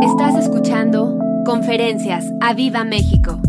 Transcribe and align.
Estás 0.00 0.36
escuchando 0.36 1.18
Conferencias 1.44 2.24
a 2.40 2.54
Viva 2.54 2.84
México. 2.84 3.42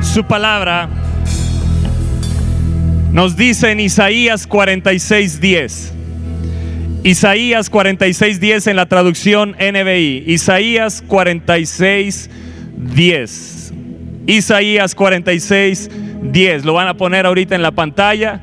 Su 0.00 0.24
palabra 0.24 0.88
nos 3.12 3.36
dice 3.36 3.72
en 3.72 3.80
Isaías 3.80 4.48
46:10. 4.48 5.92
Isaías 7.02 7.70
46:10 7.70 8.66
en 8.66 8.76
la 8.76 8.86
traducción 8.86 9.54
NBI. 9.58 10.24
Isaías 10.26 11.04
46:10. 11.06 13.74
Isaías 14.26 14.96
46:10. 14.96 16.64
Lo 16.64 16.72
van 16.72 16.88
a 16.88 16.94
poner 16.94 17.26
ahorita 17.26 17.54
en 17.54 17.60
la 17.60 17.72
pantalla. 17.72 18.40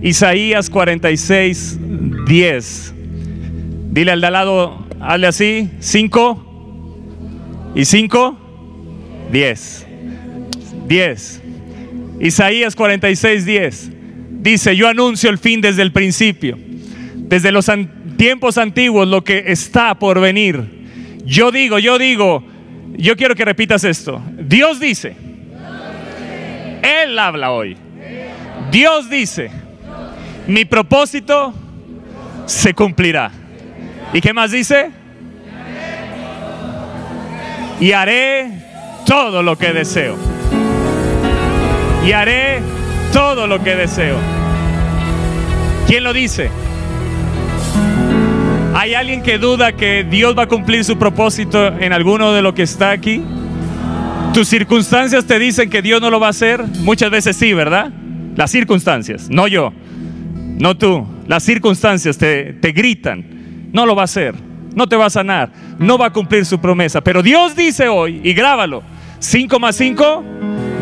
Isaías 0.00 0.70
46:10. 0.70 2.92
Dile 3.96 4.12
al 4.12 4.20
de 4.20 4.26
al 4.26 4.34
lado, 4.34 4.86
hazle 5.00 5.26
así, 5.26 5.70
5 5.80 7.72
y 7.74 7.86
5, 7.86 8.38
10. 9.32 9.86
10. 10.86 11.42
Isaías 12.20 12.76
46:10. 12.76 13.92
Dice, 14.42 14.76
yo 14.76 14.88
anuncio 14.88 15.30
el 15.30 15.38
fin 15.38 15.62
desde 15.62 15.80
el 15.80 15.92
principio, 15.92 16.58
desde 17.14 17.50
los 17.50 17.70
tiempos 18.18 18.58
antiguos, 18.58 19.08
lo 19.08 19.24
que 19.24 19.44
está 19.46 19.94
por 19.94 20.20
venir. 20.20 21.22
Yo 21.24 21.50
digo, 21.50 21.78
yo 21.78 21.96
digo, 21.96 22.44
yo 22.98 23.16
quiero 23.16 23.34
que 23.34 23.46
repitas 23.46 23.82
esto. 23.82 24.20
Dios 24.38 24.78
dice, 24.78 25.16
Él 26.82 27.18
habla 27.18 27.50
hoy. 27.50 27.78
Dios 28.70 29.08
dice, 29.08 29.50
mi 30.46 30.66
propósito 30.66 31.54
se 32.44 32.74
cumplirá. 32.74 33.45
¿Y 34.12 34.20
qué 34.20 34.32
más 34.32 34.50
dice? 34.50 34.90
Y 37.80 37.92
haré 37.92 38.50
todo 39.04 39.42
lo 39.42 39.56
que 39.56 39.72
deseo. 39.72 40.16
Y 42.06 42.12
haré 42.12 42.60
todo 43.12 43.46
lo 43.46 43.62
que 43.62 43.74
deseo. 43.74 44.16
¿Quién 45.86 46.04
lo 46.04 46.12
dice? 46.12 46.50
¿Hay 48.74 48.94
alguien 48.94 49.22
que 49.22 49.38
duda 49.38 49.72
que 49.72 50.04
Dios 50.04 50.36
va 50.36 50.42
a 50.42 50.48
cumplir 50.48 50.84
su 50.84 50.98
propósito 50.98 51.66
en 51.78 51.92
alguno 51.92 52.32
de 52.32 52.42
lo 52.42 52.54
que 52.54 52.62
está 52.62 52.90
aquí? 52.90 53.22
¿Tus 54.34 54.48
circunstancias 54.48 55.24
te 55.24 55.38
dicen 55.38 55.70
que 55.70 55.80
Dios 55.80 56.00
no 56.00 56.10
lo 56.10 56.20
va 56.20 56.26
a 56.26 56.30
hacer? 56.30 56.62
Muchas 56.80 57.10
veces 57.10 57.36
sí, 57.36 57.54
¿verdad? 57.54 57.90
Las 58.34 58.50
circunstancias, 58.50 59.30
no 59.30 59.48
yo, 59.48 59.72
no 60.58 60.76
tú. 60.76 61.06
Las 61.26 61.42
circunstancias 61.42 62.18
te, 62.18 62.52
te 62.52 62.72
gritan, 62.72 63.24
no 63.76 63.84
lo 63.84 63.94
va 63.94 64.02
a 64.02 64.04
hacer, 64.06 64.34
no 64.74 64.86
te 64.86 64.96
va 64.96 65.04
a 65.04 65.10
sanar, 65.10 65.50
no 65.78 65.98
va 65.98 66.06
a 66.06 66.10
cumplir 66.10 66.46
su 66.46 66.58
promesa. 66.58 67.02
Pero 67.02 67.22
Dios 67.22 67.54
dice 67.54 67.88
hoy, 67.88 68.22
y 68.24 68.32
grábalo, 68.32 68.82
5 69.18 69.60
más 69.60 69.76
5, 69.76 70.24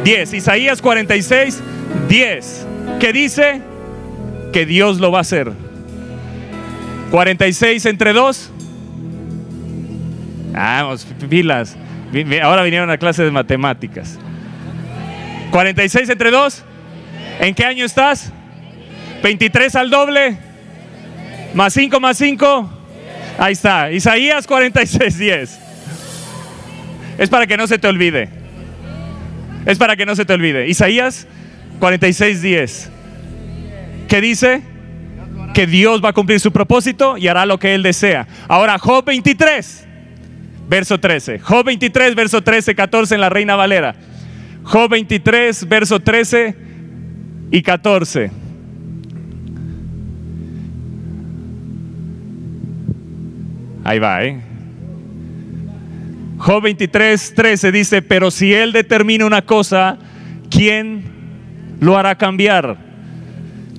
10. 0.04 0.32
Isaías 0.32 0.80
46, 0.80 1.60
10. 2.08 2.66
¿Qué 3.00 3.12
dice? 3.12 3.60
Que 4.52 4.64
Dios 4.64 5.00
lo 5.00 5.10
va 5.10 5.18
a 5.18 5.20
hacer. 5.22 5.50
46 7.10 7.84
entre 7.86 8.12
2. 8.12 8.52
Vamos, 10.52 11.04
pilas. 11.28 11.76
Ahora 12.44 12.62
vinieron 12.62 12.90
a 12.90 12.96
clase 12.96 13.24
de 13.24 13.32
matemáticas. 13.32 14.20
46 15.50 16.10
entre 16.10 16.30
2. 16.30 16.62
¿En 17.40 17.56
qué 17.56 17.64
año 17.64 17.84
estás? 17.84 18.32
23 19.24 19.74
al 19.74 19.90
doble. 19.90 20.38
Más 21.54 21.72
5 21.72 21.98
más 21.98 22.18
5. 22.18 22.73
Ahí 23.38 23.52
está. 23.52 23.90
Isaías 23.90 24.46
46, 24.46 25.18
10. 25.18 25.60
Es 27.18 27.28
para 27.30 27.46
que 27.46 27.56
no 27.56 27.66
se 27.66 27.78
te 27.78 27.88
olvide. 27.88 28.28
Es 29.66 29.78
para 29.78 29.96
que 29.96 30.06
no 30.06 30.14
se 30.14 30.24
te 30.24 30.32
olvide. 30.32 30.68
Isaías 30.68 31.26
46, 31.80 32.42
10. 32.42 32.90
¿Qué 34.08 34.20
dice? 34.20 34.62
Que 35.52 35.66
Dios 35.66 36.04
va 36.04 36.10
a 36.10 36.12
cumplir 36.12 36.40
su 36.40 36.52
propósito 36.52 37.16
y 37.16 37.28
hará 37.28 37.46
lo 37.46 37.58
que 37.58 37.74
Él 37.74 37.82
desea. 37.82 38.26
Ahora, 38.48 38.78
Job 38.78 39.04
23, 39.04 39.86
verso 40.68 40.98
13. 40.98 41.38
Job 41.38 41.64
23, 41.64 42.14
verso 42.14 42.42
13, 42.42 42.74
14 42.74 43.14
en 43.14 43.20
la 43.20 43.30
Reina 43.30 43.56
Valera. 43.56 43.94
Job 44.64 44.90
23, 44.90 45.68
verso 45.68 46.00
13 46.00 46.56
y 47.50 47.62
14. 47.62 48.43
Ahí 53.84 53.98
va, 53.98 54.24
¿eh? 54.24 54.40
Job 56.38 56.62
23, 56.62 57.34
13 57.34 57.72
dice, 57.72 58.02
pero 58.02 58.30
si 58.30 58.52
Él 58.52 58.72
determina 58.72 59.24
una 59.26 59.42
cosa, 59.42 59.98
¿quién 60.50 61.04
lo 61.80 61.96
hará 61.96 62.16
cambiar? 62.16 62.76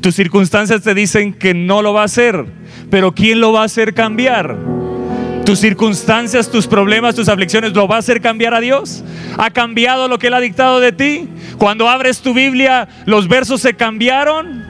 Tus 0.02 0.16
circunstancias 0.16 0.82
te 0.82 0.94
dicen 0.94 1.34
que 1.34 1.54
no 1.54 1.82
lo 1.82 1.94
va 1.94 2.04
a 2.04 2.06
hacer, 2.06 2.46
pero 2.90 3.14
¿quién 3.14 3.40
lo 3.40 3.52
va 3.52 3.64
a 3.64 3.66
hacer 3.66 3.94
cambiar? 3.94 4.56
Tus 5.46 5.60
circunstancias, 5.60 6.50
tus 6.50 6.66
problemas, 6.66 7.16
tus 7.16 7.30
aflicciones, 7.30 7.74
¿lo 7.74 7.88
va 7.88 7.98
a 7.98 8.00
hacer 8.00 8.22
cambiar 8.22 8.54
a 8.54 8.60
Dios? 8.60 9.04
¿Ha 9.38 9.52
cambiado 9.52 10.08
lo 10.08 10.18
que 10.18 10.28
Él 10.28 10.34
ha 10.34 10.40
dictado 10.40 10.80
de 10.80 10.92
ti? 10.92 11.28
Cuando 11.58 11.90
abres 11.90 12.22
tu 12.22 12.34
Biblia, 12.34 12.88
¿los 13.06 13.28
versos 13.28 13.62
se 13.62 13.76
cambiaron? 13.76 14.65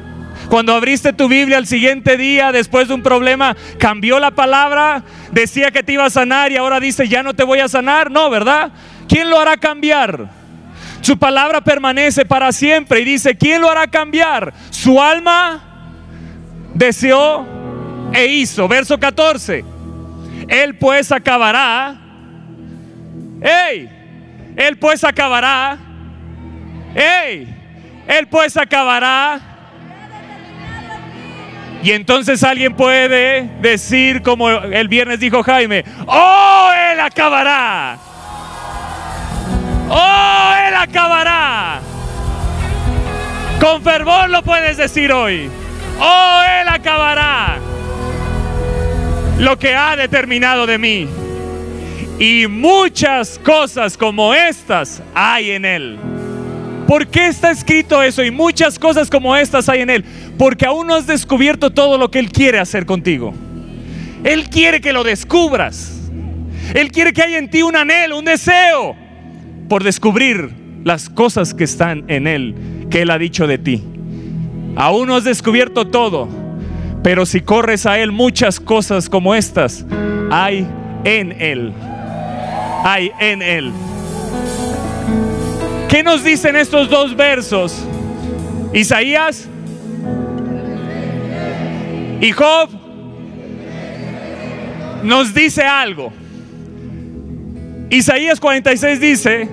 Cuando 0.50 0.74
abriste 0.74 1.14
tu 1.14 1.28
Biblia 1.28 1.58
al 1.58 1.68
siguiente 1.68 2.18
día, 2.18 2.52
después 2.52 2.88
de 2.88 2.94
un 2.94 3.04
problema, 3.04 3.56
cambió 3.80 4.20
la 4.20 4.32
palabra, 4.32 5.04
decía 5.32 5.72
que 5.72 5.84
te 5.84 5.94
iba 5.94 6.06
a 6.06 6.10
sanar 6.10 6.52
y 6.52 6.58
ahora 6.58 6.80
dice, 6.80 7.08
ya 7.08 7.24
no 7.24 7.34
te 7.34 7.44
voy 7.44 7.60
a 7.60 7.68
sanar. 7.68 8.12
No, 8.12 8.30
¿verdad? 8.30 8.72
¿Quién 9.08 9.30
lo 9.30 9.40
hará 9.40 9.58
cambiar? 9.58 10.30
Su 11.02 11.18
palabra 11.18 11.62
permanece 11.62 12.26
para 12.26 12.52
siempre 12.52 13.02
y 13.02 13.06
dice, 13.06 13.36
¿quién 13.36 13.62
lo 13.62 13.70
hará 13.70 13.88
cambiar? 13.88 14.54
Su 14.70 15.02
alma 15.02 15.64
deseó 16.74 17.46
e 18.14 18.26
hizo. 18.28 18.68
Verso 18.68 19.00
14. 19.00 19.64
Él 20.48 20.78
pues 20.78 21.12
acabará. 21.12 21.96
¡Ey! 23.42 23.90
Él 24.56 24.78
pues 24.78 25.04
acabará. 25.04 25.78
¡Ey! 26.96 27.48
Él 28.08 28.28
pues 28.28 28.56
acabará 28.58 29.55
y 31.86 31.92
entonces 31.92 32.44
alguien 32.44 32.74
puede 32.74 33.44
decir, 33.62 34.24
como 34.24 34.50
el 34.50 34.88
viernes 34.88 35.20
dijo 35.20 35.44
Jaime, 35.44 35.86
oh, 36.08 36.72
Él 36.92 37.00
acabará. 37.00 38.00
Oh, 39.88 40.54
Él 40.68 40.74
acabará. 40.74 41.80
Con 43.62 43.84
fervor 43.84 44.32
lo 44.32 44.42
puedes 44.42 44.78
decir 44.78 45.14
hoy. 45.14 45.48
Oh, 46.00 46.42
Él 46.60 46.70
acabará 46.70 47.60
lo 49.38 49.60
que 49.60 49.76
ha 49.76 49.96
determinado 49.96 50.66
de 50.66 50.80
mí. 50.80 51.08
Y 52.18 52.48
muchas 52.48 53.38
cosas 53.38 53.96
como 53.96 54.34
estas 54.34 55.04
hay 55.14 55.52
en 55.52 55.66
Él. 55.66 56.00
¿Por 56.88 57.08
qué 57.08 57.28
está 57.28 57.52
escrito 57.52 58.02
eso? 58.04 58.24
Y 58.24 58.32
muchas 58.32 58.78
cosas 58.78 59.10
como 59.10 59.36
estas 59.36 59.70
hay 59.70 59.82
en 59.82 59.90
Él. 59.90 60.06
Porque 60.38 60.66
aún 60.66 60.88
no 60.88 60.96
has 60.96 61.08
descubierto 61.08 61.72
todo 61.72 61.98
lo 61.98 62.12
que 62.12 62.20
Él 62.20 62.32
quiere 62.32 62.60
hacer 62.60 62.86
contigo. 62.86 63.34
Él 64.24 64.50
quiere 64.50 64.82
que 64.82 64.94
lo 64.94 65.04
descubras. 65.04 65.96
Él 66.74 66.92
quiere 66.92 67.14
que 67.14 67.22
haya 67.22 67.38
en 67.38 67.50
ti 67.50 67.62
un 67.62 67.76
anhelo, 67.76 68.18
un 68.18 68.26
deseo 68.26 68.96
por 69.70 69.84
descubrir 69.84 70.52
las 70.84 71.10
cosas 71.10 71.54
que 71.54 71.64
están 71.64 72.04
en 72.08 72.28
Él, 72.28 72.56
que 72.90 73.02
Él 73.02 73.12
ha 73.12 73.18
dicho 73.18 73.48
de 73.48 73.58
ti. 73.58 73.84
Aún 74.76 75.08
no 75.08 75.16
has 75.16 75.24
descubierto 75.24 75.88
todo, 75.88 76.28
pero 77.04 77.26
si 77.26 77.42
corres 77.42 77.86
a 77.86 78.00
Él, 78.00 78.12
muchas 78.12 78.60
cosas 78.60 79.10
como 79.10 79.36
estas 79.36 79.86
hay 80.32 80.68
en 81.04 81.32
Él. 81.40 81.72
Hay 82.84 83.12
en 83.20 83.42
Él. 83.42 83.72
¿Qué 85.96 86.04
nos 86.04 86.26
dicen 86.26 86.58
estos 86.58 86.90
dos 86.90 87.16
versos? 87.16 87.82
Isaías 88.74 89.48
y 92.20 92.32
Job 92.34 92.70
nos 95.04 95.34
dice 95.34 95.64
algo. 95.64 96.12
Isaías 97.90 98.42
46 98.42 99.00
dice 99.00 99.48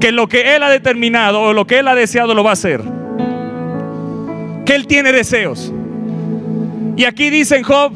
que 0.00 0.12
lo 0.12 0.28
que 0.28 0.54
él 0.54 0.62
ha 0.62 0.68
determinado 0.68 1.42
o 1.42 1.52
lo 1.52 1.66
que 1.66 1.80
él 1.80 1.88
ha 1.88 1.96
deseado 1.96 2.34
lo 2.34 2.44
va 2.44 2.50
a 2.50 2.52
hacer. 2.52 2.80
Que 4.64 4.76
él 4.76 4.86
tiene 4.86 5.10
deseos. 5.10 5.72
Y 6.96 7.04
aquí 7.04 7.30
dice 7.30 7.64
Job 7.64 7.92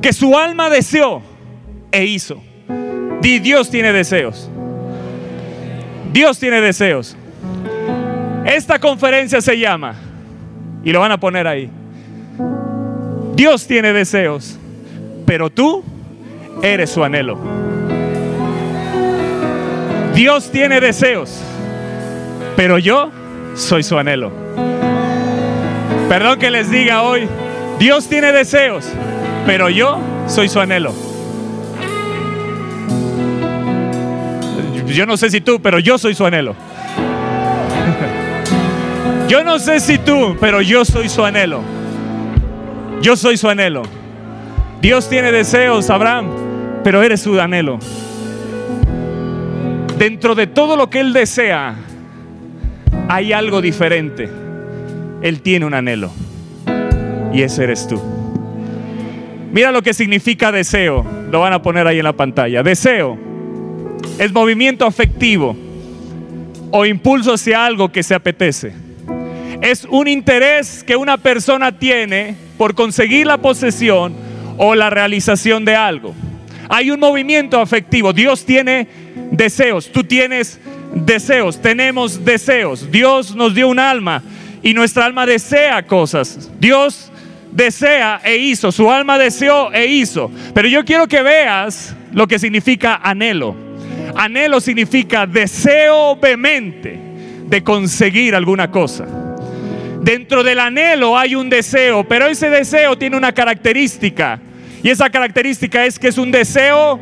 que 0.00 0.12
su 0.12 0.38
alma 0.38 0.70
deseó 0.70 1.20
e 1.90 2.04
hizo. 2.04 2.40
Y 3.24 3.40
Dios 3.40 3.70
tiene 3.70 3.92
deseos. 3.92 4.52
Dios 6.16 6.38
tiene 6.38 6.62
deseos. 6.62 7.14
Esta 8.46 8.78
conferencia 8.78 9.42
se 9.42 9.58
llama, 9.58 9.96
y 10.82 10.90
lo 10.90 11.00
van 11.00 11.12
a 11.12 11.20
poner 11.20 11.46
ahí, 11.46 11.68
Dios 13.34 13.66
tiene 13.66 13.92
deseos. 13.92 14.58
pero 15.26 15.50
tú 15.50 15.84
eres 16.62 16.88
su 16.88 17.04
anhelo. 17.04 17.36
Dios 20.14 20.50
tiene 20.50 20.80
deseos, 20.80 21.38
pero 22.56 22.78
yo 22.78 23.10
soy 23.54 23.82
su 23.82 23.98
anhelo. 23.98 24.32
Perdón 26.08 26.38
que 26.38 26.50
les 26.50 26.70
diga 26.70 27.02
hoy, 27.02 27.28
Dios 27.78 28.08
tiene 28.08 28.32
deseos, 28.32 28.88
pero 29.44 29.68
yo 29.68 30.00
soy 30.28 30.48
su 30.48 30.60
anhelo. 30.60 31.05
Yo 34.96 35.04
no 35.04 35.18
sé 35.18 35.28
si 35.28 35.42
tú, 35.42 35.60
pero 35.60 35.78
yo 35.78 35.98
soy 35.98 36.14
su 36.14 36.24
anhelo. 36.24 36.56
Yo 39.28 39.44
no 39.44 39.58
sé 39.58 39.78
si 39.78 39.98
tú, 39.98 40.36
pero 40.40 40.62
yo 40.62 40.84
soy 40.84 41.10
su 41.10 41.22
anhelo. 41.22 41.60
Yo 43.02 43.16
soy 43.16 43.36
su 43.36 43.48
anhelo. 43.48 43.82
Dios 44.80 45.08
tiene 45.08 45.32
deseos, 45.32 45.90
Abraham, 45.90 46.28
pero 46.84 47.02
eres 47.02 47.22
su 47.22 47.38
anhelo. 47.40 47.80
Dentro 49.98 50.36
de 50.36 50.46
todo 50.46 50.76
lo 50.76 50.88
que 50.88 51.00
Él 51.00 51.12
desea, 51.12 51.74
hay 53.08 53.32
algo 53.32 53.60
diferente. 53.60 54.30
Él 55.20 55.42
tiene 55.42 55.66
un 55.66 55.74
anhelo. 55.74 56.10
Y 57.34 57.42
ese 57.42 57.64
eres 57.64 57.88
tú. 57.88 58.00
Mira 59.52 59.72
lo 59.72 59.82
que 59.82 59.92
significa 59.92 60.52
deseo. 60.52 61.04
Lo 61.32 61.40
van 61.40 61.52
a 61.52 61.60
poner 61.60 61.86
ahí 61.86 61.98
en 61.98 62.04
la 62.04 62.14
pantalla. 62.14 62.62
Deseo 62.62 63.25
es 64.18 64.32
movimiento 64.32 64.86
afectivo 64.86 65.56
o 66.70 66.86
impulso 66.86 67.34
hacia 67.34 67.64
algo 67.64 67.90
que 67.90 68.02
se 68.02 68.14
apetece. 68.14 68.72
Es 69.62 69.86
un 69.88 70.08
interés 70.08 70.84
que 70.84 70.96
una 70.96 71.16
persona 71.16 71.78
tiene 71.78 72.34
por 72.58 72.74
conseguir 72.74 73.26
la 73.26 73.38
posesión 73.38 74.14
o 74.58 74.74
la 74.74 74.90
realización 74.90 75.64
de 75.64 75.76
algo. 75.76 76.14
Hay 76.68 76.90
un 76.90 77.00
movimiento 77.00 77.60
afectivo. 77.60 78.12
Dios 78.12 78.44
tiene 78.44 78.88
deseos. 79.30 79.90
Tú 79.92 80.04
tienes 80.04 80.60
deseos. 80.94 81.60
Tenemos 81.60 82.24
deseos. 82.24 82.90
Dios 82.90 83.34
nos 83.34 83.54
dio 83.54 83.68
un 83.68 83.78
alma 83.78 84.22
y 84.62 84.74
nuestra 84.74 85.06
alma 85.06 85.26
desea 85.26 85.86
cosas. 85.86 86.50
Dios 86.58 87.10
desea 87.52 88.20
e 88.24 88.36
hizo. 88.36 88.72
Su 88.72 88.90
alma 88.90 89.18
deseó 89.18 89.72
e 89.72 89.86
hizo. 89.86 90.30
Pero 90.54 90.68
yo 90.68 90.84
quiero 90.84 91.06
que 91.06 91.22
veas 91.22 91.94
lo 92.12 92.26
que 92.26 92.38
significa 92.38 92.96
anhelo. 93.02 93.65
Anhelo 94.16 94.60
significa 94.60 95.26
deseo 95.26 96.16
vehemente 96.16 96.98
de 97.46 97.62
conseguir 97.62 98.34
alguna 98.34 98.70
cosa. 98.70 99.06
Dentro 100.00 100.42
del 100.42 100.60
anhelo 100.60 101.18
hay 101.18 101.34
un 101.34 101.50
deseo, 101.50 102.06
pero 102.08 102.26
ese 102.26 102.48
deseo 102.48 102.96
tiene 102.96 103.16
una 103.16 103.32
característica. 103.32 104.40
Y 104.82 104.88
esa 104.88 105.10
característica 105.10 105.84
es 105.84 105.98
que 105.98 106.08
es 106.08 106.16
un 106.16 106.30
deseo. 106.30 106.98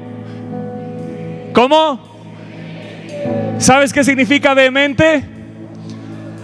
¿Cómo? 1.53 2.15
¿Sabes 3.59 3.93
qué 3.93 4.03
significa 4.03 4.55
vehemente? 4.55 5.23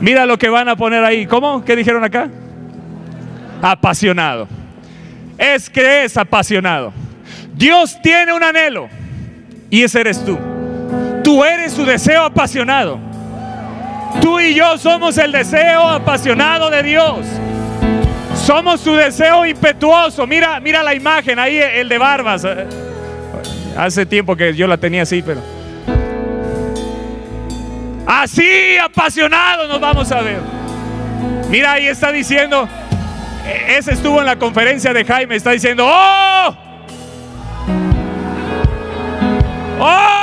Mira 0.01 0.25
lo 0.25 0.39
que 0.39 0.49
van 0.49 0.69
a 0.69 0.77
poner 0.77 1.05
ahí. 1.05 1.27
¿Cómo? 1.27 1.65
¿Qué 1.65 1.75
dijeron 1.75 2.05
acá? 2.05 2.29
Apasionado. 3.61 4.49
Es 5.37 5.69
que 5.69 6.05
es 6.05 6.17
apasionado. 6.17 6.93
Dios 7.55 7.99
tiene 8.03 8.33
un 8.33 8.43
anhelo 8.43 8.89
y 9.69 9.83
ese 9.83 10.01
eres 10.01 10.25
tú. 10.25 10.39
Tú 11.31 11.45
eres 11.45 11.75
su 11.75 11.85
deseo 11.85 12.25
apasionado. 12.25 12.99
Tú 14.21 14.41
y 14.41 14.53
yo 14.53 14.77
somos 14.79 15.17
el 15.17 15.31
deseo 15.31 15.87
apasionado 15.87 16.69
de 16.71 16.83
Dios. 16.83 17.19
Somos 18.35 18.81
su 18.81 18.97
deseo 18.97 19.47
impetuoso. 19.47 20.27
Mira, 20.27 20.59
mira 20.59 20.83
la 20.83 20.93
imagen 20.93 21.39
ahí, 21.39 21.57
el 21.57 21.89
de 21.89 21.99
barbas. 21.99 22.45
Hace 23.79 24.07
tiempo 24.07 24.35
que 24.35 24.57
yo 24.57 24.67
la 24.67 24.77
tenía 24.77 25.03
así, 25.03 25.23
pero. 25.23 25.41
Así 28.09 28.77
apasionado 28.83 29.69
nos 29.69 29.81
vamos 29.81 30.11
a 30.11 30.23
ver. 30.23 30.41
Mira, 31.49 31.75
ahí 31.75 31.87
está 31.87 32.11
diciendo. 32.11 32.69
Ese 33.69 33.93
estuvo 33.93 34.19
en 34.19 34.27
la 34.27 34.35
conferencia 34.35 34.93
de 34.93 35.05
Jaime. 35.05 35.37
Está 35.37 35.53
diciendo: 35.53 35.87
¡Oh! 35.89 36.57
¡Oh! 39.79 40.20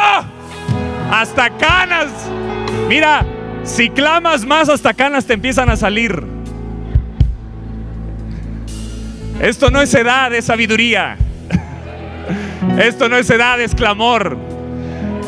Hasta 1.12 1.50
canas. 1.52 2.10
Mira, 2.88 3.26
si 3.64 3.90
clamas 3.90 4.46
más, 4.46 4.70
hasta 4.70 4.94
canas 4.94 5.26
te 5.26 5.34
empiezan 5.34 5.70
a 5.70 5.76
salir. 5.76 6.24
Esto 9.40 9.70
no 9.70 9.82
es 9.82 9.94
edad, 9.94 10.34
es 10.34 10.46
sabiduría. 10.46 11.18
Esto 12.78 13.08
no 13.10 13.18
es 13.18 13.30
edad, 13.30 13.60
es 13.62 13.76
clamor. 13.76 14.38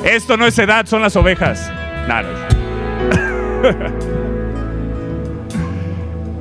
Esto 0.04 0.38
no 0.38 0.46
es 0.46 0.58
edad, 0.58 0.86
son 0.86 1.02
las 1.02 1.16
ovejas. 1.16 1.72
Nada. 2.08 2.30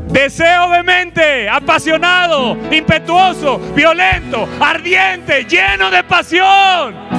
Deseo 0.08 0.70
de 0.70 0.82
mente, 0.82 1.48
apasionado, 1.48 2.56
impetuoso, 2.72 3.58
violento, 3.74 4.48
ardiente, 4.58 5.44
lleno 5.44 5.90
de 5.90 6.02
pasión. 6.02 7.17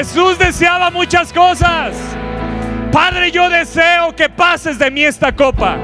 Jesús 0.00 0.38
deseaba 0.38 0.90
muchas 0.90 1.30
cosas. 1.30 1.94
Padre, 2.90 3.30
yo 3.30 3.50
deseo 3.50 4.16
que 4.16 4.30
pases 4.30 4.78
de 4.78 4.90
mí 4.90 5.04
esta 5.04 5.36
copa, 5.36 5.76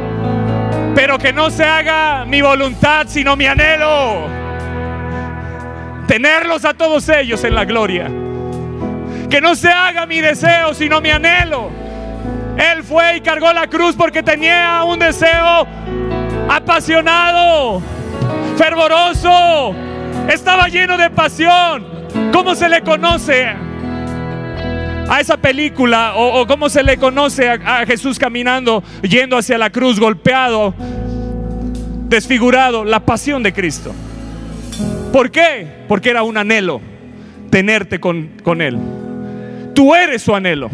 pero 0.95 1.19
que 1.19 1.35
no 1.35 1.51
se 1.51 1.63
haga 1.63 2.25
mi 2.25 2.41
voluntad, 2.41 3.05
sino 3.09 3.37
mi 3.37 3.45
anhelo. 3.45 4.27
Tenerlos 6.07 6.65
a 6.65 6.73
todos 6.73 7.07
ellos 7.11 7.45
en 7.45 7.55
la 7.55 7.67
gloria. 7.67 8.07
Que 9.29 9.43
no 9.43 9.55
se 9.55 9.69
haga 9.69 10.07
mi 10.07 10.23
deseo, 10.23 10.73
sino 10.73 11.03
mi 11.03 11.11
anhelo. 11.11 11.69
Él 12.57 12.85
fue 12.85 13.19
y 13.19 13.21
cargó 13.21 13.53
la 13.53 13.67
cruz 13.67 13.97
porque 13.97 14.23
tenía 14.23 14.83
un 14.85 14.99
deseo 14.99 15.67
apasionado, 16.49 17.83
fervoroso. 18.57 19.75
Estaba 20.27 20.69
lleno 20.69 20.97
de 20.97 21.11
pasión. 21.11 21.87
¿Cómo 22.33 22.55
se 22.55 22.71
le 22.71 22.81
conoce? 22.81 23.66
A 25.08 25.20
esa 25.20 25.37
película 25.37 26.14
o, 26.17 26.47
cómo 26.47 26.69
se 26.69 26.82
le 26.82 26.97
conoce 26.97 27.49
a, 27.49 27.81
a 27.81 27.87
Jesús 27.87 28.19
caminando, 28.19 28.82
yendo 29.03 29.37
hacia 29.37 29.58
la 29.58 29.70
cruz, 29.70 30.00
golpeado, 30.00 30.75
desfigurado, 32.08 32.85
la 32.85 33.00
pasión 33.00 33.43
de 33.43 33.53
Cristo. 33.53 33.94
¿Por 35.13 35.31
qué? 35.31 35.67
Porque 35.89 36.10
era 36.10 36.22
un 36.22 36.36
anhelo 36.36 36.81
tenerte 37.51 37.98
con, 38.01 38.32
con 38.43 38.60
Él. 38.60 38.79
Tú 39.75 39.94
eres 39.94 40.22
su 40.22 40.34
anhelo. 40.34 40.70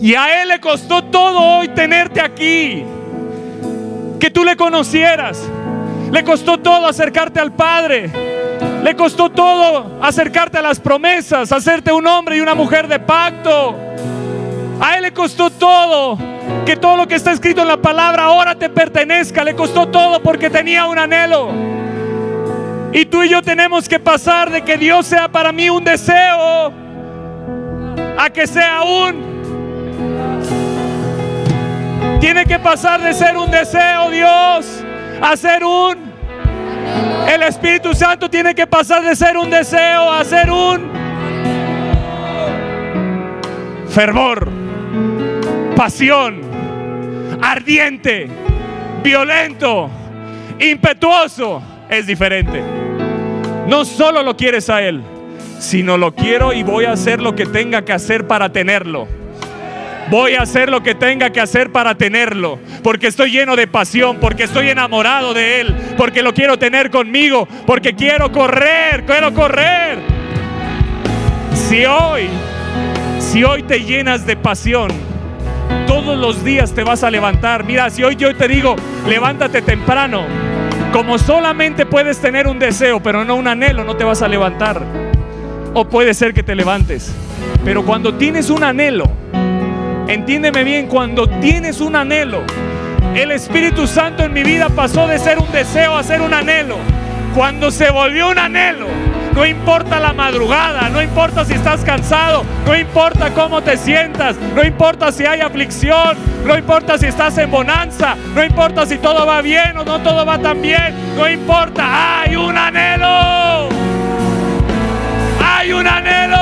Y 0.00 0.14
a 0.14 0.42
Él 0.42 0.48
le 0.48 0.60
costó 0.60 1.04
todo 1.04 1.58
hoy 1.58 1.68
tenerte 1.68 2.20
aquí. 2.20 2.84
Que 4.20 4.30
tú 4.30 4.44
le 4.44 4.56
conocieras. 4.56 5.48
Le 6.12 6.22
costó 6.24 6.58
todo 6.58 6.86
acercarte 6.86 7.40
al 7.40 7.52
Padre. 7.52 8.10
Le 8.82 8.96
costó 8.96 9.30
todo 9.30 9.98
acercarte 10.02 10.58
a 10.58 10.62
las 10.62 10.80
promesas, 10.80 11.52
hacerte 11.52 11.92
un 11.92 12.06
hombre 12.06 12.36
y 12.36 12.40
una 12.40 12.54
mujer 12.54 12.88
de 12.88 12.98
pacto. 12.98 13.76
A 14.80 14.96
Él 14.96 15.02
le 15.02 15.12
costó 15.12 15.50
todo 15.50 16.18
que 16.66 16.76
todo 16.76 16.96
lo 16.96 17.06
que 17.06 17.14
está 17.14 17.30
escrito 17.30 17.62
en 17.62 17.68
la 17.68 17.76
palabra 17.76 18.24
ahora 18.24 18.56
te 18.56 18.68
pertenezca. 18.68 19.44
Le 19.44 19.54
costó 19.54 19.86
todo 19.86 20.20
porque 20.20 20.50
tenía 20.50 20.86
un 20.86 20.98
anhelo. 20.98 21.50
Y 22.92 23.06
tú 23.06 23.22
y 23.22 23.28
yo 23.28 23.40
tenemos 23.40 23.88
que 23.88 24.00
pasar 24.00 24.50
de 24.50 24.62
que 24.62 24.76
Dios 24.76 25.06
sea 25.06 25.28
para 25.28 25.52
mí 25.52 25.70
un 25.70 25.84
deseo 25.84 26.72
a 28.18 28.30
que 28.30 28.46
sea 28.46 28.82
un... 28.82 29.32
Tiene 32.20 32.44
que 32.44 32.58
pasar 32.58 33.00
de 33.00 33.14
ser 33.14 33.36
un 33.36 33.50
deseo, 33.50 34.10
Dios, 34.10 34.66
a 35.20 35.36
ser 35.36 35.64
un 35.64 36.11
el 37.34 37.42
Espíritu 37.42 37.94
Santo 37.94 38.28
tiene 38.28 38.54
que 38.54 38.66
pasar 38.66 39.02
de 39.02 39.16
ser 39.16 39.38
un 39.38 39.48
deseo 39.48 40.12
a 40.12 40.24
ser 40.24 40.50
un 40.50 40.90
fervor, 43.88 44.48
pasión, 45.74 46.40
ardiente, 47.40 48.28
violento, 49.02 49.90
impetuoso. 50.58 51.62
Es 51.88 52.06
diferente. 52.06 52.62
No 53.66 53.84
solo 53.84 54.22
lo 54.22 54.36
quieres 54.36 54.68
a 54.70 54.82
Él, 54.82 55.02
sino 55.58 55.96
lo 55.96 56.14
quiero 56.14 56.52
y 56.52 56.62
voy 56.62 56.84
a 56.84 56.92
hacer 56.92 57.20
lo 57.20 57.34
que 57.34 57.46
tenga 57.46 57.82
que 57.82 57.92
hacer 57.92 58.26
para 58.26 58.52
tenerlo. 58.52 59.06
Voy 60.10 60.34
a 60.34 60.42
hacer 60.42 60.68
lo 60.70 60.82
que 60.82 60.94
tenga 60.94 61.30
que 61.30 61.40
hacer 61.40 61.72
para 61.72 61.94
tenerlo, 61.94 62.58
porque 62.82 63.06
estoy 63.06 63.30
lleno 63.30 63.56
de 63.56 63.66
pasión, 63.66 64.18
porque 64.20 64.44
estoy 64.44 64.68
enamorado 64.68 65.32
de 65.32 65.60
Él, 65.60 65.74
porque 65.96 66.22
lo 66.22 66.34
quiero 66.34 66.58
tener 66.58 66.90
conmigo, 66.90 67.48
porque 67.66 67.94
quiero 67.94 68.30
correr, 68.30 69.04
quiero 69.06 69.32
correr. 69.32 69.98
Si 71.54 71.86
hoy, 71.86 72.28
si 73.18 73.44
hoy 73.44 73.62
te 73.62 73.80
llenas 73.80 74.26
de 74.26 74.36
pasión, 74.36 74.90
todos 75.86 76.18
los 76.18 76.44
días 76.44 76.74
te 76.74 76.84
vas 76.84 77.04
a 77.04 77.10
levantar. 77.10 77.64
Mira, 77.64 77.88
si 77.88 78.02
hoy 78.02 78.16
yo 78.16 78.34
te 78.36 78.48
digo, 78.48 78.76
levántate 79.08 79.62
temprano, 79.62 80.24
Como 80.92 81.18
solamente 81.18 81.86
puedes 81.86 82.20
tener 82.20 82.46
un 82.46 82.58
deseo, 82.58 83.02
pero 83.02 83.24
no 83.24 83.36
un 83.36 83.48
anhelo, 83.48 83.82
no 83.82 83.96
te 83.96 84.04
vas 84.04 84.20
a 84.20 84.28
levantar. 84.28 84.82
O 85.72 85.88
puede 85.88 86.12
ser 86.12 86.34
que 86.34 86.42
te 86.42 86.54
levantes. 86.54 87.14
Pero 87.64 87.82
cuando 87.82 88.12
tienes 88.14 88.50
un 88.50 88.62
anhelo, 88.62 89.10
entiéndeme 90.12 90.62
bien, 90.64 90.86
cuando 90.86 91.26
tienes 91.26 91.80
un 91.80 91.96
anhelo, 91.96 92.42
el 93.14 93.30
Espíritu 93.30 93.86
Santo 93.86 94.24
en 94.24 94.32
mi 94.32 94.42
vida 94.42 94.68
pasó 94.68 95.06
de 95.06 95.18
ser 95.18 95.38
un 95.38 95.50
deseo 95.52 95.96
a 95.96 96.02
ser 96.02 96.20
un 96.20 96.34
anhelo. 96.34 96.76
Cuando 97.34 97.70
se 97.70 97.90
volvió 97.90 98.28
un 98.28 98.38
anhelo, 98.38 98.88
no 99.34 99.46
importa 99.46 99.98
la 99.98 100.12
madrugada, 100.12 100.90
no 100.90 101.02
importa 101.02 101.44
si 101.46 101.54
estás 101.54 101.80
cansado, 101.82 102.44
no 102.66 102.76
importa 102.76 103.30
cómo 103.30 103.62
te 103.62 103.78
sientas, 103.78 104.36
no 104.54 104.62
importa 104.62 105.10
si 105.12 105.24
hay 105.24 105.40
aflicción, 105.40 106.16
no 106.44 106.58
importa 106.58 106.98
si 106.98 107.06
estás 107.06 107.38
en 107.38 107.50
bonanza, 107.50 108.14
no 108.34 108.44
importa 108.44 108.84
si 108.84 108.98
todo 108.98 109.26
va 109.26 109.40
bien 109.40 109.78
o 109.78 109.84
no 109.84 110.00
todo 110.00 110.26
va 110.26 110.38
tan 110.38 110.60
bien, 110.60 110.94
no 111.16 111.28
importa, 111.28 112.20
hay 112.20 112.36
un 112.36 112.56
anhelo. 112.56 113.68
Hay 115.42 115.72
un 115.72 115.86
anhelo. 115.86 116.38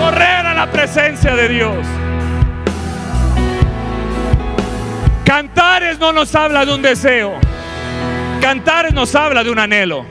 Correr 0.00 0.43
la 0.64 0.72
presencia 0.72 1.36
de 1.36 1.48
Dios. 1.48 1.86
Cantares 5.22 5.98
no 5.98 6.10
nos 6.10 6.34
habla 6.34 6.64
de 6.64 6.74
un 6.74 6.80
deseo. 6.80 7.34
Cantares 8.40 8.94
nos 8.94 9.14
habla 9.14 9.44
de 9.44 9.50
un 9.50 9.58
anhelo. 9.58 10.06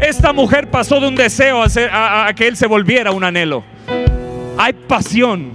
Esta 0.00 0.32
mujer 0.32 0.70
pasó 0.70 0.98
de 0.98 1.06
un 1.06 1.14
deseo 1.14 1.62
a, 1.62 2.32
que 2.34 2.48
él 2.48 2.56
se 2.56 2.66
volviera 2.66 3.12
un 3.12 3.22
anhelo. 3.22 3.62
Hay 4.58 4.72
pasión. 4.72 5.52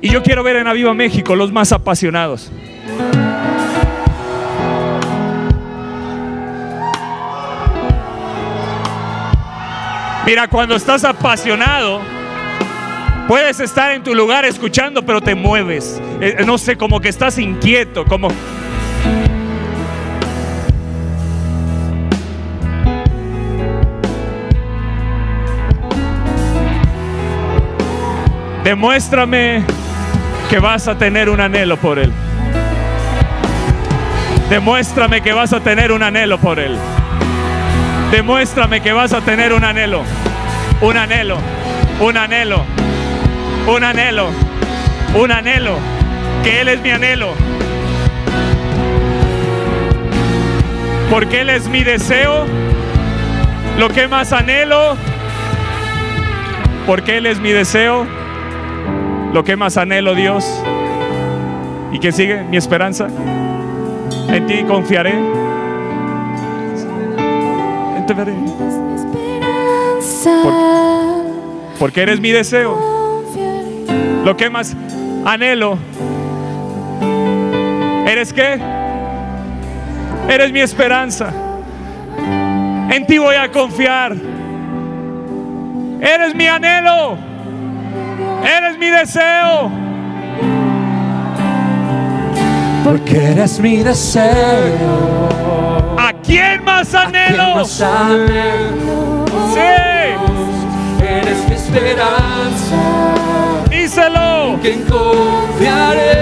Y 0.00 0.10
yo 0.10 0.22
quiero 0.22 0.44
ver 0.44 0.56
en 0.56 0.68
Aviva 0.68 0.94
México 0.94 1.34
los 1.34 1.50
más 1.50 1.72
apasionados. 1.72 2.52
Mira, 10.30 10.46
cuando 10.46 10.76
estás 10.76 11.02
apasionado, 11.02 12.00
puedes 13.26 13.58
estar 13.58 13.90
en 13.90 14.04
tu 14.04 14.14
lugar 14.14 14.44
escuchando, 14.44 15.04
pero 15.04 15.20
te 15.20 15.34
mueves. 15.34 16.00
Eh, 16.20 16.44
no 16.46 16.56
sé, 16.56 16.76
como 16.76 17.00
que 17.00 17.08
estás 17.08 17.36
inquieto, 17.36 18.04
como 18.04 18.28
Demuéstrame 28.62 29.64
que 30.48 30.60
vas 30.60 30.86
a 30.86 30.96
tener 30.96 31.28
un 31.28 31.40
anhelo 31.40 31.76
por 31.76 31.98
Él. 31.98 32.12
Demuéstrame 34.48 35.22
que 35.22 35.32
vas 35.32 35.52
a 35.52 35.58
tener 35.58 35.90
un 35.90 36.04
anhelo 36.04 36.38
por 36.38 36.60
Él. 36.60 36.78
Demuéstrame 38.10 38.80
que 38.80 38.92
vas 38.92 39.12
a 39.12 39.20
tener 39.20 39.52
un 39.52 39.64
anhelo. 39.64 40.02
Un 40.80 40.96
anhelo. 40.96 41.38
Un 42.00 42.16
anhelo. 42.16 42.64
Un 43.66 43.84
anhelo. 43.84 44.30
Un 45.14 45.30
anhelo. 45.30 45.76
Que 46.42 46.60
Él 46.60 46.68
es 46.68 46.80
mi 46.80 46.90
anhelo. 46.90 47.34
Porque 51.10 51.40
Él 51.42 51.50
es 51.50 51.68
mi 51.68 51.82
deseo. 51.82 52.46
Lo 53.78 53.88
que 53.88 54.08
más 54.08 54.32
anhelo. 54.32 54.96
Porque 56.86 57.18
Él 57.18 57.26
es 57.26 57.38
mi 57.38 57.52
deseo 57.52 58.06
lo 59.32 59.44
que 59.44 59.56
más 59.56 59.76
anhelo, 59.76 60.14
Dios. 60.14 60.44
¿Y 61.92 61.98
que 61.98 62.12
sigue? 62.12 62.42
Mi 62.42 62.56
esperanza. 62.56 63.08
En 64.28 64.46
ti 64.46 64.64
confiaré. 64.64 65.39
Porque 71.78 72.02
eres 72.02 72.20
mi 72.20 72.30
deseo. 72.30 72.76
Lo 74.24 74.36
que 74.36 74.50
más 74.50 74.76
anhelo. 75.24 75.78
¿Eres 78.06 78.32
qué? 78.32 78.60
Eres 80.28 80.52
mi 80.52 80.60
esperanza. 80.60 81.32
En 82.90 83.06
ti 83.06 83.18
voy 83.18 83.36
a 83.36 83.50
confiar. 83.50 84.16
Eres 86.00 86.34
mi 86.34 86.46
anhelo. 86.46 87.16
Eres 88.44 88.78
mi 88.78 88.90
deseo. 88.90 89.70
Porque 92.84 93.32
eres 93.32 93.60
mi 93.60 93.76
deseo. 93.78 95.09
¿A 96.30 96.32
quién 96.32 96.62
más 96.64 96.94
anhelo? 96.94 97.64
Sí. 97.64 97.80
Eres 101.02 101.48
mi 101.48 101.54
esperanza. 101.56 102.76
Díselo. 103.68 104.52
En 104.52 104.58
quien 104.60 104.84
confiaré. 104.84 106.12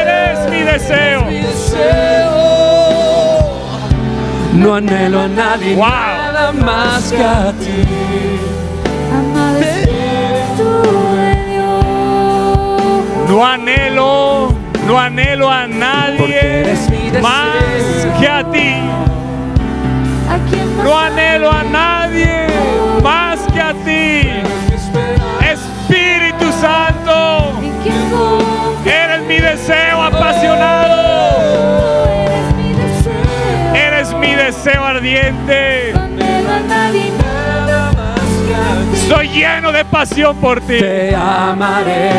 Eres 0.00 0.48
mi 0.50 0.60
deseo. 0.62 1.24
mi 1.26 1.42
deseo. 1.42 2.44
No 4.54 4.74
anhelo 4.76 5.20
a 5.20 5.28
nadie 5.28 5.76
nada 5.76 6.52
más 6.52 7.12
que 7.12 7.22
a 7.22 7.52
ti. 7.52 7.84
No 13.28 13.44
anhelo, 13.44 14.63
no 14.86 14.98
anhelo 14.98 15.50
a 15.50 15.66
nadie 15.66 16.74
más 17.20 18.20
que 18.20 18.28
a 18.28 18.44
ti. 18.50 18.74
No 20.82 20.98
anhelo 20.98 21.50
a 21.50 21.62
nadie 21.62 22.46
más 23.02 23.40
que 23.52 23.60
a 23.60 23.72
ti. 23.72 24.30
Espíritu 25.40 26.52
Santo, 26.60 27.52
eres 28.84 29.22
mi 29.26 29.38
deseo 29.38 30.02
apasionado. 30.02 31.04
Eres 33.74 34.14
mi 34.14 34.34
deseo 34.34 34.84
ardiente. 34.84 35.94
Soy 39.08 39.28
lleno 39.28 39.72
de 39.72 39.84
pasión 39.84 40.36
por 40.36 40.60
ti. 40.60 40.78
Te 40.78 41.14
amaré 41.14 42.10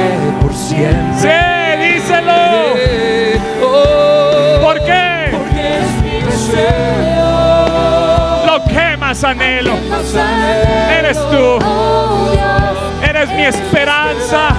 por 0.41 0.53
siempre. 0.53 1.54
Díselo. 1.93 2.73
¿Por 4.61 4.77
qué? 4.83 5.29
Porque 5.31 5.77
es 5.77 5.91
mi 6.03 6.21
deseo. 6.21 7.31
Lo 8.45 8.63
que 8.65 8.97
más 8.97 9.23
anhelo. 9.23 9.73
Eres 10.99 11.17
tú. 11.29 11.59
Eres 13.07 13.29
mi 13.29 13.45
esperanza. 13.45 14.55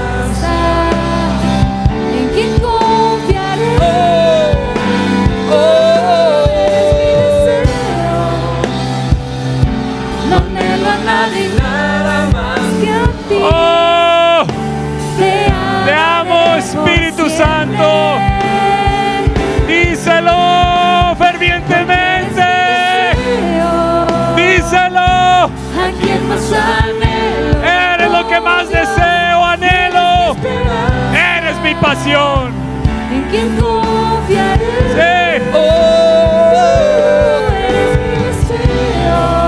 En 32.04 33.22
quien 33.30 33.56
confiaré. 33.56 34.66
Sí. 34.94 35.42
Oh, 35.54 37.40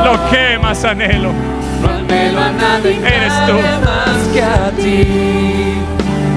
lo 0.05 0.31
que 0.31 0.59
más 0.59 0.85
anhelo 0.85 1.31
anhelo 1.88 2.40
a 2.40 2.52
nadie 2.52 2.97
Eres 2.97 3.33
tú. 3.47 3.52
más 3.85 4.28
que 4.33 4.43
a 4.43 4.71
ti, 4.76 5.75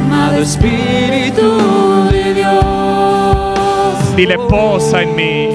amado 0.06 0.42
Espíritu 0.42 2.10
de 2.12 2.34
Dios. 2.34 4.16
Dile, 4.16 4.38
posa 4.50 5.02
en 5.04 5.16
mí. 5.16 5.50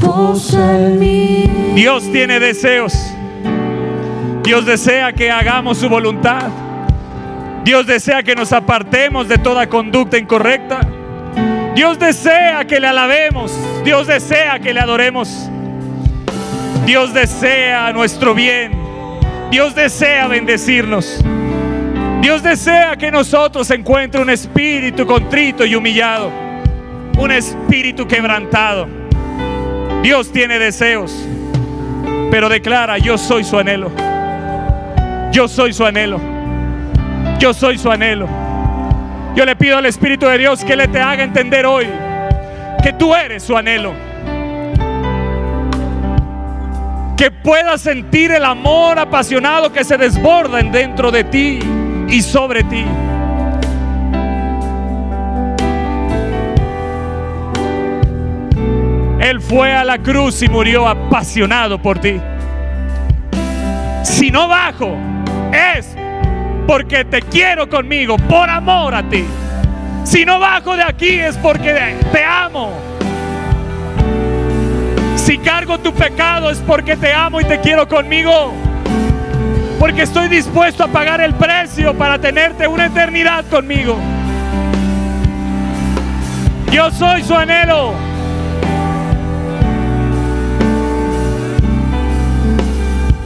Posa 0.00 0.78
en 0.78 0.98
mí. 0.98 1.50
Dios 1.74 2.04
tiene 2.12 2.38
deseos. 2.38 2.92
Dios 4.42 4.64
desea 4.66 5.12
que 5.12 5.30
hagamos 5.30 5.78
su 5.78 5.88
voluntad. 5.88 6.50
Dios 7.66 7.84
desea 7.84 8.22
que 8.22 8.36
nos 8.36 8.52
apartemos 8.52 9.26
de 9.26 9.38
toda 9.38 9.66
conducta 9.66 10.16
incorrecta. 10.16 10.78
Dios 11.74 11.98
desea 11.98 12.64
que 12.64 12.78
le 12.78 12.86
alabemos. 12.86 13.52
Dios 13.82 14.06
desea 14.06 14.60
que 14.60 14.72
le 14.72 14.78
adoremos. 14.78 15.50
Dios 16.86 17.12
desea 17.12 17.92
nuestro 17.92 18.34
bien. 18.34 18.70
Dios 19.50 19.74
desea 19.74 20.28
bendecirnos. 20.28 21.20
Dios 22.20 22.44
desea 22.44 22.94
que 22.94 23.10
nosotros 23.10 23.68
encuentre 23.72 24.22
un 24.22 24.30
espíritu 24.30 25.04
contrito 25.04 25.64
y 25.64 25.74
humillado, 25.74 26.30
un 27.18 27.32
espíritu 27.32 28.06
quebrantado. 28.06 28.86
Dios 30.04 30.30
tiene 30.30 30.60
deseos, 30.60 31.12
pero 32.30 32.48
declara, 32.48 32.98
yo 32.98 33.18
soy 33.18 33.42
su 33.42 33.58
anhelo. 33.58 33.90
Yo 35.32 35.48
soy 35.48 35.72
su 35.72 35.84
anhelo. 35.84 36.35
Yo 37.38 37.52
soy 37.52 37.78
su 37.78 37.90
anhelo. 37.90 38.28
Yo 39.34 39.44
le 39.44 39.54
pido 39.56 39.76
al 39.76 39.86
Espíritu 39.86 40.26
de 40.26 40.38
Dios 40.38 40.64
que 40.64 40.74
le 40.76 40.88
te 40.88 41.00
haga 41.00 41.22
entender 41.22 41.66
hoy 41.66 41.86
que 42.82 42.92
tú 42.92 43.14
eres 43.14 43.42
su 43.42 43.56
anhelo. 43.56 43.92
Que 47.16 47.30
puedas 47.30 47.80
sentir 47.80 48.30
el 48.30 48.44
amor 48.44 48.98
apasionado 48.98 49.72
que 49.72 49.84
se 49.84 49.98
desborda 49.98 50.60
en 50.60 50.70
dentro 50.70 51.10
de 51.10 51.24
ti 51.24 51.58
y 52.08 52.22
sobre 52.22 52.62
ti. 52.62 52.84
Él 59.20 59.40
fue 59.40 59.74
a 59.74 59.84
la 59.84 59.98
cruz 59.98 60.40
y 60.42 60.48
murió 60.48 60.86
apasionado 60.86 61.82
por 61.82 61.98
ti. 61.98 62.20
Si 64.04 64.30
no 64.30 64.46
bajo, 64.46 64.96
es 65.52 65.96
porque 66.66 67.04
te 67.04 67.22
quiero 67.22 67.68
conmigo, 67.68 68.16
por 68.16 68.50
amor 68.50 68.94
a 68.94 69.02
ti. 69.08 69.24
Si 70.04 70.24
no 70.24 70.38
bajo 70.38 70.76
de 70.76 70.82
aquí 70.82 71.18
es 71.18 71.36
porque 71.36 71.72
te 72.12 72.24
amo. 72.24 72.72
Si 75.16 75.38
cargo 75.38 75.78
tu 75.78 75.92
pecado 75.92 76.50
es 76.50 76.58
porque 76.58 76.96
te 76.96 77.12
amo 77.12 77.40
y 77.40 77.44
te 77.44 77.60
quiero 77.60 77.88
conmigo. 77.88 78.52
Porque 79.78 80.02
estoy 80.02 80.28
dispuesto 80.28 80.84
a 80.84 80.88
pagar 80.88 81.20
el 81.20 81.34
precio 81.34 81.94
para 81.94 82.18
tenerte 82.18 82.66
una 82.66 82.86
eternidad 82.86 83.44
conmigo. 83.46 83.96
Yo 86.72 86.90
soy 86.90 87.22
su 87.22 87.34
anhelo. 87.34 87.94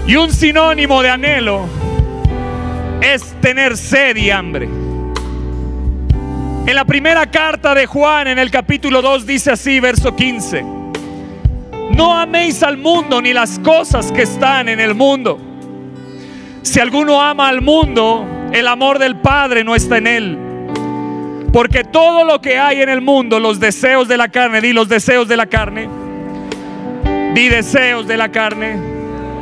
Y 0.07 0.17
un 0.17 0.33
sinónimo 0.33 1.03
de 1.03 1.11
anhelo 1.11 1.80
es 3.00 3.23
tener 3.40 3.76
sed 3.76 4.16
y 4.16 4.30
hambre. 4.30 4.69
En 6.66 6.75
la 6.75 6.85
primera 6.85 7.26
carta 7.30 7.75
de 7.75 7.87
Juan, 7.87 8.28
en 8.28 8.38
el 8.38 8.50
capítulo 8.50 9.02
2, 9.02 9.26
dice 9.26 9.50
así, 9.50 9.80
verso 9.80 10.14
15. 10.14 10.62
No 11.97 12.16
améis 12.16 12.62
al 12.62 12.76
mundo 12.76 13.21
ni 13.21 13.33
las 13.33 13.59
cosas 13.59 14.12
que 14.12 14.23
están 14.23 14.69
en 14.69 14.78
el 14.78 14.95
mundo. 14.95 15.40
Si 16.62 16.78
alguno 16.78 17.21
ama 17.21 17.49
al 17.49 17.62
mundo, 17.62 18.26
el 18.52 18.69
amor 18.69 18.99
del 18.99 19.16
Padre 19.16 19.64
no 19.64 19.75
está 19.75 19.99
en 19.99 20.07
él. 20.07 20.38
Porque 21.52 21.83
todo 21.83 22.25
lo 22.25 22.40
que 22.40 22.59
hay 22.59 22.83
en 22.83 22.88
el 22.88 23.00
mundo, 23.00 23.40
los 23.40 23.59
deseos 23.59 24.07
de 24.07 24.16
la 24.16 24.28
carne, 24.28 24.61
di 24.61 24.73
los 24.73 24.88
deseos 24.88 25.26
de 25.26 25.37
la 25.37 25.47
carne, 25.47 25.88
di 27.35 27.49
deseos 27.49 28.07
de 28.07 28.16
la 28.16 28.30
carne, 28.30 28.76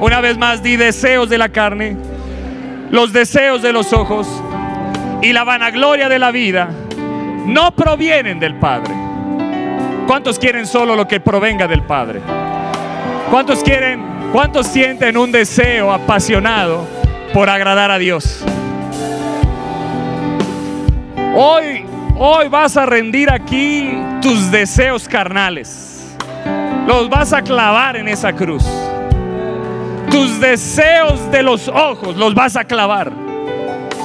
una 0.00 0.20
vez 0.20 0.38
más, 0.38 0.62
di 0.62 0.76
deseos 0.76 1.28
de 1.28 1.36
la 1.36 1.50
carne, 1.50 1.96
los 2.90 3.12
deseos 3.12 3.62
de 3.62 3.73
los 3.73 3.92
ojos 3.92 4.26
y 5.23 5.33
la 5.33 5.45
vanagloria 5.45 6.09
de 6.09 6.18
la 6.18 6.30
vida 6.30 6.71
no 7.47 7.73
provienen 7.73 8.38
del 8.38 8.54
Padre. 8.54 8.95
¿Cuántos 10.07 10.38
quieren 10.38 10.66
solo 10.66 10.97
lo 10.97 11.07
que 11.07 11.21
provenga 11.21 11.66
del 11.66 11.83
Padre? 11.83 12.21
¿Cuántos 13.30 13.62
quieren, 13.62 14.02
cuántos 14.33 14.66
sienten 14.66 15.16
un 15.18 15.30
deseo 15.30 15.92
apasionado 15.92 16.87
por 17.35 17.50
agradar 17.50 17.90
a 17.90 17.99
Dios? 17.99 18.42
Hoy, 21.35 21.85
hoy 22.16 22.49
vas 22.49 22.76
a 22.76 22.87
rendir 22.87 23.30
aquí 23.30 23.99
tus 24.23 24.50
deseos 24.50 25.07
carnales. 25.07 26.16
Los 26.87 27.11
vas 27.11 27.34
a 27.34 27.43
clavar 27.43 27.97
en 27.97 28.08
esa 28.08 28.32
cruz 28.32 28.65
tus 30.10 30.40
deseos 30.40 31.30
de 31.30 31.42
los 31.42 31.68
ojos 31.68 32.16
los 32.16 32.34
vas 32.34 32.56
a 32.56 32.64
clavar. 32.64 33.12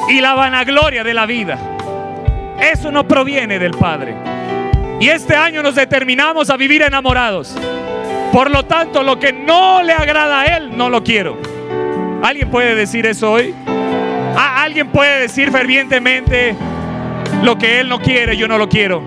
Y 0.09 0.19
la 0.19 0.33
vanagloria 0.33 1.03
de 1.03 1.13
la 1.13 1.25
vida. 1.25 1.57
Eso 2.59 2.91
no 2.91 3.07
proviene 3.07 3.59
del 3.59 3.71
Padre. 3.71 4.15
Y 4.99 5.09
este 5.09 5.35
año 5.35 5.63
nos 5.63 5.75
determinamos 5.75 6.49
a 6.49 6.57
vivir 6.57 6.81
enamorados. 6.81 7.55
Por 8.31 8.49
lo 8.51 8.65
tanto, 8.65 9.03
lo 9.03 9.19
que 9.19 9.31
no 9.31 9.83
le 9.83 9.93
agrada 9.93 10.41
a 10.41 10.57
Él, 10.57 10.75
no 10.75 10.89
lo 10.89 11.03
quiero. 11.03 11.37
¿Alguien 12.23 12.49
puede 12.49 12.75
decir 12.75 13.05
eso 13.05 13.31
hoy? 13.31 13.53
Ah, 14.35 14.63
¿Alguien 14.63 14.87
puede 14.87 15.21
decir 15.21 15.51
fervientemente 15.51 16.55
lo 17.43 17.57
que 17.57 17.79
Él 17.79 17.89
no 17.89 17.99
quiere, 17.99 18.35
yo 18.35 18.47
no 18.47 18.57
lo 18.57 18.67
quiero? 18.67 19.03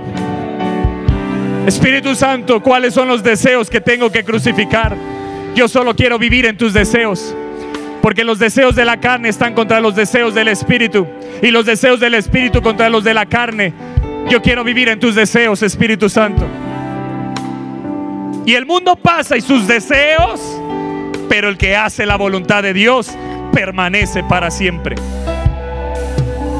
Espíritu 1.67 2.15
Santo, 2.15 2.63
¿cuáles 2.63 2.95
son 2.95 3.09
los 3.09 3.23
deseos 3.23 3.69
que 3.69 3.81
tengo 3.81 4.11
que 4.11 4.25
crucificar? 4.25 4.97
Yo 5.57 5.69
solo 5.69 5.97
quiero 5.97 6.19
vivir 6.19 6.45
en 6.45 6.59
tus 6.59 6.75
deseos. 6.75 7.35
Porque 8.03 8.25
los 8.25 8.39
deseos 8.39 8.77
de 8.77 8.85
la 8.85 9.01
carne 9.01 9.31
están 9.31 9.55
contra 9.55 9.81
los 9.81 9.97
deseos 9.97 10.35
del 10.35 10.49
Espíritu. 10.49 11.07
Y 11.43 11.51
los 11.51 11.65
deseos 11.65 11.99
del 11.99 12.13
Espíritu 12.13 12.61
contra 12.61 12.91
los 12.91 13.03
de 13.03 13.15
la 13.15 13.25
carne. 13.25 13.73
Yo 14.29 14.43
quiero 14.43 14.63
vivir 14.65 14.91
en 14.91 15.01
tus 15.01 15.15
deseos, 15.15 15.63
Espíritu 15.63 16.11
Santo. 16.11 16.47
Y 18.45 18.53
el 18.53 18.67
mundo 18.67 18.97
pasa 18.97 19.39
y 19.39 19.41
sus 19.41 19.67
deseos, 19.67 20.41
pero 21.29 21.49
el 21.49 21.57
que 21.57 21.75
hace 21.75 22.05
la 22.05 22.17
voluntad 22.17 22.63
de 22.63 22.75
Dios 22.75 23.11
permanece 23.53 24.23
para 24.25 24.51
siempre. 24.51 24.95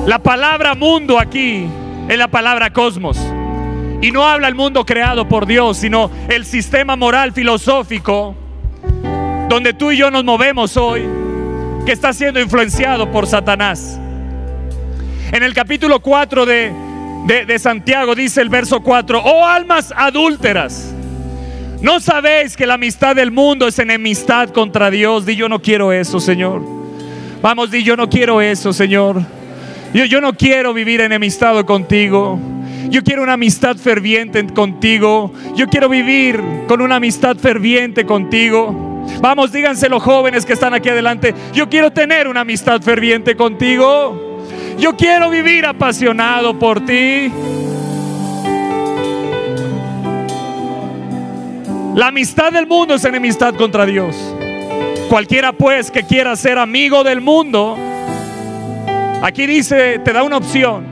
La 0.07 0.21
palabra 0.21 0.75
mundo 0.75 1.21
aquí 1.21 1.69
es 2.09 2.17
la 2.17 2.29
palabra 2.29 2.73
cosmos. 2.73 3.19
Y 4.01 4.11
no 4.11 4.27
habla 4.27 4.49
el 4.49 4.55
mundo 4.55 4.87
creado 4.87 5.29
por 5.29 5.47
Dios, 5.47 5.77
sino 5.77 6.11
el 6.29 6.47
sistema 6.47 6.97
moral 6.97 7.33
filosófico 7.33 8.35
donde 9.57 9.73
tú 9.73 9.91
y 9.91 9.97
yo 9.97 10.11
nos 10.11 10.23
movemos 10.23 10.77
hoy, 10.77 11.01
que 11.87 11.93
está 11.93 12.13
siendo 12.13 12.39
influenciado 12.39 13.11
por 13.11 13.27
Satanás. 13.27 13.99
En 15.33 15.43
el 15.43 15.55
capítulo 15.55 16.01
4 16.01 16.45
de, 16.45 16.75
de, 17.47 17.59
Santiago 17.59 18.15
dice 18.15 18.43
el 18.43 18.51
verso 18.51 18.83
4, 18.83 19.19
oh 19.19 19.47
almas 19.47 19.95
adúlteras, 19.97 20.93
¿no 21.81 22.01
sabéis 22.01 22.55
que 22.55 22.67
la 22.67 22.75
amistad 22.75 23.17
del 23.17 23.31
mundo 23.31 23.67
es 23.67 23.79
enemistad 23.79 24.51
contra 24.51 24.91
Dios? 24.91 25.25
Di 25.25 25.37
yo 25.37 25.49
no 25.49 25.63
quiero 25.63 25.91
eso, 25.91 26.21
Señor. 26.21 26.61
Vamos, 27.41 27.71
di 27.71 27.83
yo 27.83 27.97
no 27.97 28.11
quiero 28.11 28.43
eso, 28.43 28.75
Señor. 28.75 29.23
Yo, 29.95 30.05
yo 30.05 30.21
no 30.21 30.35
quiero 30.35 30.75
vivir 30.75 31.01
enemistado 31.01 31.65
contigo. 31.65 32.39
Yo 32.91 33.03
quiero 33.03 33.23
una 33.23 33.33
amistad 33.33 33.79
ferviente 33.79 34.45
contigo. 34.49 35.33
Yo 35.55 35.67
quiero 35.69 35.89
vivir 35.89 36.43
con 36.69 36.83
una 36.83 36.97
amistad 36.97 37.39
ferviente 37.39 38.05
contigo. 38.05 38.96
Vamos, 39.21 39.53
díganse 39.53 39.89
los 39.89 40.03
jóvenes 40.03 40.45
que 40.45 40.53
están 40.53 40.75
aquí 40.75 40.89
adelante. 40.89 41.35
Yo 41.53 41.69
quiero 41.69 41.91
tener 41.91 42.29
una 42.29 42.41
amistad 42.41 42.81
ferviente 42.81 43.37
contigo. 43.37 44.45
Yo 44.79 44.97
quiero 44.97 45.31
vivir 45.31 45.67
apasionado 45.67 46.59
por 46.59 46.85
ti. 46.85 47.33
La 51.95 52.09
amistad 52.09 52.53
del 52.53 52.67
mundo 52.67 52.95
es 52.95 53.05
enemistad 53.07 53.55
contra 53.55 53.87
Dios. 53.87 54.15
Cualquiera 55.09 55.53
pues 55.53 55.91
que 55.91 56.03
quiera 56.03 56.37
ser 56.37 56.59
amigo 56.59 57.03
del 57.05 57.23
mundo, 57.23 57.79
aquí 59.23 59.47
dice, 59.47 60.01
te 60.01 60.13
da 60.13 60.23
una 60.23 60.37
opción. 60.37 60.85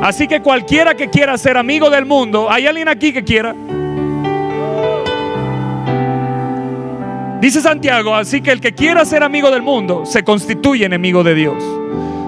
Así 0.00 0.28
que 0.28 0.40
cualquiera 0.40 0.94
que 0.94 1.10
quiera 1.10 1.36
ser 1.38 1.56
amigo 1.56 1.90
del 1.90 2.06
mundo, 2.06 2.48
¿hay 2.50 2.66
alguien 2.66 2.88
aquí 2.88 3.12
que 3.12 3.24
quiera? 3.24 3.54
Dice 7.42 7.60
Santiago, 7.60 8.14
así 8.14 8.40
que 8.40 8.52
el 8.52 8.60
que 8.60 8.72
quiera 8.72 9.04
ser 9.04 9.24
amigo 9.24 9.50
del 9.50 9.62
mundo 9.62 10.06
se 10.06 10.22
constituye 10.22 10.84
enemigo 10.84 11.24
de 11.24 11.34
Dios. 11.34 11.56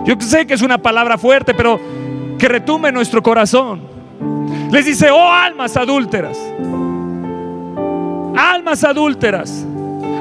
Yo 0.04 0.16
sé 0.18 0.44
que 0.44 0.54
es 0.54 0.60
una 0.60 0.78
palabra 0.78 1.16
fuerte, 1.18 1.54
pero 1.54 1.78
que 2.36 2.48
retume 2.48 2.90
nuestro 2.90 3.22
corazón. 3.22 3.80
Les 4.72 4.84
dice, 4.84 5.12
oh 5.12 5.30
almas 5.30 5.76
adúlteras. 5.76 6.36
Almas 8.36 8.82
adúlteras. 8.82 9.64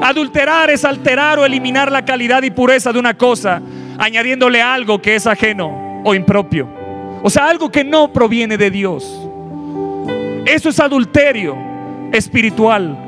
Adulterar 0.00 0.70
es 0.70 0.84
alterar 0.84 1.40
o 1.40 1.44
eliminar 1.44 1.90
la 1.90 2.04
calidad 2.04 2.44
y 2.44 2.52
pureza 2.52 2.92
de 2.92 3.00
una 3.00 3.14
cosa, 3.14 3.60
añadiéndole 3.98 4.62
algo 4.62 5.02
que 5.02 5.16
es 5.16 5.26
ajeno 5.26 6.02
o 6.04 6.14
impropio. 6.14 6.68
O 7.24 7.30
sea, 7.30 7.48
algo 7.48 7.68
que 7.68 7.82
no 7.82 8.12
proviene 8.12 8.56
de 8.56 8.70
Dios. 8.70 9.28
Eso 10.46 10.68
es 10.68 10.78
adulterio 10.78 11.56
espiritual. 12.12 13.03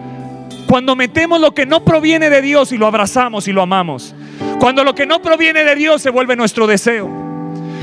Cuando 0.67 0.97
metemos 0.97 1.41
lo 1.41 1.55
que 1.55 1.65
no 1.65 1.85
proviene 1.85 2.29
de 2.29 2.43
Dios 2.43 2.73
y 2.73 2.79
lo 2.79 2.87
abrazamos 2.87 3.47
y 3.47 3.53
lo 3.53 3.63
amamos. 3.63 4.15
Cuando 4.59 4.83
lo 4.83 4.95
que 4.95 5.07
no 5.07 5.23
proviene 5.23 5.63
de 5.63 5.75
Dios 5.77 6.03
se 6.03 6.11
vuelve 6.11 6.35
nuestro 6.35 6.67
deseo. 6.67 7.09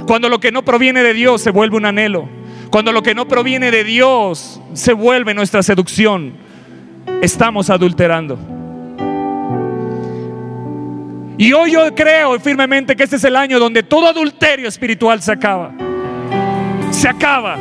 Cuando 0.06 0.28
lo 0.28 0.40
que 0.40 0.52
no 0.52 0.64
proviene 0.64 1.02
de 1.02 1.14
Dios 1.14 1.42
se 1.42 1.52
vuelve 1.52 1.78
un 1.78 1.86
anhelo. 1.86 2.28
Cuando 2.70 2.92
lo 2.92 3.02
que 3.02 3.16
no 3.16 3.28
proviene 3.28 3.72
de 3.72 3.84
Dios 3.84 4.60
se 4.74 4.94
vuelve 4.94 5.34
nuestra 5.34 5.64
seducción. 5.64 6.34
Estamos 7.22 7.70
adulterando. 7.70 8.38
Y 11.38 11.54
hoy 11.54 11.72
yo 11.72 11.96
creo 11.96 12.40
firmemente 12.40 12.96
que 12.96 13.04
este 13.04 13.16
es 13.16 13.24
el 13.24 13.36
año 13.36 13.60
donde 13.60 13.84
todo 13.84 14.08
adulterio 14.08 14.68
espiritual 14.68 15.22
se 15.22 15.32
acaba. 15.32 15.72
Se 16.92 17.08
acaba. 17.08 17.58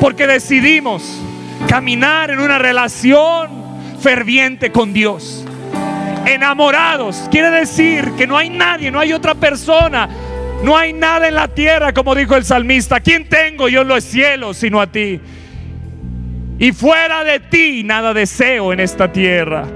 Porque 0.00 0.26
decidimos 0.26 1.20
caminar 1.68 2.30
en 2.30 2.38
una 2.38 2.58
relación 2.58 3.65
ferviente 3.96 4.70
con 4.70 4.92
Dios. 4.92 5.44
Enamorados. 6.26 7.28
Quiere 7.30 7.50
decir 7.50 8.12
que 8.16 8.26
no 8.26 8.36
hay 8.36 8.50
nadie, 8.50 8.90
no 8.90 9.00
hay 9.00 9.12
otra 9.12 9.34
persona, 9.34 10.08
no 10.62 10.76
hay 10.76 10.92
nada 10.92 11.28
en 11.28 11.34
la 11.34 11.48
tierra, 11.48 11.92
como 11.92 12.14
dijo 12.14 12.36
el 12.36 12.44
salmista. 12.44 13.00
¿Quién 13.00 13.28
tengo 13.28 13.68
yo 13.68 13.82
en 13.82 13.88
los 13.88 14.04
cielos 14.04 14.56
sino 14.56 14.80
a 14.80 14.86
ti? 14.86 15.20
Y 16.58 16.72
fuera 16.72 17.22
de 17.22 17.40
ti 17.40 17.84
nada 17.84 18.14
deseo 18.14 18.72
en 18.72 18.80
esta 18.80 19.12
tierra. 19.12 19.66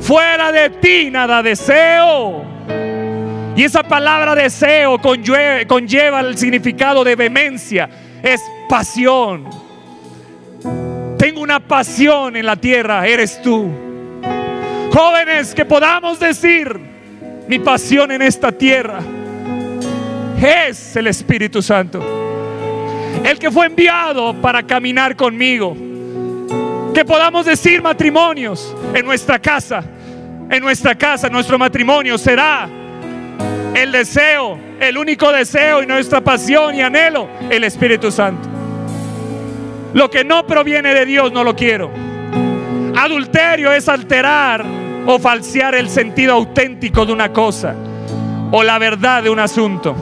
Fuera 0.00 0.52
de 0.52 0.70
ti 0.70 1.10
nada 1.10 1.42
deseo. 1.42 2.44
Y 3.56 3.64
esa 3.64 3.82
palabra 3.82 4.34
deseo 4.34 4.98
conlleva, 5.00 6.20
el 6.20 6.36
significado 6.36 7.02
de 7.02 7.16
vehemencia. 7.16 7.88
Es 8.22 8.42
pasión. 8.68 9.65
Tengo 11.26 11.40
una 11.40 11.58
pasión 11.58 12.36
en 12.36 12.46
la 12.46 12.54
tierra, 12.54 13.04
eres 13.04 13.42
tú. 13.42 13.68
Jóvenes, 14.92 15.56
que 15.56 15.64
podamos 15.64 16.20
decir, 16.20 16.78
mi 17.48 17.58
pasión 17.58 18.12
en 18.12 18.22
esta 18.22 18.52
tierra 18.52 19.00
es 20.40 20.94
el 20.94 21.08
Espíritu 21.08 21.60
Santo. 21.62 22.00
El 23.24 23.40
que 23.40 23.50
fue 23.50 23.66
enviado 23.66 24.40
para 24.40 24.62
caminar 24.62 25.16
conmigo. 25.16 25.76
Que 26.94 27.04
podamos 27.04 27.44
decir 27.44 27.82
matrimonios 27.82 28.72
en 28.94 29.04
nuestra 29.04 29.40
casa. 29.40 29.82
En 30.48 30.62
nuestra 30.62 30.94
casa, 30.94 31.28
nuestro 31.28 31.58
matrimonio 31.58 32.18
será 32.18 32.68
el 33.74 33.90
deseo, 33.90 34.56
el 34.78 34.96
único 34.96 35.32
deseo 35.32 35.82
y 35.82 35.86
nuestra 35.86 36.20
pasión 36.20 36.76
y 36.76 36.82
anhelo, 36.82 37.28
el 37.50 37.64
Espíritu 37.64 38.12
Santo. 38.12 38.55
Lo 39.96 40.10
que 40.10 40.24
no 40.24 40.46
proviene 40.46 40.92
de 40.92 41.06
Dios 41.06 41.32
no 41.32 41.42
lo 41.42 41.56
quiero. 41.56 41.90
Adulterio 42.94 43.72
es 43.72 43.88
alterar 43.88 44.62
o 45.06 45.18
falsear 45.18 45.74
el 45.74 45.88
sentido 45.88 46.34
auténtico 46.34 47.06
de 47.06 47.14
una 47.14 47.32
cosa 47.32 47.74
o 48.52 48.62
la 48.62 48.78
verdad 48.78 49.22
de 49.22 49.30
un 49.30 49.38
asunto. 49.38 49.96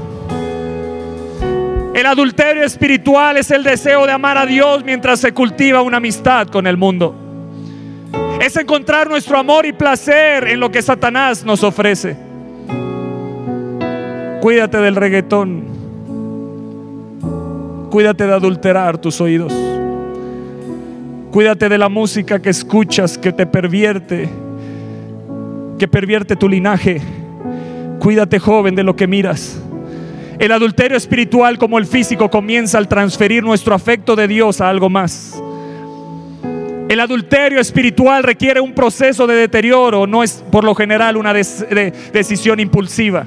El 1.94 2.06
adulterio 2.06 2.64
espiritual 2.64 3.36
es 3.36 3.52
el 3.52 3.62
deseo 3.62 4.04
de 4.04 4.10
amar 4.10 4.36
a 4.36 4.46
Dios 4.46 4.82
mientras 4.84 5.20
se 5.20 5.32
cultiva 5.32 5.80
una 5.80 5.98
amistad 5.98 6.48
con 6.48 6.66
el 6.66 6.76
mundo. 6.76 7.14
Es 8.40 8.56
encontrar 8.56 9.08
nuestro 9.08 9.38
amor 9.38 9.64
y 9.64 9.72
placer 9.72 10.48
en 10.48 10.58
lo 10.58 10.72
que 10.72 10.82
Satanás 10.82 11.44
nos 11.44 11.62
ofrece. 11.62 12.16
Cuídate 14.40 14.78
del 14.78 14.96
reggaetón. 14.96 15.66
Cuídate 17.92 18.26
de 18.26 18.32
adulterar 18.32 18.98
tus 18.98 19.20
oídos. 19.20 19.54
Cuídate 21.34 21.68
de 21.68 21.78
la 21.78 21.88
música 21.88 22.40
que 22.40 22.50
escuchas 22.50 23.18
que 23.18 23.32
te 23.32 23.44
pervierte, 23.44 24.28
que 25.80 25.88
pervierte 25.88 26.36
tu 26.36 26.48
linaje. 26.48 27.00
Cuídate 27.98 28.38
joven 28.38 28.76
de 28.76 28.84
lo 28.84 28.94
que 28.94 29.08
miras. 29.08 29.60
El 30.38 30.52
adulterio 30.52 30.96
espiritual 30.96 31.58
como 31.58 31.80
el 31.80 31.86
físico 31.86 32.30
comienza 32.30 32.78
al 32.78 32.86
transferir 32.86 33.42
nuestro 33.42 33.74
afecto 33.74 34.14
de 34.14 34.28
Dios 34.28 34.60
a 34.60 34.68
algo 34.68 34.88
más. 34.88 35.34
El 36.88 37.00
adulterio 37.00 37.58
espiritual 37.58 38.22
requiere 38.22 38.60
un 38.60 38.72
proceso 38.72 39.26
de 39.26 39.34
deterioro, 39.34 40.06
no 40.06 40.22
es 40.22 40.44
por 40.52 40.62
lo 40.62 40.72
general 40.76 41.16
una 41.16 41.32
decisión 41.32 42.60
impulsiva. 42.60 43.26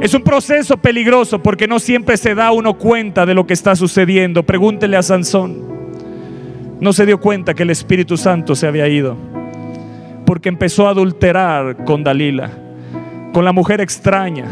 Es 0.00 0.14
un 0.14 0.22
proceso 0.22 0.76
peligroso 0.76 1.42
porque 1.42 1.66
no 1.66 1.80
siempre 1.80 2.16
se 2.16 2.36
da 2.36 2.52
uno 2.52 2.78
cuenta 2.78 3.26
de 3.26 3.34
lo 3.34 3.48
que 3.48 3.54
está 3.54 3.74
sucediendo. 3.74 4.44
Pregúntele 4.44 4.96
a 4.96 5.02
Sansón. 5.02 5.83
No 6.80 6.92
se 6.92 7.06
dio 7.06 7.20
cuenta 7.20 7.54
que 7.54 7.62
el 7.62 7.70
Espíritu 7.70 8.16
Santo 8.16 8.54
se 8.54 8.66
había 8.66 8.88
ido 8.88 9.16
porque 10.26 10.48
empezó 10.48 10.86
a 10.86 10.90
adulterar 10.90 11.84
con 11.84 12.02
Dalila, 12.02 12.50
con 13.32 13.44
la 13.44 13.52
mujer 13.52 13.80
extraña 13.80 14.46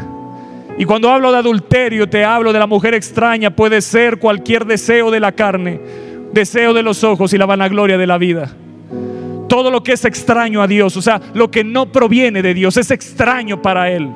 y 0.79 0.85
cuando 0.85 1.11
hablo 1.11 1.31
de 1.31 1.39
adulterio, 1.39 2.09
te 2.09 2.25
hablo 2.25 2.53
de 2.53 2.59
la 2.59 2.67
mujer 2.67 2.95
extraña. 2.95 3.51
Puede 3.51 3.81
ser 3.81 4.19
cualquier 4.19 4.65
deseo 4.65 5.11
de 5.11 5.21
la 5.21 5.33
carne, 5.33 5.81
deseo 6.33 6.73
de 6.73 6.83
los 6.83 7.05
ojos 7.05 7.33
y 7.33 7.39
la 7.39 7.47
vanagloria 7.47 7.99
de 7.99 8.07
la 8.07 8.19
vida. 8.19 8.51
Todo 9.49 9.71
lo 9.71 9.83
que 9.83 9.93
es 9.93 10.05
extraño 10.05 10.63
a 10.63 10.67
Dios, 10.67 10.97
o 10.97 11.03
sea, 11.03 11.21
lo 11.35 11.51
que 11.51 11.63
no 11.63 11.93
proviene 11.93 12.41
de 12.41 12.55
Dios, 12.55 12.79
es 12.79 12.91
extraño 12.91 13.61
para 13.61 13.91
Él. 13.91 14.09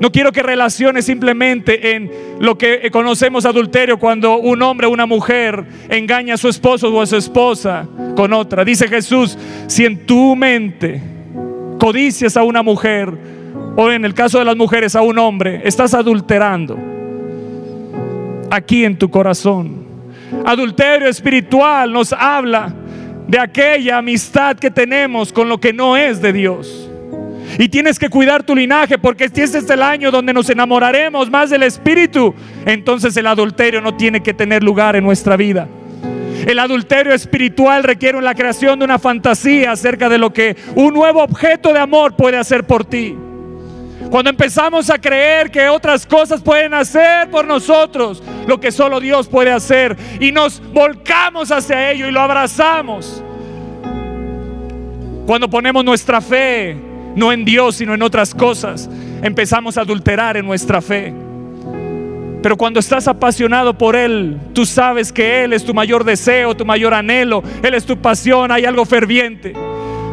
No 0.00 0.10
quiero 0.10 0.32
que 0.32 0.42
relaciones 0.42 1.04
simplemente 1.04 1.94
en 1.94 2.10
lo 2.40 2.56
que 2.56 2.90
conocemos 2.90 3.44
adulterio 3.44 3.98
cuando 3.98 4.38
un 4.38 4.62
hombre 4.62 4.86
o 4.86 4.90
una 4.90 5.04
mujer 5.04 5.62
engaña 5.90 6.34
a 6.34 6.38
su 6.38 6.48
esposo 6.48 6.88
o 6.88 7.02
a 7.02 7.06
su 7.06 7.16
esposa 7.16 7.86
con 8.16 8.32
otra. 8.32 8.64
Dice 8.64 8.88
Jesús, 8.88 9.36
si 9.66 9.84
en 9.84 10.06
tu 10.06 10.34
mente 10.34 11.02
codicias 11.78 12.38
a 12.38 12.42
una 12.42 12.62
mujer, 12.62 13.12
o 13.76 13.90
en 13.90 14.04
el 14.04 14.14
caso 14.14 14.38
de 14.38 14.44
las 14.46 14.56
mujeres 14.56 14.96
a 14.96 15.02
un 15.02 15.18
hombre, 15.18 15.60
estás 15.64 15.92
adulterando 15.92 16.78
aquí 18.50 18.84
en 18.84 18.98
tu 18.98 19.10
corazón. 19.10 19.84
Adulterio 20.44 21.08
espiritual 21.08 21.92
nos 21.92 22.12
habla 22.12 22.74
de 23.28 23.38
aquella 23.38 23.98
amistad 23.98 24.56
que 24.56 24.70
tenemos 24.70 25.32
con 25.32 25.48
lo 25.48 25.58
que 25.60 25.72
no 25.72 25.96
es 25.96 26.20
de 26.20 26.32
Dios. 26.32 26.89
Y 27.58 27.68
tienes 27.68 27.98
que 27.98 28.08
cuidar 28.08 28.42
tu 28.42 28.54
linaje 28.54 28.98
porque 28.98 29.28
si 29.28 29.42
este 29.42 29.58
es 29.58 29.70
el 29.70 29.82
año 29.82 30.10
donde 30.10 30.32
nos 30.32 30.48
enamoraremos 30.50 31.30
más 31.30 31.50
del 31.50 31.62
Espíritu, 31.62 32.34
entonces 32.66 33.16
el 33.16 33.26
adulterio 33.26 33.80
no 33.80 33.96
tiene 33.96 34.22
que 34.22 34.34
tener 34.34 34.62
lugar 34.62 34.96
en 34.96 35.04
nuestra 35.04 35.36
vida. 35.36 35.68
El 36.46 36.58
adulterio 36.58 37.12
espiritual 37.12 37.82
requiere 37.82 38.20
la 38.20 38.34
creación 38.34 38.78
de 38.78 38.84
una 38.86 38.98
fantasía 38.98 39.72
acerca 39.72 40.08
de 40.08 40.18
lo 40.18 40.32
que 40.32 40.56
un 40.74 40.94
nuevo 40.94 41.22
objeto 41.22 41.72
de 41.72 41.78
amor 41.78 42.16
puede 42.16 42.38
hacer 42.38 42.64
por 42.64 42.84
ti. 42.84 43.16
Cuando 44.10 44.30
empezamos 44.30 44.88
a 44.88 44.98
creer 44.98 45.50
que 45.50 45.68
otras 45.68 46.06
cosas 46.06 46.40
pueden 46.40 46.72
hacer 46.72 47.30
por 47.30 47.46
nosotros 47.46 48.22
lo 48.46 48.58
que 48.58 48.72
solo 48.72 48.98
Dios 48.98 49.28
puede 49.28 49.52
hacer 49.52 49.96
y 50.18 50.32
nos 50.32 50.62
volcamos 50.72 51.52
hacia 51.52 51.92
ello 51.92 52.08
y 52.08 52.10
lo 52.10 52.20
abrazamos. 52.20 53.22
Cuando 55.26 55.48
ponemos 55.48 55.84
nuestra 55.84 56.20
fe 56.20 56.89
no 57.16 57.32
en 57.32 57.44
Dios 57.44 57.76
sino 57.76 57.94
en 57.94 58.02
otras 58.02 58.34
cosas, 58.34 58.88
empezamos 59.22 59.76
a 59.76 59.82
adulterar 59.82 60.36
en 60.36 60.46
nuestra 60.46 60.80
fe. 60.80 61.12
Pero 62.42 62.56
cuando 62.56 62.80
estás 62.80 63.06
apasionado 63.06 63.76
por 63.76 63.96
Él, 63.96 64.38
tú 64.54 64.64
sabes 64.64 65.12
que 65.12 65.44
Él 65.44 65.52
es 65.52 65.64
tu 65.64 65.74
mayor 65.74 66.04
deseo, 66.04 66.56
tu 66.56 66.64
mayor 66.64 66.94
anhelo, 66.94 67.42
Él 67.62 67.74
es 67.74 67.84
tu 67.84 67.98
pasión, 67.98 68.50
hay 68.50 68.64
algo 68.64 68.84
ferviente. 68.86 69.52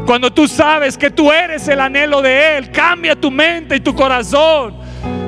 Cuando 0.05 0.31
tú 0.31 0.47
sabes 0.47 0.97
que 0.97 1.09
tú 1.09 1.31
eres 1.31 1.67
el 1.67 1.79
anhelo 1.79 2.21
de 2.21 2.57
Él, 2.57 2.71
cambia 2.71 3.15
tu 3.15 3.31
mente 3.31 3.77
y 3.77 3.79
tu 3.79 3.93
corazón. 3.95 4.75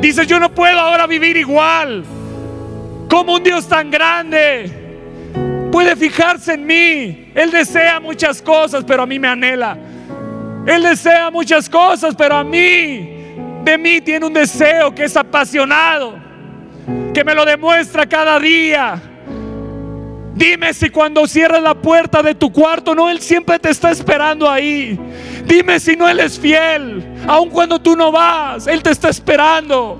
Dices, 0.01 0.27
yo 0.27 0.39
no 0.39 0.53
puedo 0.53 0.79
ahora 0.79 1.07
vivir 1.07 1.37
igual. 1.37 2.03
Como 3.09 3.35
un 3.35 3.43
Dios 3.43 3.67
tan 3.67 3.89
grande 3.89 4.71
puede 5.71 5.95
fijarse 5.95 6.53
en 6.53 6.65
mí? 6.65 7.31
Él 7.35 7.51
desea 7.51 7.99
muchas 7.99 8.41
cosas, 8.41 8.83
pero 8.85 9.03
a 9.03 9.05
mí 9.05 9.19
me 9.19 9.27
anhela. 9.27 9.77
Él 10.65 10.83
desea 10.83 11.31
muchas 11.31 11.69
cosas, 11.69 12.15
pero 12.15 12.35
a 12.35 12.43
mí, 12.43 13.33
de 13.63 13.77
mí 13.77 14.01
tiene 14.01 14.25
un 14.25 14.33
deseo 14.33 14.93
que 14.93 15.05
es 15.05 15.15
apasionado, 15.15 16.15
que 17.13 17.23
me 17.23 17.33
lo 17.33 17.45
demuestra 17.45 18.07
cada 18.07 18.39
día. 18.39 19.01
Dime 20.39 20.73
si 20.73 20.89
cuando 20.89 21.27
cierras 21.27 21.61
la 21.61 21.75
puerta 21.75 22.23
de 22.23 22.33
tu 22.33 22.49
cuarto, 22.51 22.95
no, 22.95 23.09
Él 23.09 23.19
siempre 23.19 23.59
te 23.59 23.69
está 23.69 23.91
esperando 23.91 24.49
ahí. 24.49 24.97
Dime 25.45 25.81
si 25.81 25.97
no 25.97 26.07
Él 26.07 26.21
es 26.21 26.39
fiel. 26.39 27.03
Aun 27.27 27.49
cuando 27.49 27.77
tú 27.79 27.93
no 27.95 28.09
vas, 28.09 28.65
Él 28.65 28.81
te 28.81 28.91
está 28.91 29.09
esperando. 29.09 29.99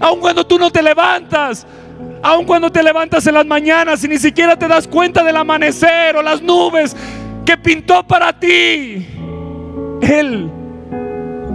Aun 0.00 0.18
cuando 0.18 0.44
tú 0.44 0.58
no 0.58 0.72
te 0.72 0.82
levantas. 0.82 1.64
Aun 2.20 2.44
cuando 2.44 2.72
te 2.72 2.82
levantas 2.82 3.26
en 3.28 3.34
las 3.34 3.46
mañanas 3.46 4.02
y 4.02 4.08
ni 4.08 4.18
siquiera 4.18 4.58
te 4.58 4.66
das 4.66 4.88
cuenta 4.88 5.22
del 5.22 5.36
amanecer 5.36 6.16
o 6.16 6.22
las 6.22 6.42
nubes 6.42 6.96
que 7.44 7.56
pintó 7.56 8.02
para 8.02 8.32
ti. 8.32 9.06
Él 10.10 10.50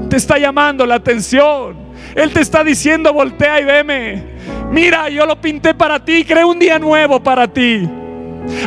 te 0.09 0.17
está 0.17 0.37
llamando 0.37 0.85
la 0.85 0.95
atención. 0.95 1.75
Él 2.15 2.31
te 2.31 2.41
está 2.41 2.63
diciendo, 2.63 3.13
voltea 3.13 3.61
y 3.61 3.63
veme. 3.63 4.23
Mira, 4.71 5.09
yo 5.09 5.25
lo 5.25 5.39
pinté 5.39 5.73
para 5.73 6.03
ti, 6.03 6.25
creé 6.25 6.43
un 6.43 6.59
día 6.59 6.79
nuevo 6.79 7.21
para 7.21 7.47
ti. 7.47 7.87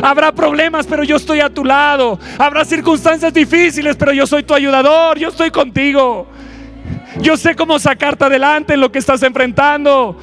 Habrá 0.01 0.31
problemas, 0.31 0.87
pero 0.87 1.03
yo 1.03 1.17
estoy 1.17 1.41
a 1.41 1.49
tu 1.49 1.63
lado. 1.63 2.19
Habrá 2.37 2.65
circunstancias 2.65 3.33
difíciles, 3.33 3.95
pero 3.95 4.13
yo 4.13 4.25
soy 4.25 4.43
tu 4.43 4.53
ayudador. 4.53 5.19
Yo 5.19 5.29
estoy 5.29 5.51
contigo. 5.51 6.27
Yo 7.19 7.37
sé 7.37 7.55
cómo 7.55 7.79
sacarte 7.79 8.25
adelante 8.25 8.73
en 8.73 8.81
lo 8.81 8.91
que 8.91 8.99
estás 8.99 9.21
enfrentando. 9.23 10.17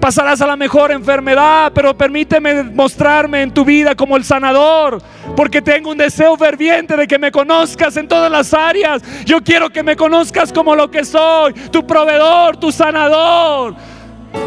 Pasarás 0.00 0.40
a 0.40 0.46
la 0.46 0.56
mejor 0.56 0.90
enfermedad, 0.92 1.72
pero 1.74 1.94
permíteme 1.94 2.62
mostrarme 2.62 3.42
en 3.42 3.52
tu 3.52 3.66
vida 3.66 3.94
como 3.94 4.16
el 4.16 4.24
sanador, 4.24 5.00
porque 5.36 5.60
tengo 5.60 5.90
un 5.90 5.98
deseo 5.98 6.38
ferviente 6.38 6.96
de 6.96 7.06
que 7.06 7.18
me 7.18 7.30
conozcas 7.30 7.96
en 7.98 8.08
todas 8.08 8.32
las 8.32 8.54
áreas. 8.54 9.02
Yo 9.26 9.42
quiero 9.42 9.68
que 9.68 9.82
me 9.82 9.96
conozcas 9.96 10.52
como 10.52 10.74
lo 10.74 10.90
que 10.90 11.04
soy, 11.04 11.52
tu 11.70 11.86
proveedor, 11.86 12.56
tu 12.56 12.72
sanador. 12.72 13.74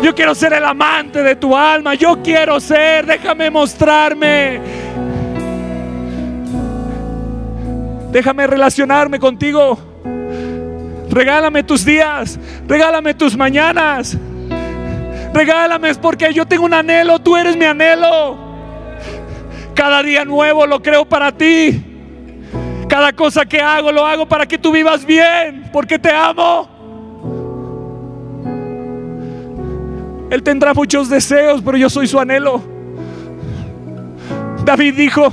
Yo 0.02 0.16
quiero 0.16 0.34
ser 0.34 0.54
el 0.54 0.66
amante 0.66 1.22
de 1.22 1.36
tu 1.36 1.56
alma. 1.56 1.94
Yo 1.94 2.22
quiero 2.24 2.60
ser, 2.60 3.06
déjame 3.06 3.52
mostrarme. 3.52 4.60
Déjame 8.12 8.48
relacionarme 8.48 9.20
contigo. 9.20 9.78
Regálame 11.10 11.64
tus 11.64 11.86
días, 11.86 12.40
regálame 12.68 13.14
tus 13.14 13.38
mañanas. 13.38 14.18
Regálame 15.34 15.94
porque 15.96 16.32
yo 16.32 16.46
tengo 16.46 16.66
un 16.66 16.74
anhelo, 16.74 17.20
tú 17.20 17.36
eres 17.36 17.58
mi 17.58 17.66
anhelo. 17.66 18.38
Cada 19.74 20.04
día 20.04 20.24
nuevo 20.24 20.68
lo 20.68 20.82
creo 20.82 21.06
para 21.06 21.32
ti. 21.32 21.84
Cada 22.88 23.12
cosa 23.12 23.44
que 23.46 23.60
hago 23.60 23.92
lo 23.92 24.06
hago 24.06 24.28
para 24.28 24.46
que 24.46 24.58
tú 24.58 24.72
vivas 24.72 25.04
bien, 25.04 25.70
porque 25.74 25.98
te 25.98 26.12
amo. 26.12 26.70
Él 30.30 30.44
tendrá 30.44 30.74
muchos 30.74 31.10
deseos, 31.10 31.62
pero 31.64 31.78
yo 31.78 31.90
soy 31.90 32.08
su 32.08 32.20
anhelo. 32.20 32.62
David 34.64 34.94
dijo, 34.96 35.32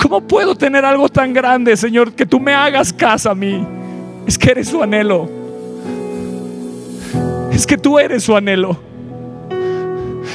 ¿cómo 0.00 0.22
puedo 0.22 0.54
tener 0.54 0.84
algo 0.84 1.08
tan 1.08 1.32
grande, 1.32 1.76
Señor, 1.76 2.12
que 2.12 2.26
tú 2.26 2.40
me 2.40 2.54
hagas 2.54 2.92
caso 2.92 3.30
a 3.30 3.34
mí? 3.34 3.66
Es 4.26 4.38
que 4.38 4.50
eres 4.50 4.68
su 4.68 4.82
anhelo. 4.82 5.43
Es 7.54 7.66
que 7.66 7.78
tú 7.78 7.98
eres 7.98 8.24
su 8.24 8.36
anhelo. 8.36 8.76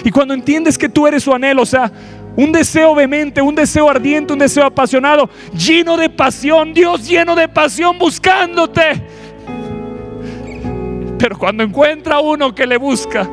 Y 0.03 0.11
cuando 0.11 0.33
entiendes 0.33 0.77
que 0.77 0.87
tú 0.87 1.05
eres 1.05 1.23
su 1.23 1.33
anhelo, 1.33 1.63
o 1.63 1.65
sea, 1.65 1.91
un 2.35 2.51
deseo 2.53 2.95
vehemente, 2.95 3.41
un 3.41 3.53
deseo 3.53 3.89
ardiente, 3.89 4.31
un 4.31 4.39
deseo 4.39 4.65
apasionado, 4.65 5.29
lleno 5.53 5.97
de 5.97 6.09
pasión, 6.09 6.73
Dios 6.73 7.05
lleno 7.07 7.35
de 7.35 7.49
pasión 7.49 7.99
buscándote. 7.99 9.03
Pero 11.17 11.37
cuando 11.37 11.63
encuentra 11.63 12.19
uno 12.21 12.55
que 12.55 12.65
le 12.65 12.77
busca, 12.77 13.29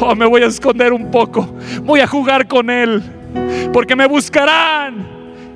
oh, 0.00 0.14
me 0.14 0.24
voy 0.24 0.42
a 0.42 0.46
esconder 0.46 0.92
un 0.92 1.10
poco, 1.10 1.52
voy 1.82 1.98
a 1.98 2.06
jugar 2.06 2.46
con 2.46 2.70
él, 2.70 3.02
porque 3.72 3.96
me 3.96 4.06
buscarán 4.06 5.04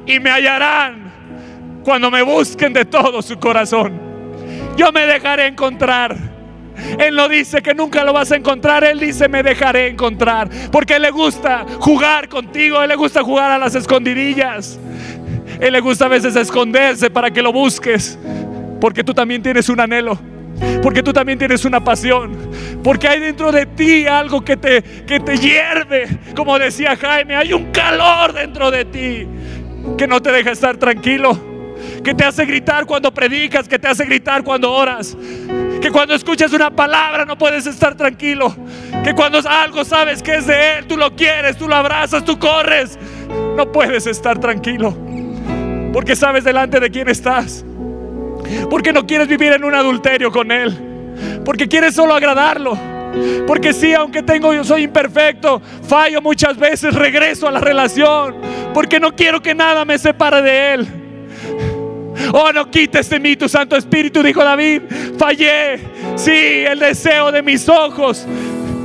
y 0.05 0.19
me 0.19 0.31
hallarán 0.31 1.13
cuando 1.85 2.11
me 2.11 2.23
busquen 2.23 2.73
de 2.73 2.85
todo 2.85 3.23
su 3.23 3.39
corazón. 3.39 3.93
Yo 4.77 4.91
me 4.91 5.07
dejaré 5.07 5.47
encontrar. 5.47 6.36
Él 6.99 7.15
no 7.15 7.29
dice 7.29 7.63
que 7.63 7.75
nunca 7.75 8.05
lo 8.05 8.13
vas 8.13 8.33
a 8.33 8.37
encontrar, 8.37 8.85
Él 8.85 9.01
dice 9.01 9.29
me 9.29 9.43
dejaré 9.43 9.89
encontrar. 9.89 10.49
Porque 10.71 10.97
Él 10.97 11.03
le 11.03 11.11
gusta 11.11 11.67
jugar 11.81 12.29
contigo, 12.29 12.83
Él 12.83 12.89
le 12.89 12.97
gusta 12.97 13.23
jugar 13.23 13.51
a 13.51 13.59
las 13.59 13.75
escondidillas. 13.75 14.79
Él 15.61 15.73
le 15.73 15.81
gusta 15.81 16.07
a 16.07 16.09
veces 16.09 16.37
esconderse 16.37 17.11
para 17.11 17.31
que 17.31 17.43
lo 17.43 17.53
busques. 17.53 18.19
Porque 18.81 19.03
tú 19.03 19.15
también 19.15 19.43
tienes 19.43 19.69
un 19.69 19.81
anhelo. 19.81 20.19
Porque 20.83 21.03
tú 21.03 21.13
también 21.13 21.39
tienes 21.39 21.65
una 21.65 21.83
pasión. 21.83 22.51
Porque 22.83 23.09
hay 23.09 23.21
dentro 23.21 23.53
de 23.53 23.67
ti 23.67 24.07
algo 24.07 24.43
que 24.43 24.57
te, 24.57 24.83
que 24.83 25.21
te 25.21 25.37
hierve. 25.39 26.07
Como 26.35 26.59
decía 26.59 26.97
Jaime, 26.97 27.37
hay 27.37 27.53
un 27.53 27.73
calor 27.73 28.33
dentro 28.33 28.71
de 28.71 28.85
ti 28.85 29.27
que 29.97 30.07
no 30.07 30.21
te 30.21 30.33
deja 30.33 30.51
estar 30.51 30.77
tranquilo. 30.77 31.39
Que 32.03 32.15
te 32.15 32.25
hace 32.25 32.45
gritar 32.47 32.87
cuando 32.87 33.13
predicas, 33.13 33.69
que 33.69 33.79
te 33.79 33.89
hace 33.89 34.05
gritar 34.05 34.43
cuando 34.43 34.73
oras. 34.73 35.17
Que 35.81 35.91
cuando 35.91 36.15
escuchas 36.15 36.53
una 36.53 36.71
palabra 36.71 37.25
no 37.25 37.37
puedes 37.37 37.67
estar 37.67 37.95
tranquilo. 37.95 38.55
Que 39.05 39.15
cuando 39.15 39.39
algo 39.49 39.85
sabes 39.85 40.23
que 40.23 40.37
es 40.37 40.47
de 40.47 40.79
Él, 40.79 40.87
tú 40.87 40.97
lo 40.97 41.15
quieres, 41.15 41.57
tú 41.57 41.69
lo 41.69 41.77
abrazas, 41.77 42.25
tú 42.25 42.39
corres. 42.39 42.99
No 43.57 43.71
puedes 43.71 44.07
estar 44.07 44.39
tranquilo. 44.39 44.97
Porque 45.93 46.17
sabes 46.17 46.45
delante 46.45 46.81
de 46.81 46.91
quién 46.91 47.09
estás. 47.09 47.65
Porque 48.71 48.93
no 48.93 49.07
quieres 49.07 49.29
vivir 49.29 49.53
en 49.53 49.65
un 49.65 49.75
adulterio 49.75 50.31
con 50.31 50.51
Él. 50.51 50.77
Porque 51.45 51.69
quieres 51.69 51.95
solo 51.95 52.15
agradarlo. 52.15 52.77
Porque 53.47 53.73
sí, 53.73 53.95
aunque 53.95 54.23
tengo, 54.23 54.53
yo 54.53 54.63
soy 54.65 54.83
imperfecto, 54.83 55.63
fallo 55.89 56.21
muchas 56.21 56.59
veces, 56.59 56.95
regreso 56.95 57.49
a 57.49 57.51
la 57.51 57.61
relación. 57.61 58.37
Porque 58.75 59.01
no 59.01 59.15
quiero 59.15 59.41
que 59.41 59.55
nada 59.55 59.85
me 59.85 59.99
separe 59.99 60.43
de 60.43 60.75
Él. 60.75 61.06
Oh, 62.33 62.53
no 62.53 62.71
quites 62.71 63.09
de 63.11 63.21
mí 63.21 63.37
tu 63.37 63.49
Santo 63.49 63.77
Espíritu, 63.77 64.23
dijo 64.23 64.43
David. 64.43 64.83
Fallé. 65.19 65.81
Sí, 66.17 66.31
el 66.31 66.79
deseo 66.79 67.33
de 67.33 67.43
mis 67.43 67.69
ojos. 67.69 68.27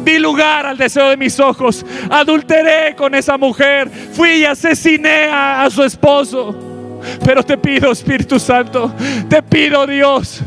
Di 0.04 0.18
lugar 0.18 0.66
al 0.66 0.78
deseo 0.78 1.10
de 1.10 1.18
mis 1.18 1.40
ojos. 1.40 1.86
Adulteré 2.10 2.96
con 2.96 3.16
esa 3.16 3.38
mujer. 3.38 3.90
Fui 3.90 4.30
y 4.32 4.46
asesiné 4.46 5.26
a, 5.26 5.64
a 5.64 5.70
su 5.70 5.84
esposo. 5.84 7.00
Pero 7.24 7.44
te 7.44 7.58
pido, 7.58 7.92
Espíritu 7.92 8.40
Santo, 8.40 8.94
te 9.28 9.42
pido, 9.42 9.88
Dios, 9.88 10.44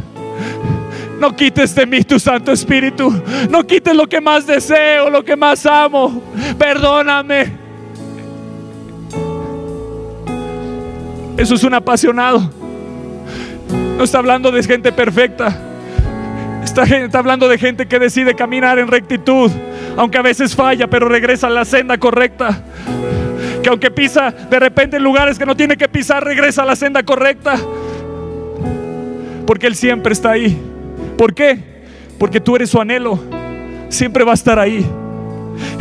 no 1.18 1.34
quites 1.34 1.74
de 1.74 1.86
mí 1.86 2.02
tu 2.04 2.18
Santo 2.18 2.52
Espíritu. 2.52 3.10
No 3.48 3.66
quites 3.66 3.94
lo 3.94 4.06
que 4.06 4.20
más 4.20 4.46
deseo, 4.46 5.10
lo 5.10 5.24
que 5.24 5.36
más 5.36 5.64
amo. 5.66 6.22
Perdóname. 6.58 7.64
Eso 11.36 11.54
es 11.54 11.64
un 11.64 11.74
apasionado. 11.74 12.63
No 13.96 14.02
está 14.02 14.18
hablando 14.18 14.50
de 14.50 14.62
gente 14.62 14.92
perfecta. 14.92 15.56
Está, 16.64 16.82
está, 16.82 17.18
hablando 17.18 17.48
de 17.48 17.58
gente 17.58 17.86
que 17.86 17.98
decide 17.98 18.34
caminar 18.34 18.78
en 18.78 18.88
rectitud, 18.88 19.50
aunque 19.96 20.18
a 20.18 20.22
veces 20.22 20.56
falla, 20.56 20.88
pero 20.88 21.08
regresa 21.08 21.46
a 21.46 21.50
la 21.50 21.64
senda 21.64 21.98
correcta. 21.98 22.62
Que 23.62 23.68
aunque 23.68 23.90
pisa 23.90 24.30
de 24.30 24.58
repente 24.58 24.96
en 24.96 25.04
lugares 25.04 25.38
que 25.38 25.46
no 25.46 25.56
tiene 25.56 25.76
que 25.76 25.88
pisar, 25.88 26.24
regresa 26.24 26.62
a 26.62 26.66
la 26.66 26.74
senda 26.74 27.02
correcta. 27.02 27.56
Porque 29.46 29.66
Él 29.66 29.76
siempre 29.76 30.12
está 30.12 30.32
ahí. 30.32 30.60
¿Por 31.16 31.32
qué? 31.32 31.58
Porque 32.18 32.40
tú 32.40 32.56
eres 32.56 32.70
su 32.70 32.80
anhelo. 32.80 33.18
Siempre 33.90 34.24
va 34.24 34.32
a 34.32 34.34
estar 34.34 34.58
ahí. 34.58 34.84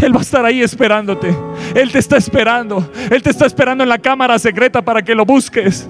Él 0.02 0.16
va 0.16 0.20
a 0.20 0.24
estar 0.24 0.46
ahí 0.46 0.62
esperándote. 0.62 1.36
Él 1.74 1.92
te 1.92 1.98
está 1.98 2.18
esperando. 2.18 2.92
Él 3.10 3.24
te 3.24 3.32
está 3.32 3.46
esperando 3.48 3.84
en 3.84 3.90
la 3.90 3.98
cámara 3.98 4.38
secreta 4.38 4.82
para 4.84 5.02
que 5.02 5.16
lo 5.16 5.26
busques. 5.26 5.88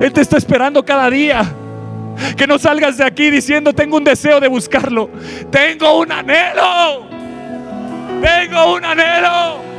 Él 0.00 0.12
te 0.12 0.20
está 0.20 0.36
esperando 0.36 0.84
cada 0.84 1.08
día. 1.10 1.42
Que 2.36 2.46
no 2.46 2.58
salgas 2.58 2.98
de 2.98 3.04
aquí 3.04 3.30
diciendo, 3.30 3.72
tengo 3.72 3.96
un 3.96 4.04
deseo 4.04 4.40
de 4.40 4.48
buscarlo. 4.48 5.10
Tengo 5.50 6.00
un 6.00 6.12
anhelo. 6.12 7.06
Tengo 8.20 8.74
un 8.74 8.84
anhelo. 8.84 9.70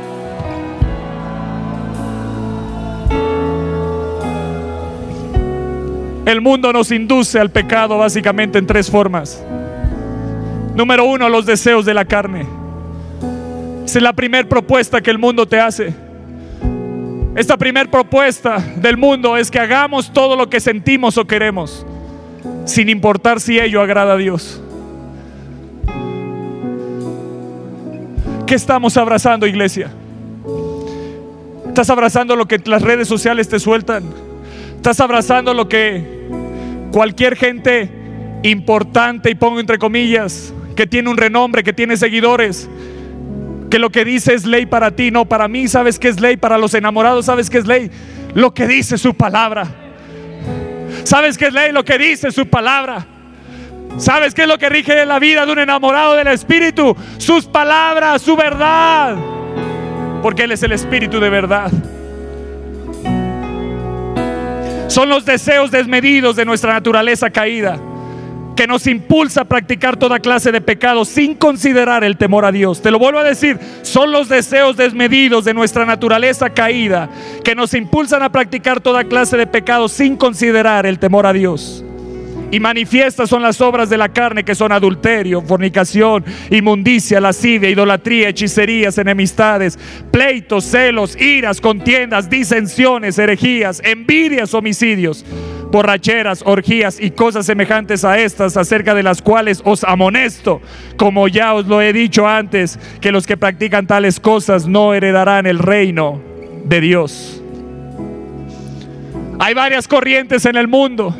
El 6.24 6.40
mundo 6.40 6.72
nos 6.72 6.90
induce 6.92 7.40
al 7.40 7.50
pecado 7.50 7.98
básicamente 7.98 8.58
en 8.58 8.66
tres 8.66 8.90
formas. 8.90 9.44
Número 10.74 11.04
uno, 11.04 11.28
los 11.28 11.44
deseos 11.44 11.84
de 11.84 11.94
la 11.94 12.04
carne. 12.04 12.46
Esa 13.84 13.98
es 13.98 14.02
la 14.02 14.12
primera 14.12 14.48
propuesta 14.48 15.00
que 15.00 15.10
el 15.10 15.18
mundo 15.18 15.46
te 15.46 15.60
hace. 15.60 15.92
Esta 17.34 17.56
primera 17.56 17.90
propuesta 17.90 18.58
del 18.76 18.98
mundo 18.98 19.38
es 19.38 19.50
que 19.50 19.58
hagamos 19.58 20.12
todo 20.12 20.36
lo 20.36 20.50
que 20.50 20.60
sentimos 20.60 21.16
o 21.16 21.26
queremos, 21.26 21.86
sin 22.66 22.90
importar 22.90 23.40
si 23.40 23.58
ello 23.58 23.80
agrada 23.80 24.14
a 24.14 24.16
Dios. 24.18 24.60
¿Qué 28.46 28.54
estamos 28.54 28.98
abrazando, 28.98 29.46
iglesia? 29.46 29.90
¿Estás 31.68 31.88
abrazando 31.88 32.36
lo 32.36 32.46
que 32.46 32.60
las 32.66 32.82
redes 32.82 33.08
sociales 33.08 33.48
te 33.48 33.58
sueltan? 33.58 34.04
¿Estás 34.76 35.00
abrazando 35.00 35.54
lo 35.54 35.70
que 35.70 36.28
cualquier 36.92 37.36
gente 37.36 37.90
importante, 38.42 39.30
y 39.30 39.34
pongo 39.34 39.58
entre 39.58 39.78
comillas, 39.78 40.52
que 40.76 40.86
tiene 40.86 41.08
un 41.08 41.16
renombre, 41.16 41.62
que 41.62 41.72
tiene 41.72 41.96
seguidores, 41.96 42.68
que 43.72 43.78
lo 43.78 43.88
que 43.88 44.04
dice 44.04 44.34
es 44.34 44.44
ley 44.44 44.66
para 44.66 44.90
ti, 44.90 45.10
no 45.10 45.24
para 45.24 45.48
mí, 45.48 45.66
sabes 45.66 45.98
que 45.98 46.08
es 46.08 46.20
ley, 46.20 46.36
para 46.36 46.58
los 46.58 46.74
enamorados, 46.74 47.24
sabes 47.24 47.48
que 47.48 47.56
es 47.56 47.66
ley, 47.66 47.90
lo 48.34 48.52
que 48.52 48.66
dice 48.66 48.98
su 48.98 49.14
palabra. 49.14 49.66
¿Sabes 51.04 51.38
que 51.38 51.46
es 51.46 51.54
ley? 51.54 51.72
Lo 51.72 51.82
que 51.82 51.96
dice 51.96 52.30
su 52.32 52.46
palabra. 52.46 53.06
¿Sabes 53.96 54.34
qué 54.34 54.42
es 54.42 54.48
lo 54.48 54.58
que 54.58 54.68
rige 54.68 55.06
la 55.06 55.18
vida 55.18 55.46
de 55.46 55.52
un 55.52 55.58
enamorado 55.58 56.12
del 56.16 56.26
Espíritu? 56.26 56.94
Sus 57.16 57.46
palabras, 57.46 58.20
su 58.20 58.36
verdad. 58.36 59.16
Porque 60.20 60.42
Él 60.42 60.52
es 60.52 60.62
el 60.62 60.72
Espíritu 60.72 61.18
de 61.18 61.30
verdad. 61.30 61.72
Son 64.88 65.08
los 65.08 65.24
deseos 65.24 65.70
desmedidos 65.70 66.36
de 66.36 66.44
nuestra 66.44 66.74
naturaleza 66.74 67.30
caída 67.30 67.80
que 68.62 68.68
nos 68.68 68.86
impulsa 68.86 69.40
a 69.40 69.44
practicar 69.44 69.96
toda 69.96 70.20
clase 70.20 70.52
de 70.52 70.60
pecados 70.60 71.08
sin 71.08 71.34
considerar 71.34 72.04
el 72.04 72.16
temor 72.16 72.44
a 72.44 72.52
Dios. 72.52 72.80
Te 72.80 72.92
lo 72.92 73.00
vuelvo 73.00 73.18
a 73.18 73.24
decir, 73.24 73.58
son 73.82 74.12
los 74.12 74.28
deseos 74.28 74.76
desmedidos 74.76 75.44
de 75.44 75.52
nuestra 75.52 75.84
naturaleza 75.84 76.48
caída 76.50 77.10
que 77.42 77.56
nos 77.56 77.74
impulsan 77.74 78.22
a 78.22 78.30
practicar 78.30 78.80
toda 78.80 79.02
clase 79.02 79.36
de 79.36 79.48
pecados 79.48 79.90
sin 79.90 80.16
considerar 80.16 80.86
el 80.86 81.00
temor 81.00 81.26
a 81.26 81.32
Dios. 81.32 81.84
Y 82.52 82.60
manifiestas 82.60 83.30
son 83.30 83.42
las 83.42 83.60
obras 83.60 83.90
de 83.90 83.98
la 83.98 84.10
carne 84.10 84.44
que 84.44 84.54
son 84.54 84.70
adulterio, 84.70 85.42
fornicación, 85.42 86.24
inmundicia, 86.48 87.20
lascivia, 87.20 87.68
idolatría, 87.68 88.28
hechicerías, 88.28 88.96
enemistades, 88.96 89.76
pleitos, 90.12 90.66
celos, 90.66 91.20
iras, 91.20 91.60
contiendas, 91.60 92.30
disensiones, 92.30 93.18
herejías, 93.18 93.82
envidias, 93.84 94.54
homicidios, 94.54 95.24
borracheras, 95.72 96.42
orgías 96.44 97.00
y 97.00 97.10
cosas 97.10 97.46
semejantes 97.46 98.04
a 98.04 98.18
estas, 98.18 98.56
acerca 98.56 98.94
de 98.94 99.02
las 99.02 99.22
cuales 99.22 99.62
os 99.64 99.82
amonesto, 99.82 100.60
como 100.96 101.26
ya 101.26 101.54
os 101.54 101.66
lo 101.66 101.82
he 101.82 101.92
dicho 101.92 102.28
antes, 102.28 102.78
que 103.00 103.10
los 103.10 103.26
que 103.26 103.36
practican 103.36 103.88
tales 103.88 104.20
cosas 104.20 104.68
no 104.68 104.94
heredarán 104.94 105.46
el 105.46 105.58
reino 105.58 106.20
de 106.64 106.80
Dios. 106.80 107.42
Hay 109.40 109.54
varias 109.54 109.88
corrientes 109.88 110.44
en 110.46 110.56
el 110.56 110.68
mundo 110.68 111.16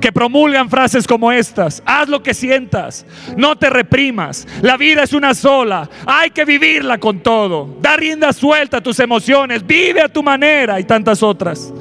que 0.00 0.12
promulgan 0.12 0.68
frases 0.68 1.06
como 1.06 1.32
estas. 1.32 1.82
Haz 1.86 2.08
lo 2.08 2.22
que 2.22 2.34
sientas, 2.34 3.06
no 3.36 3.56
te 3.56 3.70
reprimas. 3.70 4.46
La 4.62 4.76
vida 4.76 5.04
es 5.04 5.12
una 5.12 5.32
sola, 5.32 5.88
hay 6.04 6.30
que 6.30 6.44
vivirla 6.44 6.98
con 6.98 7.20
todo. 7.20 7.76
Da 7.80 7.96
rienda 7.96 8.32
suelta 8.32 8.78
a 8.78 8.80
tus 8.82 9.00
emociones, 9.00 9.66
vive 9.66 10.02
a 10.02 10.08
tu 10.08 10.22
manera 10.22 10.78
y 10.80 10.84
tantas 10.84 11.22
otras. 11.22 11.72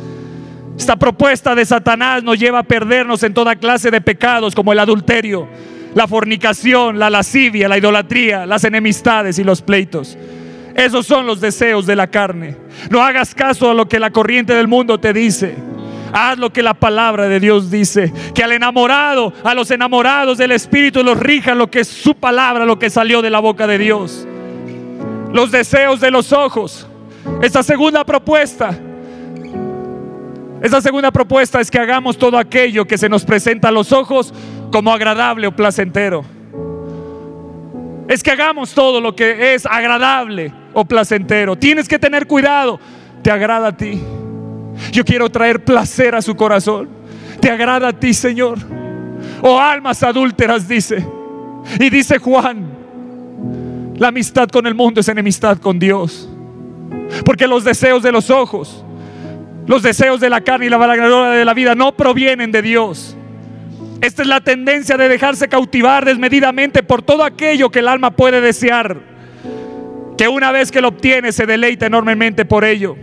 Esta 0.78 0.98
propuesta 0.98 1.56
de 1.56 1.66
Satanás 1.66 2.22
nos 2.24 2.38
lleva 2.38 2.60
a 2.60 2.64
perdernos 2.64 3.24
en 3.24 3.34
toda 3.34 3.56
clase 3.56 3.92
de 3.92 4.02
pecados 4.02 4.54
como 4.54 4.74
el 4.74 4.80
adulterio, 4.80 5.48
la 5.94 6.08
fornicación, 6.08 7.00
la 7.00 7.10
lascivia, 7.10 7.70
la 7.70 7.78
idolatría, 7.78 8.46
las 8.46 8.66
enemistades 8.66 9.40
y 9.40 9.44
los 9.44 9.62
pleitos. 9.62 10.18
Esos 10.76 11.08
son 11.08 11.26
los 11.26 11.40
deseos 11.40 11.86
de 11.86 11.96
la 11.96 12.08
carne. 12.08 12.58
No 12.90 13.02
hagas 13.02 13.34
caso 13.34 13.72
a 13.72 13.74
lo 13.74 13.88
que 13.88 14.00
la 14.00 14.12
corriente 14.12 14.54
del 14.54 14.68
mundo 14.68 15.00
te 15.00 15.14
dice. 15.14 15.56
Haz 16.12 16.38
lo 16.38 16.52
que 16.52 16.62
la 16.62 16.74
palabra 16.74 17.30
de 17.30 17.40
Dios 17.40 17.72
dice. 17.72 18.14
Que 18.34 18.44
al 18.44 18.52
enamorado, 18.52 19.32
a 19.46 19.56
los 19.56 19.72
enamorados 19.72 20.38
del 20.38 20.52
Espíritu 20.52 21.02
los 21.02 21.18
rija 21.18 21.56
lo 21.56 21.72
que 21.72 21.80
es 21.80 21.88
su 21.88 22.16
palabra, 22.16 22.66
lo 22.66 22.78
que 22.78 22.90
salió 22.90 23.22
de 23.22 23.30
la 23.30 23.40
boca 23.40 23.66
de 23.66 23.78
Dios. 23.78 24.28
Los 25.32 25.52
deseos 25.52 26.02
de 26.02 26.12
los 26.12 26.34
ojos. 26.34 26.86
Esta 27.42 27.64
segunda 27.64 28.04
propuesta. 28.04 28.78
Esta 30.62 30.82
segunda 30.82 31.12
propuesta 31.12 31.60
es 31.60 31.70
que 31.70 31.80
hagamos 31.80 32.18
todo 32.18 32.38
aquello 32.38 32.86
que 32.86 32.98
se 32.98 33.10
nos 33.10 33.26
presenta 33.26 33.68
a 33.68 33.72
los 33.72 33.92
ojos 33.92 34.34
como 34.72 34.92
agradable 34.92 35.48
o 35.48 35.56
placentero. 35.56 36.24
Es 38.08 38.22
que 38.22 38.32
hagamos 38.32 38.74
todo 38.74 39.02
lo 39.02 39.16
que 39.16 39.56
es 39.56 39.66
agradable 39.66 40.54
o 40.74 40.86
placentero. 40.86 41.56
Tienes 41.56 41.88
que 41.88 42.00
tener 42.00 42.28
cuidado. 42.28 42.80
¿Te 43.22 43.32
agrada 43.32 43.70
a 43.70 43.78
ti? 43.78 44.00
Yo 44.92 45.04
quiero 45.04 45.30
traer 45.30 45.64
placer 45.64 46.14
a 46.14 46.22
su 46.22 46.36
corazón. 46.36 46.90
¿Te 47.40 47.50
agrada 47.50 47.90
a 47.90 47.94
ti, 47.94 48.14
Señor? 48.14 48.60
Oh 49.42 49.60
almas 49.60 50.04
adúlteras, 50.04 50.68
dice. 50.68 51.06
Y 51.80 51.90
dice 51.90 52.20
Juan, 52.20 52.68
la 53.98 54.10
amistad 54.10 54.48
con 54.50 54.68
el 54.68 54.76
mundo 54.76 55.02
es 55.02 55.08
enemistad 55.08 55.58
con 55.58 55.80
Dios. 55.80 56.30
Porque 57.26 57.48
los 57.48 57.64
deseos 57.64 58.04
de 58.04 58.12
los 58.12 58.30
ojos, 58.30 58.85
los 59.68 59.82
deseos 59.82 60.20
de 60.20 60.30
la 60.30 60.42
carne 60.42 60.68
y 60.68 60.70
la 60.70 60.78
vanagloria 60.78 61.32
de 61.32 61.46
la 61.46 61.54
vida 61.54 61.76
no 61.76 61.96
provienen 61.96 62.52
de 62.52 62.62
Dios. 62.62 63.18
Esta 64.02 64.22
es 64.22 64.28
la 64.28 64.42
tendencia 64.42 64.98
de 64.98 65.10
dejarse 65.10 65.48
cautivar 65.48 66.06
desmedidamente 66.06 66.84
por 66.84 67.02
todo 67.02 67.24
aquello 67.24 67.72
que 67.72 67.80
el 67.80 67.88
alma 67.88 68.12
puede 68.12 68.42
desear. 68.42 69.00
Que 70.18 70.28
una 70.28 70.52
vez 70.52 70.72
que 70.72 70.82
lo 70.82 70.90
obtiene 70.90 71.32
se 71.32 71.46
deleita 71.46 71.88
enormemente 71.88 72.46
por 72.46 72.64
ello. 72.64 72.96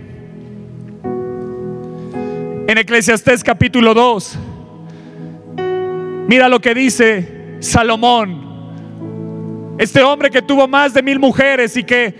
En 2.68 2.78
Eclesiastés 2.78 3.42
capítulo 3.42 3.92
2, 3.92 4.38
mira 6.28 6.48
lo 6.48 6.60
que 6.60 6.74
dice 6.74 7.56
Salomón. 7.58 8.52
Este 9.78 10.02
hombre 10.02 10.30
que 10.30 10.42
tuvo 10.42 10.68
más 10.68 10.94
de 10.94 11.02
mil 11.02 11.18
mujeres 11.18 11.76
y 11.76 11.82
que 11.82 12.14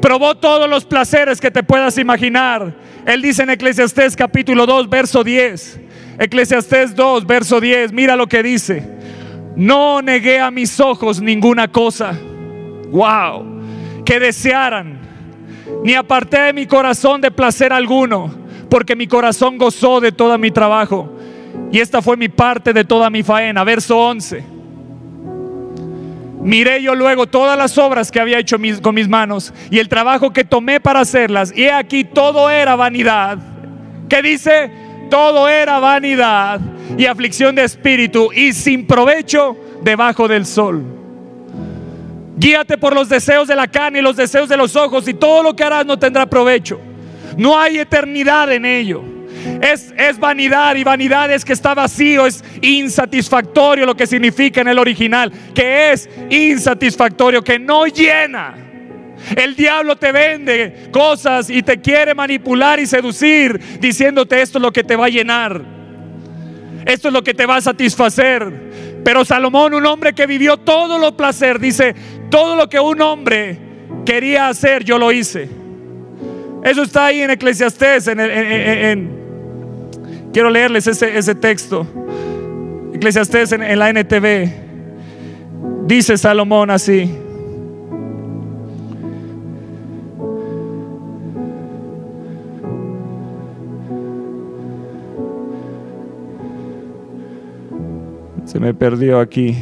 probó 0.00 0.36
todos 0.36 0.68
los 0.68 0.84
placeres 0.84 1.40
que 1.40 1.50
te 1.50 1.62
puedas 1.62 1.98
imaginar. 1.98 2.74
Él 3.06 3.22
dice 3.22 3.42
en 3.42 3.50
Eclesiastés 3.50 4.16
capítulo 4.16 4.66
2, 4.66 4.88
verso 4.88 5.24
10. 5.24 5.80
Eclesiastés 6.18 6.94
2, 6.94 7.26
verso 7.26 7.60
10. 7.60 7.92
Mira 7.92 8.16
lo 8.16 8.26
que 8.26 8.42
dice. 8.42 8.86
No 9.56 10.02
negué 10.02 10.40
a 10.40 10.50
mis 10.50 10.78
ojos 10.80 11.20
ninguna 11.20 11.68
cosa. 11.68 12.18
Wow. 12.90 14.04
Que 14.04 14.20
desearan. 14.20 14.98
Ni 15.84 15.94
aparté 15.94 16.40
de 16.40 16.52
mi 16.52 16.66
corazón 16.66 17.20
de 17.20 17.30
placer 17.30 17.72
alguno 17.72 18.40
porque 18.70 18.96
mi 18.96 19.06
corazón 19.06 19.58
gozó 19.58 20.00
de 20.00 20.12
todo 20.12 20.38
mi 20.38 20.50
trabajo. 20.50 21.10
Y 21.72 21.80
esta 21.80 22.00
fue 22.00 22.16
mi 22.16 22.28
parte 22.28 22.72
de 22.72 22.84
toda 22.84 23.10
mi 23.10 23.22
faena. 23.22 23.64
Verso 23.64 23.98
11. 23.98 24.59
Miré 26.40 26.82
yo 26.82 26.94
luego 26.94 27.26
todas 27.26 27.56
las 27.58 27.76
obras 27.76 28.10
que 28.10 28.18
había 28.18 28.38
hecho 28.38 28.56
con 28.80 28.94
mis 28.94 29.08
manos 29.08 29.52
y 29.70 29.78
el 29.78 29.88
trabajo 29.88 30.32
que 30.32 30.44
tomé 30.44 30.80
para 30.80 31.00
hacerlas. 31.00 31.52
Y 31.54 31.66
aquí 31.68 32.04
todo 32.04 32.48
era 32.48 32.76
vanidad. 32.76 33.38
¿Qué 34.08 34.22
dice? 34.22 34.70
Todo 35.10 35.48
era 35.48 35.78
vanidad 35.80 36.60
y 36.96 37.06
aflicción 37.06 37.54
de 37.54 37.64
espíritu 37.64 38.30
y 38.32 38.52
sin 38.52 38.86
provecho 38.86 39.56
debajo 39.82 40.28
del 40.28 40.46
sol. 40.46 40.82
Guíate 42.36 42.78
por 42.78 42.94
los 42.94 43.08
deseos 43.08 43.46
de 43.46 43.54
la 43.54 43.68
carne 43.68 43.98
y 43.98 44.02
los 44.02 44.16
deseos 44.16 44.48
de 44.48 44.56
los 44.56 44.74
ojos 44.76 45.06
y 45.08 45.14
todo 45.14 45.42
lo 45.42 45.54
que 45.54 45.62
harás 45.62 45.84
no 45.84 45.98
tendrá 45.98 46.24
provecho. 46.24 46.80
No 47.36 47.58
hay 47.58 47.78
eternidad 47.78 48.50
en 48.50 48.64
ello. 48.64 49.02
Es, 49.62 49.92
es, 49.96 50.18
vanidad 50.18 50.76
y 50.76 50.84
vanidad 50.84 51.30
es 51.30 51.44
que 51.44 51.52
está 51.52 51.74
vacío, 51.74 52.26
es 52.26 52.44
insatisfactorio 52.60 53.86
lo 53.86 53.96
que 53.96 54.06
significa 54.06 54.60
en 54.60 54.68
el 54.68 54.78
original, 54.78 55.32
que 55.54 55.92
es 55.92 56.08
insatisfactorio, 56.30 57.42
que 57.42 57.58
no 57.58 57.86
llena. 57.86 58.54
El 59.36 59.54
diablo 59.54 59.96
te 59.96 60.12
vende 60.12 60.88
cosas 60.90 61.50
y 61.50 61.62
te 61.62 61.80
quiere 61.80 62.14
manipular 62.14 62.80
y 62.80 62.86
seducir 62.86 63.58
diciéndote 63.78 64.40
esto 64.40 64.58
es 64.58 64.62
lo 64.62 64.72
que 64.72 64.82
te 64.82 64.96
va 64.96 65.06
a 65.06 65.10
llenar. 65.10 65.62
Esto 66.86 67.08
es 67.08 67.14
lo 67.14 67.22
que 67.22 67.34
te 67.34 67.46
va 67.46 67.56
a 67.56 67.60
satisfacer. 67.60 69.00
Pero 69.04 69.24
Salomón, 69.24 69.74
un 69.74 69.86
hombre 69.86 70.14
que 70.14 70.26
vivió 70.26 70.56
todo 70.56 70.98
lo 70.98 71.16
placer, 71.16 71.58
dice, 71.58 71.94
todo 72.30 72.56
lo 72.56 72.68
que 72.68 72.80
un 72.80 73.00
hombre 73.00 73.58
quería 74.04 74.48
hacer, 74.48 74.84
yo 74.84 74.98
lo 74.98 75.12
hice. 75.12 75.48
Eso 76.64 76.82
está 76.82 77.06
ahí 77.06 77.20
en 77.20 77.30
Eclesiastés. 77.30 78.08
En, 78.08 79.19
quiero 80.32 80.50
leerles 80.50 80.86
ese, 80.86 81.16
ese 81.16 81.34
texto. 81.34 81.86
Eclesiastés 82.94 83.52
en, 83.52 83.78
la 83.78 83.90
NTV. 83.90 85.86
Dice 85.86 86.18
Salomón 86.18 86.70
así. 86.70 87.10
Se 98.44 98.58
me 98.58 98.74
perdió 98.74 99.20
aquí. 99.20 99.56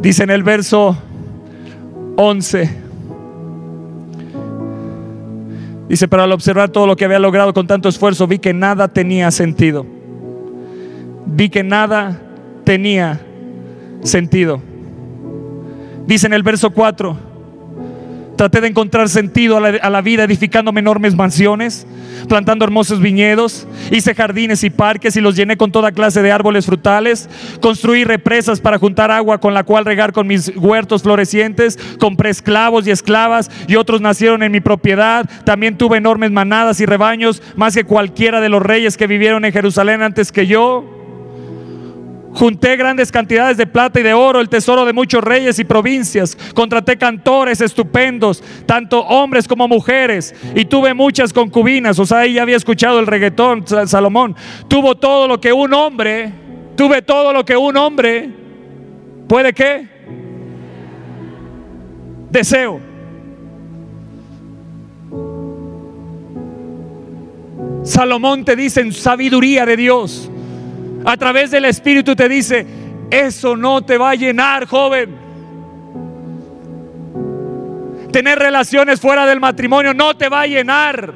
Dice 0.00 0.24
en 0.24 0.30
el 0.30 0.42
verso 0.42 0.96
11. 2.16 2.85
Dice, 5.88 6.08
pero 6.08 6.22
al 6.22 6.32
observar 6.32 6.70
todo 6.70 6.86
lo 6.86 6.96
que 6.96 7.04
había 7.04 7.18
logrado 7.18 7.52
con 7.54 7.66
tanto 7.66 7.88
esfuerzo, 7.88 8.26
vi 8.26 8.38
que 8.38 8.52
nada 8.52 8.88
tenía 8.88 9.30
sentido. 9.30 9.86
Vi 11.26 11.48
que 11.48 11.62
nada 11.62 12.20
tenía 12.64 13.20
sentido. 14.02 14.60
Dice 16.06 16.26
en 16.26 16.32
el 16.32 16.42
verso 16.42 16.70
4, 16.70 17.16
Traté 18.36 18.60
de 18.60 18.68
encontrar 18.68 19.08
sentido 19.08 19.56
a 19.56 19.90
la, 19.90 20.00
vida 20.02 20.24
edificándome 20.24 20.80
enormes 20.80 21.14
mansiones, 21.14 21.86
plantando 22.28 22.64
hermosos 22.64 23.00
viñedos, 23.00 23.66
hice 23.90 24.14
jardines 24.14 24.62
y 24.62 24.70
parques 24.70 25.16
y 25.16 25.22
los 25.22 25.36
llené 25.36 25.56
con 25.56 25.72
toda 25.72 25.92
clase 25.92 26.20
de 26.20 26.32
árboles 26.32 26.66
frutales, 26.66 27.30
construí 27.62 28.04
represas 28.04 28.60
para 28.60 28.78
juntar 28.78 29.10
agua 29.10 29.38
con 29.38 29.54
la 29.54 29.64
cual 29.64 29.86
regar 29.86 30.12
con 30.12 30.26
mis 30.26 30.54
huertos 30.54 31.02
florecientes, 31.02 31.78
compré 31.98 32.30
esclavos 32.30 32.86
y 32.86 32.90
esclavas 32.90 33.50
y 33.66 33.76
otros 33.76 34.02
nacieron 34.02 34.42
en 34.42 34.52
mi 34.52 34.60
propiedad, 34.60 35.28
también 35.44 35.78
tuve 35.78 35.96
enormes 35.96 36.30
manadas 36.30 36.78
y 36.80 36.86
rebaños, 36.86 37.42
más 37.56 37.74
que 37.74 37.84
cualquiera 37.84 38.40
de 38.40 38.50
los 38.50 38.62
reyes 38.62 38.96
que 38.98 39.06
vivieron 39.06 39.44
en 39.46 39.52
Jerusalén 39.52 40.02
antes 40.02 40.30
que 40.30 40.46
yo. 40.46 40.95
Junté 42.36 42.76
grandes 42.76 43.10
cantidades 43.10 43.56
de 43.56 43.66
plata 43.66 43.98
y 43.98 44.02
de 44.02 44.12
oro, 44.12 44.40
el 44.42 44.50
tesoro 44.50 44.84
de 44.84 44.92
muchos 44.92 45.24
reyes 45.24 45.58
y 45.58 45.64
provincias. 45.64 46.36
Contraté 46.54 46.98
cantores 46.98 47.62
estupendos, 47.62 48.44
tanto 48.66 49.00
hombres 49.06 49.48
como 49.48 49.66
mujeres. 49.66 50.34
Y 50.54 50.66
tuve 50.66 50.92
muchas 50.92 51.32
concubinas. 51.32 51.98
O 51.98 52.04
sea, 52.04 52.18
ahí 52.18 52.34
ya 52.34 52.42
había 52.42 52.58
escuchado 52.58 53.00
el 53.00 53.06
reggaetón, 53.06 53.64
Salomón. 53.86 54.36
Tuvo 54.68 54.96
todo 54.96 55.26
lo 55.26 55.40
que 55.40 55.50
un 55.50 55.72
hombre, 55.72 56.30
tuve 56.76 57.00
todo 57.00 57.32
lo 57.32 57.42
que 57.42 57.56
un 57.56 57.74
hombre 57.74 58.28
puede 59.26 59.54
qué? 59.54 59.88
Deseo. 62.30 62.80
Salomón 67.82 68.44
te 68.44 68.56
dice 68.56 68.82
en 68.82 68.92
sabiduría 68.92 69.64
de 69.64 69.78
Dios, 69.78 70.30
a 71.06 71.16
través 71.16 71.52
del 71.52 71.64
Espíritu 71.64 72.16
te 72.16 72.28
dice, 72.28 72.66
eso 73.10 73.56
no 73.56 73.82
te 73.82 73.96
va 73.96 74.10
a 74.10 74.14
llenar, 74.16 74.66
joven. 74.66 75.16
Tener 78.10 78.38
relaciones 78.38 79.00
fuera 79.00 79.24
del 79.24 79.38
matrimonio 79.38 79.94
no 79.94 80.16
te 80.16 80.28
va 80.28 80.40
a 80.40 80.46
llenar. 80.48 81.14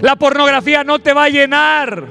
La 0.00 0.14
pornografía 0.14 0.84
no 0.84 1.00
te 1.00 1.12
va 1.12 1.24
a 1.24 1.28
llenar. 1.30 2.04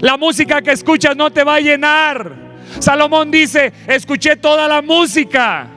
La 0.00 0.16
música 0.16 0.60
que 0.60 0.72
escuchas 0.72 1.16
no 1.16 1.30
te 1.30 1.44
va 1.44 1.54
a 1.56 1.60
llenar. 1.60 2.34
Salomón 2.80 3.30
dice, 3.30 3.72
escuché 3.86 4.34
toda 4.34 4.66
la 4.66 4.82
música 4.82 5.68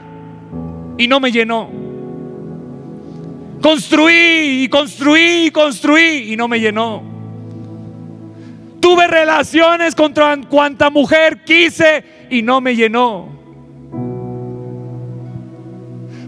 y 0.98 1.06
no 1.06 1.20
me 1.20 1.30
llenó. 1.30 1.83
Construí 3.64 4.64
y 4.64 4.68
construí 4.68 5.46
y 5.46 5.50
construí 5.50 6.30
y 6.30 6.36
no 6.36 6.48
me 6.48 6.60
llenó. 6.60 7.02
Tuve 8.78 9.06
relaciones 9.06 9.94
contra 9.94 10.36
cuanta 10.50 10.90
mujer 10.90 11.44
quise 11.44 12.04
y 12.28 12.42
no 12.42 12.60
me 12.60 12.76
llenó. 12.76 13.26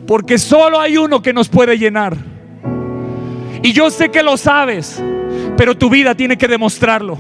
Porque 0.07 0.39
solo 0.39 0.81
hay 0.81 0.97
uno 0.97 1.21
que 1.21 1.35
nos 1.35 1.51
puede 1.51 1.77
llenar. 1.77 2.17
Y 3.63 3.71
yo 3.75 3.91
sé 3.91 4.11
que 4.11 4.23
lo 4.23 4.39
sabes, 4.39 5.03
pero 5.59 5.77
tu 5.77 5.91
vida 5.91 6.15
tiene 6.15 6.39
que 6.39 6.49
demostrarlo. 6.49 7.19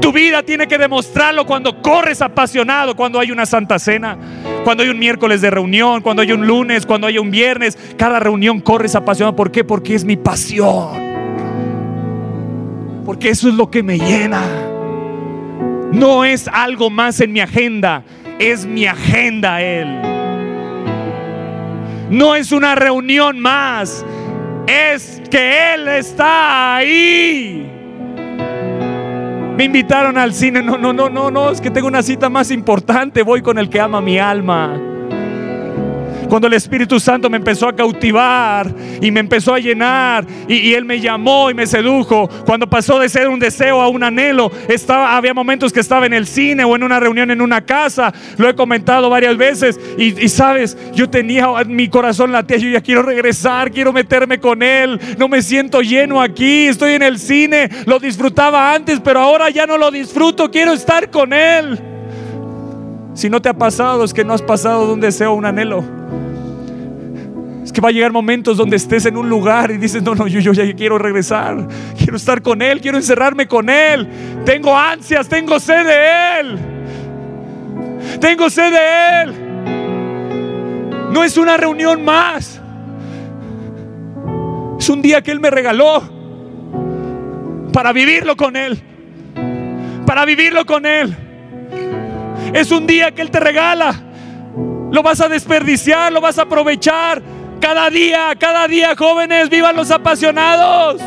Tu 0.00 0.12
vida 0.12 0.42
tiene 0.42 0.66
que 0.66 0.78
demostrarlo 0.78 1.44
cuando 1.44 1.82
corres 1.82 2.22
apasionado, 2.22 2.96
cuando 2.96 3.20
hay 3.20 3.30
una 3.30 3.44
santa 3.44 3.78
cena, 3.78 4.16
cuando 4.64 4.82
hay 4.82 4.88
un 4.88 4.98
miércoles 4.98 5.42
de 5.42 5.50
reunión, 5.50 6.00
cuando 6.00 6.22
hay 6.22 6.32
un 6.32 6.46
lunes, 6.46 6.86
cuando 6.86 7.06
hay 7.06 7.18
un 7.18 7.30
viernes. 7.30 7.78
Cada 7.98 8.18
reunión 8.18 8.60
corres 8.60 8.94
apasionado. 8.94 9.36
¿Por 9.36 9.50
qué? 9.50 9.62
Porque 9.62 9.94
es 9.94 10.04
mi 10.04 10.16
pasión. 10.16 11.10
Porque 13.04 13.28
eso 13.28 13.48
es 13.48 13.54
lo 13.54 13.70
que 13.70 13.82
me 13.82 13.98
llena. 13.98 14.42
No 15.92 16.24
es 16.24 16.48
algo 16.48 16.88
más 16.88 17.20
en 17.20 17.32
mi 17.32 17.40
agenda, 17.40 18.04
es 18.38 18.64
mi 18.64 18.86
agenda 18.86 19.60
Él. 19.60 20.00
No 22.10 22.34
es 22.36 22.52
una 22.52 22.74
reunión 22.74 23.38
más, 23.38 24.04
es 24.66 25.20
que 25.30 25.74
Él 25.74 25.88
está 25.88 26.76
ahí. 26.76 27.79
Me 29.56 29.64
invitaron 29.64 30.16
al 30.18 30.32
cine. 30.32 30.62
No, 30.62 30.78
no, 30.78 30.92
no, 30.92 31.08
no, 31.08 31.30
no. 31.30 31.50
Es 31.50 31.60
que 31.60 31.70
tengo 31.70 31.88
una 31.88 32.02
cita 32.02 32.28
más 32.28 32.50
importante. 32.50 33.22
Voy 33.22 33.42
con 33.42 33.58
el 33.58 33.68
que 33.68 33.80
ama 33.80 34.00
mi 34.00 34.18
alma. 34.18 34.89
Cuando 36.30 36.46
el 36.46 36.54
Espíritu 36.54 37.00
Santo 37.00 37.28
me 37.28 37.38
empezó 37.38 37.66
a 37.66 37.74
cautivar 37.74 38.72
y 39.00 39.10
me 39.10 39.18
empezó 39.18 39.52
a 39.52 39.58
llenar 39.58 40.24
y, 40.46 40.74
Él 40.74 40.84
me 40.84 41.00
llamó 41.00 41.50
y 41.50 41.54
me 41.54 41.66
sedujo. 41.66 42.28
Cuando 42.46 42.70
pasó 42.70 43.00
de 43.00 43.08
ser 43.08 43.26
un 43.26 43.40
deseo 43.40 43.80
a 43.80 43.88
un 43.88 44.04
anhelo, 44.04 44.48
estaba, 44.68 45.16
había 45.16 45.34
momentos 45.34 45.72
que 45.72 45.80
estaba 45.80 46.06
en 46.06 46.12
el 46.12 46.28
cine 46.28 46.62
o 46.62 46.76
en 46.76 46.84
una 46.84 47.00
reunión 47.00 47.32
en 47.32 47.40
una 47.40 47.62
casa. 47.62 48.14
Lo 48.38 48.48
he 48.48 48.54
comentado 48.54 49.10
varias 49.10 49.36
veces 49.36 49.80
y, 49.98 50.28
sabes, 50.28 50.78
yo 50.94 51.10
tenía 51.10 51.48
mi 51.66 51.88
corazón 51.88 52.30
latía. 52.30 52.58
Yo 52.58 52.68
ya 52.68 52.80
quiero 52.80 53.02
regresar, 53.02 53.72
quiero 53.72 53.92
meterme 53.92 54.38
con 54.38 54.62
Él. 54.62 55.00
No 55.18 55.26
me 55.26 55.42
siento 55.42 55.80
lleno 55.80 56.22
aquí. 56.22 56.66
Estoy 56.66 56.92
en 56.92 57.02
el 57.02 57.18
cine. 57.18 57.68
Lo 57.86 57.98
disfrutaba 57.98 58.72
antes, 58.72 59.00
pero 59.00 59.18
ahora 59.18 59.50
ya 59.50 59.66
no 59.66 59.76
lo 59.76 59.90
disfruto. 59.90 60.48
Quiero 60.48 60.74
estar 60.74 61.10
con 61.10 61.32
Él. 61.32 61.80
Si 63.14 63.28
no 63.28 63.42
te 63.42 63.48
ha 63.48 63.54
pasado, 63.54 64.04
es 64.04 64.14
que 64.14 64.24
no 64.24 64.32
has 64.32 64.42
pasado 64.42 64.86
de 64.86 64.92
un 64.92 65.00
deseo 65.00 65.30
a 65.30 65.34
un 65.34 65.44
anhelo. 65.44 65.84
Que 67.72 67.80
va 67.80 67.88
a 67.90 67.92
llegar 67.92 68.12
momentos 68.12 68.56
donde 68.56 68.76
estés 68.76 69.06
en 69.06 69.16
un 69.16 69.28
lugar 69.28 69.70
y 69.70 69.78
dices, 69.78 70.02
no, 70.02 70.14
no, 70.14 70.26
yo, 70.26 70.40
yo 70.40 70.52
ya 70.52 70.74
quiero 70.74 70.98
regresar, 70.98 71.68
quiero 71.96 72.16
estar 72.16 72.42
con 72.42 72.62
Él, 72.62 72.80
quiero 72.80 72.98
encerrarme 72.98 73.46
con 73.46 73.68
Él. 73.68 74.08
Tengo 74.44 74.76
ansias, 74.76 75.28
tengo 75.28 75.60
sed 75.60 75.86
de 75.86 76.40
Él. 76.40 76.58
Tengo 78.20 78.50
sed 78.50 78.72
de 78.72 79.22
Él. 79.22 79.50
No 81.12 81.24
es 81.24 81.36
una 81.36 81.56
reunión 81.56 82.04
más. 82.04 82.60
Es 84.78 84.88
un 84.88 85.02
día 85.02 85.22
que 85.22 85.30
Él 85.30 85.40
me 85.40 85.50
regaló 85.50 86.02
para 87.72 87.92
vivirlo 87.92 88.36
con 88.36 88.56
Él. 88.56 88.80
Para 90.06 90.24
vivirlo 90.24 90.64
con 90.64 90.86
Él. 90.86 91.16
Es 92.52 92.70
un 92.70 92.86
día 92.86 93.12
que 93.12 93.22
Él 93.22 93.30
te 93.30 93.40
regala. 93.40 93.94
Lo 94.90 95.02
vas 95.02 95.20
a 95.20 95.28
desperdiciar, 95.28 96.12
lo 96.12 96.20
vas 96.20 96.38
a 96.38 96.42
aprovechar. 96.42 97.22
Cada 97.60 97.90
día, 97.90 98.34
cada 98.38 98.66
día, 98.66 98.94
jóvenes, 98.96 99.50
vivan 99.50 99.76
los 99.76 99.90
apasionados. 99.90 101.00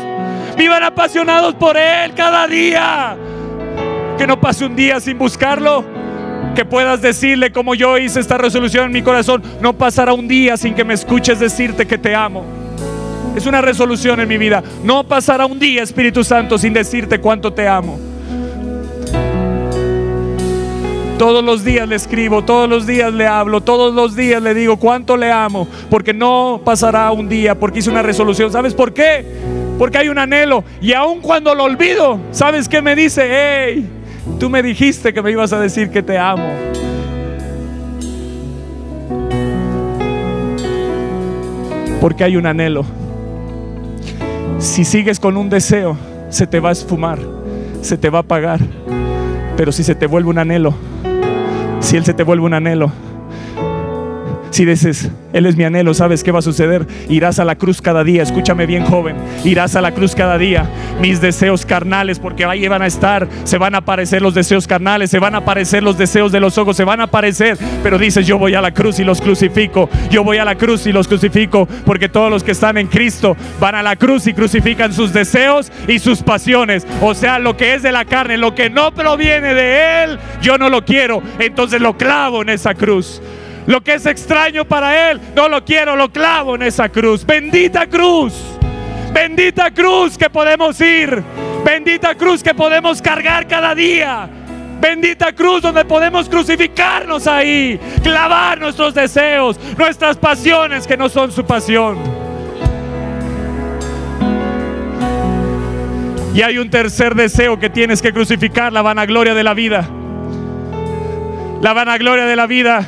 Vivan 0.56 0.84
apasionados 0.84 1.54
por 1.54 1.76
Él 1.76 2.14
cada 2.14 2.46
día. 2.46 3.16
Que 4.16 4.26
no 4.26 4.40
pase 4.40 4.64
un 4.64 4.76
día 4.76 5.00
sin 5.00 5.18
buscarlo. 5.18 5.84
Que 6.54 6.64
puedas 6.64 7.02
decirle 7.02 7.50
como 7.50 7.74
yo 7.74 7.98
hice 7.98 8.20
esta 8.20 8.38
resolución 8.38 8.86
en 8.86 8.92
mi 8.92 9.02
corazón. 9.02 9.42
No 9.60 9.72
pasará 9.72 10.12
un 10.12 10.28
día 10.28 10.56
sin 10.56 10.74
que 10.74 10.84
me 10.84 10.94
escuches 10.94 11.40
decirte 11.40 11.86
que 11.86 11.98
te 11.98 12.14
amo. 12.14 12.44
Es 13.34 13.46
una 13.46 13.60
resolución 13.60 14.20
en 14.20 14.28
mi 14.28 14.38
vida. 14.38 14.62
No 14.84 15.02
pasará 15.02 15.46
un 15.46 15.58
día, 15.58 15.82
Espíritu 15.82 16.22
Santo, 16.22 16.56
sin 16.56 16.72
decirte 16.72 17.20
cuánto 17.20 17.52
te 17.52 17.66
amo. 17.66 17.98
Todos 21.18 21.44
los 21.44 21.64
días 21.64 21.88
le 21.88 21.94
escribo, 21.94 22.42
todos 22.42 22.68
los 22.68 22.86
días 22.86 23.12
le 23.14 23.26
hablo, 23.26 23.60
todos 23.60 23.94
los 23.94 24.16
días 24.16 24.42
le 24.42 24.52
digo 24.52 24.76
cuánto 24.78 25.16
le 25.16 25.30
amo, 25.30 25.68
porque 25.88 26.12
no 26.12 26.60
pasará 26.64 27.12
un 27.12 27.28
día, 27.28 27.54
porque 27.54 27.78
hice 27.78 27.90
una 27.90 28.02
resolución. 28.02 28.50
¿Sabes 28.50 28.74
por 28.74 28.92
qué? 28.92 29.24
Porque 29.78 29.98
hay 29.98 30.08
un 30.08 30.18
anhelo. 30.18 30.64
Y 30.80 30.92
aun 30.92 31.20
cuando 31.20 31.54
lo 31.54 31.64
olvido, 31.64 32.18
¿sabes 32.32 32.68
qué 32.68 32.82
me 32.82 32.96
dice? 32.96 33.22
Hey, 33.30 33.88
tú 34.40 34.50
me 34.50 34.60
dijiste 34.60 35.14
que 35.14 35.22
me 35.22 35.30
ibas 35.30 35.52
a 35.52 35.60
decir 35.60 35.90
que 35.90 36.02
te 36.02 36.18
amo. 36.18 36.48
Porque 42.00 42.24
hay 42.24 42.36
un 42.36 42.46
anhelo. 42.46 42.84
Si 44.58 44.84
sigues 44.84 45.20
con 45.20 45.36
un 45.36 45.48
deseo, 45.48 45.96
se 46.28 46.48
te 46.48 46.58
va 46.58 46.70
a 46.70 46.72
esfumar, 46.72 47.20
se 47.82 47.96
te 47.96 48.10
va 48.10 48.18
a 48.18 48.22
apagar. 48.22 48.58
Pero 49.56 49.70
si 49.70 49.84
se 49.84 49.94
te 49.94 50.06
vuelve 50.06 50.30
un 50.30 50.38
anhelo, 50.38 50.74
si 51.84 51.98
Él 51.98 52.04
se 52.04 52.14
te 52.14 52.22
vuelve 52.22 52.46
un 52.46 52.54
anhelo, 52.54 52.90
si 54.54 54.64
dices, 54.64 55.10
Él 55.32 55.46
es 55.46 55.56
mi 55.56 55.64
anhelo, 55.64 55.94
¿sabes 55.94 56.22
qué 56.22 56.30
va 56.30 56.38
a 56.38 56.42
suceder? 56.42 56.86
Irás 57.08 57.40
a 57.40 57.44
la 57.44 57.56
cruz 57.56 57.82
cada 57.82 58.04
día, 58.04 58.22
escúchame 58.22 58.66
bien 58.66 58.84
joven, 58.84 59.16
irás 59.42 59.74
a 59.74 59.80
la 59.80 59.90
cruz 59.90 60.14
cada 60.14 60.38
día. 60.38 60.70
Mis 61.00 61.20
deseos 61.20 61.66
carnales, 61.66 62.20
porque 62.20 62.44
ahí 62.44 62.68
van 62.68 62.82
a 62.82 62.86
estar, 62.86 63.28
se 63.42 63.58
van 63.58 63.74
a 63.74 63.78
aparecer 63.78 64.22
los 64.22 64.32
deseos 64.32 64.68
carnales, 64.68 65.10
se 65.10 65.18
van 65.18 65.34
a 65.34 65.38
aparecer 65.38 65.82
los 65.82 65.98
deseos 65.98 66.30
de 66.30 66.38
los 66.38 66.56
ojos, 66.56 66.76
se 66.76 66.84
van 66.84 67.00
a 67.00 67.04
aparecer. 67.04 67.58
Pero 67.82 67.98
dices, 67.98 68.28
yo 68.28 68.38
voy 68.38 68.54
a 68.54 68.60
la 68.60 68.72
cruz 68.72 69.00
y 69.00 69.04
los 69.04 69.20
crucifico, 69.20 69.90
yo 70.08 70.22
voy 70.22 70.38
a 70.38 70.44
la 70.44 70.54
cruz 70.54 70.86
y 70.86 70.92
los 70.92 71.08
crucifico, 71.08 71.66
porque 71.84 72.08
todos 72.08 72.30
los 72.30 72.44
que 72.44 72.52
están 72.52 72.78
en 72.78 72.86
Cristo 72.86 73.36
van 73.58 73.74
a 73.74 73.82
la 73.82 73.96
cruz 73.96 74.28
y 74.28 74.34
crucifican 74.34 74.92
sus 74.92 75.12
deseos 75.12 75.72
y 75.88 75.98
sus 75.98 76.22
pasiones. 76.22 76.86
O 77.02 77.12
sea, 77.14 77.40
lo 77.40 77.56
que 77.56 77.74
es 77.74 77.82
de 77.82 77.90
la 77.90 78.04
carne, 78.04 78.38
lo 78.38 78.54
que 78.54 78.70
no 78.70 78.94
proviene 78.94 79.52
de 79.52 80.04
Él, 80.04 80.18
yo 80.40 80.58
no 80.58 80.70
lo 80.70 80.84
quiero, 80.84 81.24
entonces 81.40 81.80
lo 81.80 81.96
clavo 81.96 82.42
en 82.42 82.50
esa 82.50 82.74
cruz. 82.74 83.20
Lo 83.66 83.80
que 83.82 83.94
es 83.94 84.06
extraño 84.06 84.64
para 84.64 85.10
Él, 85.10 85.20
no 85.34 85.48
lo 85.48 85.64
quiero, 85.64 85.96
lo 85.96 86.10
clavo 86.10 86.54
en 86.54 86.62
esa 86.62 86.88
cruz. 86.88 87.24
Bendita 87.24 87.86
cruz. 87.86 88.34
Bendita 89.12 89.70
cruz 89.70 90.18
que 90.18 90.28
podemos 90.28 90.78
ir. 90.80 91.22
Bendita 91.64 92.14
cruz 92.14 92.42
que 92.42 92.52
podemos 92.52 93.00
cargar 93.00 93.46
cada 93.46 93.74
día. 93.74 94.28
Bendita 94.80 95.32
cruz 95.32 95.62
donde 95.62 95.84
podemos 95.86 96.28
crucificarnos 96.28 97.26
ahí. 97.26 97.80
Clavar 98.02 98.58
nuestros 98.58 98.92
deseos, 98.92 99.58
nuestras 99.78 100.18
pasiones 100.18 100.86
que 100.86 100.96
no 100.96 101.08
son 101.08 101.32
su 101.32 101.44
pasión. 101.46 101.96
Y 106.34 106.42
hay 106.42 106.58
un 106.58 106.68
tercer 106.68 107.14
deseo 107.14 107.58
que 107.58 107.70
tienes 107.70 108.02
que 108.02 108.12
crucificar, 108.12 108.72
la 108.72 108.82
vanagloria 108.82 109.32
de 109.32 109.44
la 109.44 109.54
vida. 109.54 109.88
La 111.62 111.72
vanagloria 111.72 112.26
de 112.26 112.36
la 112.36 112.46
vida 112.46 112.86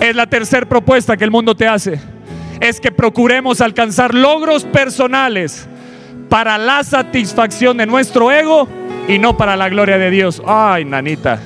Es 0.00 0.16
la 0.16 0.26
tercera 0.26 0.66
propuesta 0.66 1.16
que 1.16 1.24
el 1.24 1.30
mundo 1.30 1.54
te 1.54 1.68
hace. 1.68 2.00
Es 2.58 2.80
que 2.80 2.90
procuremos 2.90 3.60
alcanzar 3.60 4.14
logros 4.14 4.64
personales 4.64 5.68
para 6.30 6.56
la 6.56 6.82
satisfacción 6.84 7.76
de 7.76 7.86
nuestro 7.86 8.32
ego 8.32 8.66
y 9.08 9.18
no 9.18 9.36
para 9.36 9.56
la 9.56 9.68
gloria 9.68 9.98
de 9.98 10.10
Dios. 10.10 10.42
Ay, 10.46 10.86
nanita. 10.86 11.38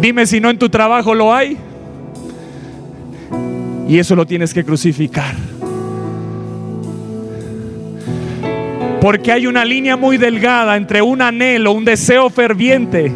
Dime 0.00 0.26
si 0.26 0.40
no 0.40 0.48
en 0.48 0.58
tu 0.58 0.68
trabajo 0.68 1.14
lo 1.14 1.34
hay. 1.34 1.56
Y 3.88 3.98
eso 3.98 4.14
lo 4.14 4.24
tienes 4.24 4.54
que 4.54 4.64
crucificar. 4.64 5.34
Porque 9.00 9.32
hay 9.32 9.48
una 9.48 9.64
línea 9.64 9.96
muy 9.96 10.18
delgada 10.18 10.76
entre 10.76 11.02
un 11.02 11.20
anhelo, 11.20 11.72
un 11.72 11.84
deseo 11.84 12.30
ferviente, 12.30 13.12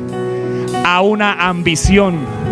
a 0.85 1.01
una 1.03 1.49
ambición 1.49 2.46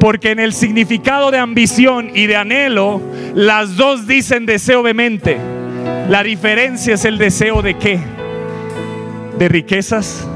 Porque 0.00 0.30
en 0.30 0.40
el 0.40 0.54
significado 0.54 1.30
de 1.30 1.38
ambición 1.38 2.10
y 2.14 2.26
de 2.26 2.36
anhelo, 2.36 3.02
las 3.34 3.76
dos 3.76 4.06
dicen 4.06 4.46
deseo 4.46 4.82
vehemente. 4.82 5.36
La 6.08 6.22
diferencia 6.22 6.94
es 6.94 7.04
el 7.04 7.18
deseo 7.18 7.62
de 7.62 7.76
qué? 7.76 8.00
De 9.38 9.48
riquezas, 9.48 10.26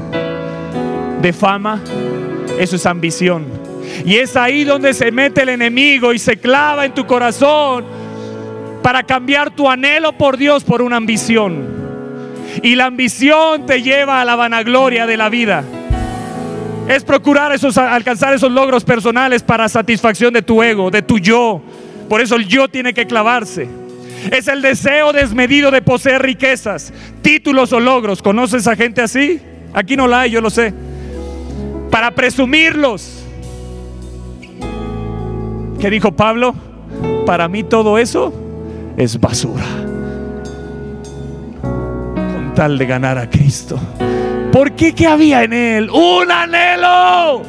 de 1.21 1.33
fama. 1.33 1.81
Eso 2.59 2.75
es 2.75 2.85
ambición. 2.85 3.45
Y 4.05 4.17
es 4.17 4.37
ahí 4.37 4.63
donde 4.63 4.93
se 4.93 5.11
mete 5.11 5.41
el 5.41 5.49
enemigo 5.49 6.13
y 6.13 6.19
se 6.19 6.37
clava 6.37 6.85
en 6.85 6.93
tu 6.93 7.05
corazón 7.05 7.85
para 8.83 9.01
cambiar 9.03 9.49
tu 9.49 9.67
anhelo 9.67 10.13
por 10.13 10.37
Dios 10.37 10.63
por 10.63 10.83
una 10.83 10.97
ambición. 10.97 11.65
Y 12.61 12.75
la 12.75 12.85
ambición 12.85 13.65
te 13.65 13.81
lleva 13.81 14.21
a 14.21 14.25
la 14.25 14.35
vanagloria 14.35 15.07
de 15.07 15.17
la 15.17 15.29
vida. 15.29 15.63
Es 16.87 17.03
procurar 17.03 17.51
esos, 17.51 17.77
alcanzar 17.77 18.33
esos 18.33 18.51
logros 18.51 18.83
personales 18.83 19.41
para 19.41 19.67
satisfacción 19.67 20.33
de 20.33 20.41
tu 20.41 20.61
ego, 20.61 20.91
de 20.91 21.01
tu 21.01 21.17
yo. 21.17 21.61
Por 22.07 22.21
eso 22.21 22.35
el 22.35 22.47
yo 22.47 22.67
tiene 22.67 22.93
que 22.93 23.07
clavarse. 23.07 23.67
Es 24.31 24.47
el 24.47 24.61
deseo 24.61 25.11
desmedido 25.11 25.71
de 25.71 25.81
poseer 25.81 26.21
riquezas, 26.21 26.93
títulos 27.21 27.73
o 27.73 27.79
logros. 27.79 28.21
¿Conoces 28.21 28.67
a 28.67 28.75
gente 28.75 29.01
así? 29.01 29.41
Aquí 29.73 29.97
no 29.97 30.07
la 30.07 30.21
hay, 30.21 30.31
yo 30.31 30.41
lo 30.41 30.49
sé. 30.49 30.73
Para 31.89 32.11
presumirlos. 32.11 33.23
¿Qué 35.79 35.89
dijo 35.89 36.11
Pablo? 36.11 36.55
Para 37.25 37.47
mí 37.47 37.63
todo 37.63 37.97
eso 37.97 38.33
es 38.95 39.19
basura. 39.19 39.65
Con 41.61 42.53
tal 42.55 42.77
de 42.77 42.85
ganar 42.85 43.17
a 43.17 43.29
Cristo. 43.29 43.79
¿Por 44.55 44.71
qué? 44.71 44.95
¿Qué 44.95 45.05
había 45.05 45.43
en 45.43 45.51
él? 45.51 45.89
Un 45.89 46.31
anhelo. 46.31 47.41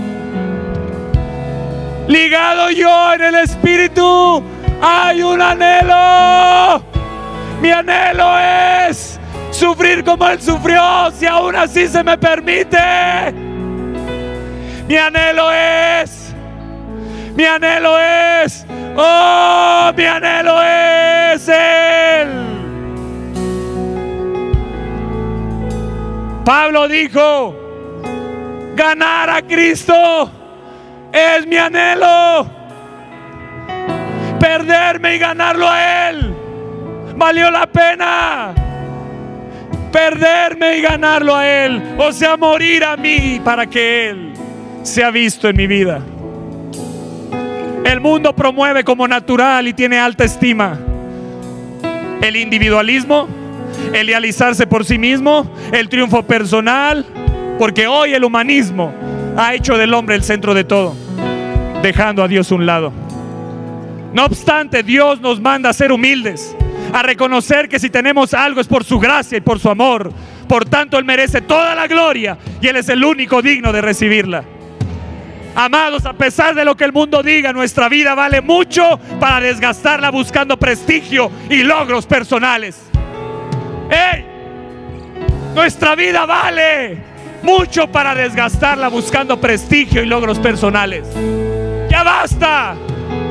Ligado 2.09 2.71
yo 2.73 3.15
en 3.15 3.23
el 3.23 3.35
Espíritu. 3.37 4.43
Hay 4.83 5.23
un 5.23 5.41
anhelo. 5.41 6.83
Mi 7.63 7.71
anhelo 7.71 8.37
es 8.89 9.21
sufrir 9.53 10.03
como 10.03 10.29
Él 10.29 10.43
sufrió, 10.43 11.13
si 11.17 11.27
aún 11.27 11.55
así 11.55 11.87
se 11.87 12.03
me 12.03 12.19
permite. 12.19 13.33
Mi 14.89 14.97
anhelo 14.97 15.53
es, 15.53 16.35
mi 17.37 17.45
anhelo 17.45 18.01
es, 18.01 18.67
oh, 18.97 19.93
mi 19.97 20.05
anhelo 20.07 20.61
es 20.61 21.49
Él. 21.49 22.46
Pablo 26.47 26.87
dijo, 26.87 27.57
ganar 28.77 29.29
a 29.29 29.43
Cristo 29.43 30.31
es 31.13 31.45
mi 31.45 31.57
anhelo. 31.57 32.49
Perderme 34.39 35.17
y 35.17 35.19
ganarlo 35.19 35.69
a 35.69 36.09
Él 36.09 36.37
valió 37.17 37.51
la 37.51 37.67
pena. 37.67 38.55
Perderme 39.91 40.79
y 40.79 40.83
ganarlo 40.83 41.35
a 41.35 41.45
Él. 41.45 41.83
O 41.99 42.13
sea, 42.13 42.37
morir 42.37 42.85
a 42.85 42.97
mí 42.97 43.41
para 43.43 43.67
que 43.67 44.11
Él 44.11 44.33
sea 44.85 45.11
visto 45.11 45.49
en 45.49 45.57
mi 45.57 45.67
vida. 45.67 46.01
El 47.85 48.01
mundo 48.01 48.33
promueve 48.37 48.85
como 48.85 49.09
natural 49.09 49.67
y 49.67 49.75
tiene 49.75 49.99
alta 49.99 50.23
estima 50.23 50.79
el 52.23 52.37
individualismo, 52.37 53.29
el 53.93 54.07
realizarse 54.07 54.67
por 54.67 54.85
sí 54.85 54.99
mismo, 54.99 55.51
el 55.73 55.89
triunfo 55.89 56.23
personal, 56.23 57.05
porque 57.59 57.87
hoy 57.87 58.15
el 58.15 58.25
humanismo 58.25 58.93
ha 59.37 59.55
hecho 59.55 59.77
del 59.77 59.95
hombre 59.95 60.15
el 60.15 60.23
centro 60.23 60.55
de 60.55 60.65
todo, 60.65 60.95
dejando 61.83 62.23
a 62.23 62.29
Dios 62.29 62.51
un 62.51 62.67
lado. 62.67 62.93
No 64.13 64.25
obstante, 64.25 64.83
Dios 64.83 65.21
nos 65.21 65.41
manda 65.41 65.71
a 65.71 65.73
ser 65.73 65.93
humildes, 65.93 66.57
a 66.93 67.03
reconocer 67.03 67.69
que 67.69 67.79
si 67.79 67.91
tenemos 67.91 68.33
algo 68.35 68.61
es 68.61 68.67
por 68.67 68.85
su 68.85 68.99
gracia 68.99 69.39
y 69.39 69.43
por 69.43 69.59
su 69.59 69.69
amor. 69.69 70.13
Por 70.49 70.65
tanto, 70.65 70.99
Él 70.99 71.05
merece 71.05 71.41
toda 71.41 71.75
la 71.75 71.87
gloria 71.87 72.39
y 72.61 72.69
Él 72.69 72.77
es 72.77 72.89
el 72.89 73.05
único 73.05 73.43
digno 73.43 73.73
de 73.73 73.83
recibirla. 73.83 74.45
Amados, 75.55 76.05
a 76.05 76.13
pesar 76.13 76.55
de 76.55 76.65
lo 76.65 76.77
que 76.77 76.85
el 76.85 76.93
mundo 76.93 77.23
diga, 77.23 77.53
nuestra 77.53 77.89
vida 77.89 78.15
vale 78.15 78.43
mucho 78.43 79.01
para 79.19 79.41
desgastarla 79.41 80.11
buscando 80.11 80.59
prestigio 80.59 81.31
y 81.49 81.63
logros 81.63 82.07
personales. 82.07 82.86
¡Ey! 83.91 84.25
Nuestra 85.55 85.95
vida 85.95 86.27
vale 86.27 86.99
mucho 87.43 87.87
para 87.87 88.15
desgastarla 88.15 88.89
buscando 88.89 89.41
prestigio 89.41 90.03
y 90.03 90.07
logros 90.07 90.39
personales. 90.39 91.07
Ya 91.89 92.03
basta. 92.03 92.75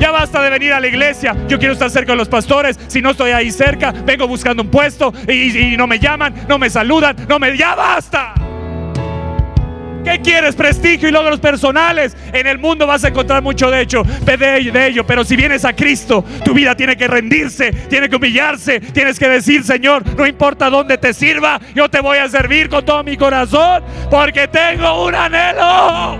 Ya 0.00 0.10
basta 0.10 0.42
de 0.42 0.50
venir 0.50 0.72
a 0.72 0.80
la 0.80 0.88
iglesia. 0.88 1.36
Yo 1.48 1.58
quiero 1.58 1.74
estar 1.74 1.90
cerca 1.90 2.12
de 2.12 2.18
los 2.18 2.28
pastores. 2.28 2.78
Si 2.88 3.00
no 3.00 3.10
estoy 3.10 3.30
ahí 3.30 3.50
cerca, 3.50 3.92
vengo 3.92 4.26
buscando 4.26 4.62
un 4.62 4.70
puesto 4.70 5.12
y, 5.28 5.72
y 5.72 5.76
no 5.76 5.86
me 5.86 5.98
llaman, 5.98 6.46
no 6.48 6.58
me 6.58 6.68
saludan, 6.68 7.16
no 7.28 7.38
me. 7.38 7.56
¡Ya 7.56 7.74
basta! 7.74 8.34
¿Qué 10.06 10.20
quieres? 10.20 10.54
Prestigio 10.54 11.08
y 11.08 11.10
logros 11.10 11.40
personales. 11.40 12.16
En 12.32 12.46
el 12.46 12.58
mundo 12.58 12.86
vas 12.86 13.02
a 13.02 13.08
encontrar 13.08 13.42
mucho 13.42 13.72
de 13.72 13.80
hecho, 13.80 14.04
de 14.04 14.86
ello. 14.86 15.04
Pero 15.04 15.24
si 15.24 15.34
vienes 15.34 15.64
a 15.64 15.74
Cristo, 15.74 16.24
tu 16.44 16.54
vida 16.54 16.76
tiene 16.76 16.96
que 16.96 17.08
rendirse, 17.08 17.72
tiene 17.72 18.08
que 18.08 18.14
humillarse. 18.14 18.78
Tienes 18.78 19.18
que 19.18 19.28
decir, 19.28 19.64
Señor, 19.64 20.06
no 20.16 20.24
importa 20.24 20.70
dónde 20.70 20.96
te 20.96 21.12
sirva, 21.12 21.60
yo 21.74 21.90
te 21.90 21.98
voy 21.98 22.18
a 22.18 22.28
servir 22.28 22.68
con 22.68 22.84
todo 22.84 23.02
mi 23.02 23.16
corazón, 23.16 23.82
porque 24.08 24.46
tengo 24.46 25.06
un 25.06 25.14
anhelo. 25.16 26.18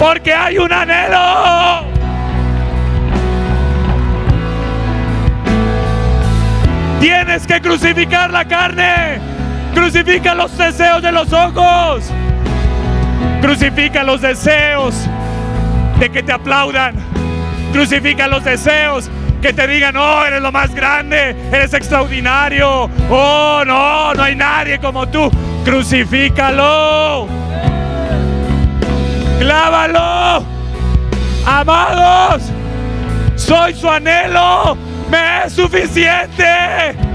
Porque 0.00 0.34
hay 0.34 0.58
un 0.58 0.72
anhelo. 0.72 1.86
Tienes 6.98 7.46
que 7.46 7.60
crucificar 7.60 8.32
la 8.32 8.44
carne. 8.44 9.35
Crucifica 9.76 10.34
los 10.34 10.56
deseos 10.56 11.02
de 11.02 11.12
los 11.12 11.30
ojos. 11.34 12.10
Crucifica 13.42 14.02
los 14.02 14.22
deseos 14.22 14.94
de 16.00 16.10
que 16.10 16.22
te 16.22 16.32
aplaudan. 16.32 16.94
Crucifica 17.74 18.26
los 18.26 18.42
deseos 18.42 19.10
que 19.42 19.52
te 19.52 19.68
digan, 19.68 19.94
oh, 19.98 20.24
eres 20.24 20.40
lo 20.40 20.50
más 20.50 20.74
grande, 20.74 21.36
eres 21.52 21.74
extraordinario. 21.74 22.90
Oh, 23.10 23.62
no, 23.66 24.14
no 24.14 24.22
hay 24.22 24.34
nadie 24.34 24.78
como 24.78 25.06
tú. 25.08 25.30
Crucifícalo. 25.62 27.28
Clávalo. 29.38 30.42
Amados, 31.44 32.44
soy 33.36 33.74
su 33.74 33.90
anhelo. 33.90 34.74
Me 35.10 35.44
es 35.44 35.52
suficiente. 35.52 37.05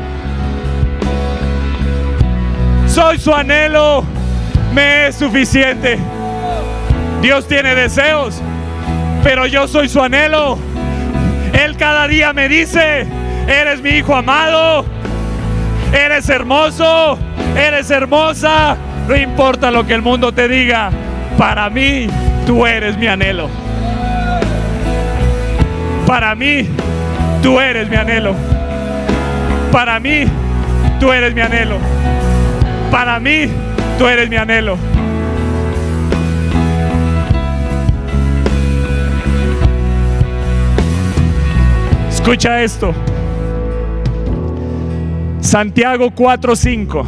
Soy 2.94 3.18
su 3.20 3.34
anhelo. 3.34 4.04
Me 4.74 5.08
es 5.08 5.16
suficiente. 5.16 5.98
Dios 7.22 7.48
tiene 7.48 7.74
deseos, 7.74 8.42
pero 9.24 9.46
yo 9.46 9.68
soy 9.68 9.88
su 9.88 10.02
anhelo. 10.02 10.58
Él 11.54 11.78
cada 11.78 12.08
día 12.10 12.34
me 12.34 12.50
dice, 12.50 13.08
eres 13.48 13.82
mi 13.82 13.92
hijo 13.92 14.14
amado. 14.14 14.86
Eres 15.94 16.28
hermoso. 16.28 17.18
Eres 17.56 17.89
hermosa. 17.92 18.76
No 19.08 19.16
importa 19.16 19.72
lo 19.72 19.88
que 19.88 19.94
el 19.94 20.02
mundo 20.02 20.34
te 20.34 20.50
diga. 20.50 20.89
Para 21.38 21.70
mí, 21.70 22.08
tú 22.46 22.66
eres 22.66 22.98
mi 22.98 23.08
anhelo. 23.08 23.50
Para 26.06 26.36
mí, 26.36 26.68
tú 27.42 27.58
eres 27.58 27.89
mi 27.89 27.96
anhelo. 27.96 28.36
Para 29.72 29.98
mí, 30.02 30.26
tú 31.00 31.14
eres 31.14 31.34
mi 31.34 31.39
anhelo. 31.39 31.78
Para 32.92 33.20
mí, 33.20 33.48
tú 33.98 34.06
eres 34.06 34.30
mi 34.30 34.36
anhelo. 34.36 34.78
Escucha 42.10 42.62
esto. 42.62 42.94
Santiago 45.39 46.12
4:5. 46.12 47.06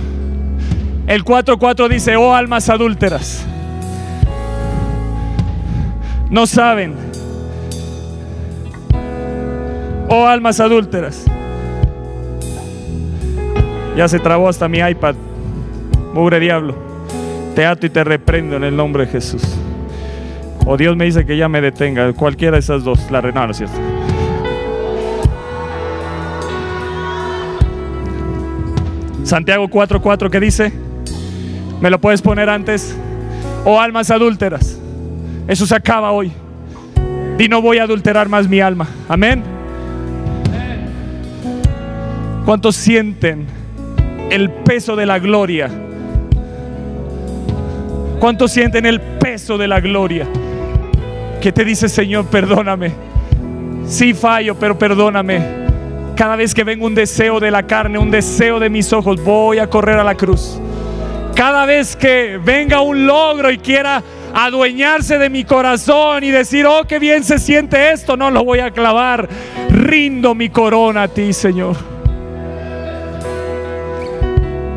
El 1.06 1.24
4:4 1.24 1.90
dice, 1.90 2.16
"Oh 2.16 2.34
almas 2.34 2.70
adúlteras, 2.70 3.46
no 6.30 6.48
saben. 6.48 6.96
Oh 10.10 10.26
almas 10.26 10.60
adúlteras. 10.60 11.26
Ya 13.96 14.08
se 14.08 14.20
trabó 14.20 14.50
hasta 14.50 14.68
mi 14.68 14.80
iPad. 14.80 15.16
Mugre 16.14 16.40
diablo. 16.40 16.76
Te 17.56 17.66
ato 17.66 17.86
y 17.86 17.90
te 17.90 18.04
reprendo 18.04 18.56
en 18.56 18.64
el 18.64 18.76
nombre 18.76 19.06
de 19.06 19.12
Jesús. 19.12 19.44
O 20.66 20.78
Dios 20.78 20.96
me 20.96 21.06
dice 21.06 21.26
que 21.26 21.38
ya 21.38 21.50
me 21.50 21.62
detenga. 21.62 22.14
Cualquiera 22.14 22.54
de 22.54 22.60
esas 22.60 22.84
dos. 22.84 23.12
La 23.12 23.22
renal, 23.22 23.48
¿no 23.50 23.54
cierto? 23.54 23.76
Santiago 29.24 29.68
4:4 29.68 30.30
¿qué 30.30 30.40
dice? 30.40 30.72
¿Me 31.82 31.90
lo 31.90 32.00
puedes 32.00 32.22
poner 32.22 32.50
antes? 32.50 32.96
o 33.66 33.80
almas 33.80 34.12
adúlteras. 34.12 34.80
Eso 35.48 35.66
se 35.66 35.76
acaba 35.76 36.12
hoy. 36.12 36.32
Y 37.40 37.48
no 37.48 37.62
voy 37.62 37.78
a 37.80 37.84
adulterar 37.84 38.30
más 38.30 38.48
mi 38.48 38.60
alma. 38.60 38.88
Amén. 39.10 39.44
¿Cuántos 42.46 42.76
sienten 42.76 43.46
el 44.30 44.50
peso 44.50 44.96
de 44.96 45.06
la 45.06 45.20
gloria? 45.20 45.70
¿Cuántos 48.24 48.54
sienten 48.54 48.86
el 48.86 49.02
peso 49.02 49.58
de 49.58 49.68
la 49.68 49.82
gloria? 49.82 50.26
Que 51.42 51.52
te 51.52 51.66
dice, 51.66 51.90
Señor, 51.90 52.26
perdóname. 52.28 52.94
Sí 53.86 54.14
fallo, 54.14 54.56
pero 54.56 54.80
perdóname. 54.80 55.42
Cada 56.16 56.38
vez 56.38 56.54
que 56.54 56.64
venga 56.64 56.86
un 56.86 56.96
deseo 56.96 57.42
de 57.42 57.52
la 57.52 57.64
carne, 57.64 57.98
un 57.98 58.10
deseo 58.10 58.62
de 58.62 58.70
mis 58.70 58.94
ojos, 58.94 59.22
voy 59.22 59.60
a 59.60 59.70
correr 59.70 60.00
a 60.00 60.06
la 60.06 60.16
cruz. 60.16 60.58
Cada 61.36 61.66
vez 61.66 61.98
que 61.98 62.40
venga 62.42 62.80
un 62.80 63.06
logro 63.06 63.52
y 63.52 63.58
quiera 63.58 64.02
adueñarse 64.34 65.18
de 65.18 65.30
mi 65.30 65.44
corazón 65.44 66.24
y 66.24 66.32
decir, 66.32 66.66
oh, 66.66 66.86
qué 66.88 67.00
bien 67.00 67.26
se 67.26 67.40
siente 67.40 67.92
esto, 67.92 68.16
no 68.16 68.32
lo 68.32 68.46
voy 68.46 68.60
a 68.60 68.72
clavar. 68.72 69.28
Rindo 69.70 70.34
mi 70.34 70.48
corona 70.48 71.04
a 71.04 71.08
ti, 71.10 71.34
Señor. 71.34 71.93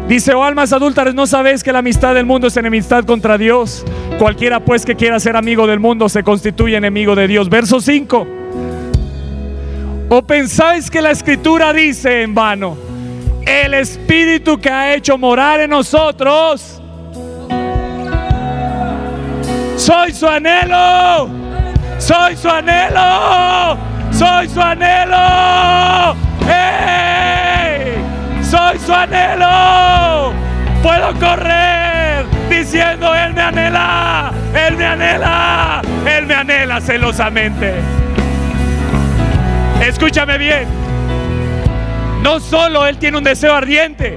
Dice, 0.08 0.34
oh 0.34 0.44
almas 0.44 0.72
adúlteras, 0.72 1.14
¿no 1.14 1.26
sabéis 1.26 1.64
que 1.64 1.72
la 1.72 1.80
amistad 1.80 2.14
del 2.14 2.26
mundo 2.26 2.46
es 2.46 2.56
enemistad 2.56 3.04
contra 3.04 3.36
Dios? 3.36 3.84
Cualquiera 4.20 4.60
pues 4.60 4.86
que 4.86 4.94
quiera 4.94 5.18
ser 5.18 5.36
amigo 5.36 5.66
del 5.66 5.80
mundo 5.80 6.08
se 6.08 6.22
constituye 6.22 6.76
enemigo 6.76 7.16
de 7.16 7.26
Dios. 7.26 7.48
Verso 7.48 7.80
5. 7.80 8.26
¿O 10.08 10.22
pensáis 10.22 10.88
que 10.88 11.02
la 11.02 11.10
escritura 11.10 11.72
dice 11.72 12.22
en 12.22 12.34
vano, 12.34 12.76
el 13.44 13.74
espíritu 13.74 14.58
que 14.58 14.70
ha 14.70 14.94
hecho 14.94 15.18
morar 15.18 15.58
en 15.60 15.70
nosotros, 15.70 16.80
soy 19.76 20.12
su 20.12 20.28
anhelo, 20.28 21.28
soy 21.98 22.36
su 22.36 22.48
anhelo, 22.48 23.76
soy 24.12 24.48
su 24.48 24.60
anhelo, 24.60 26.14
¡Ey! 26.48 27.45
Soy 28.50 28.78
su 28.78 28.92
anhelo, 28.92 30.32
puedo 30.82 31.12
correr 31.18 32.24
diciendo, 32.48 33.12
Él 33.14 33.34
me 33.34 33.40
anhela, 33.40 34.32
Él 34.54 34.76
me 34.76 34.84
anhela, 34.84 35.82
Él 36.06 36.26
me 36.26 36.34
anhela 36.34 36.80
celosamente. 36.80 37.74
Escúchame 39.80 40.38
bien. 40.38 40.66
No 42.22 42.38
solo 42.40 42.86
Él 42.86 42.98
tiene 42.98 43.18
un 43.18 43.24
deseo 43.24 43.54
ardiente, 43.54 44.16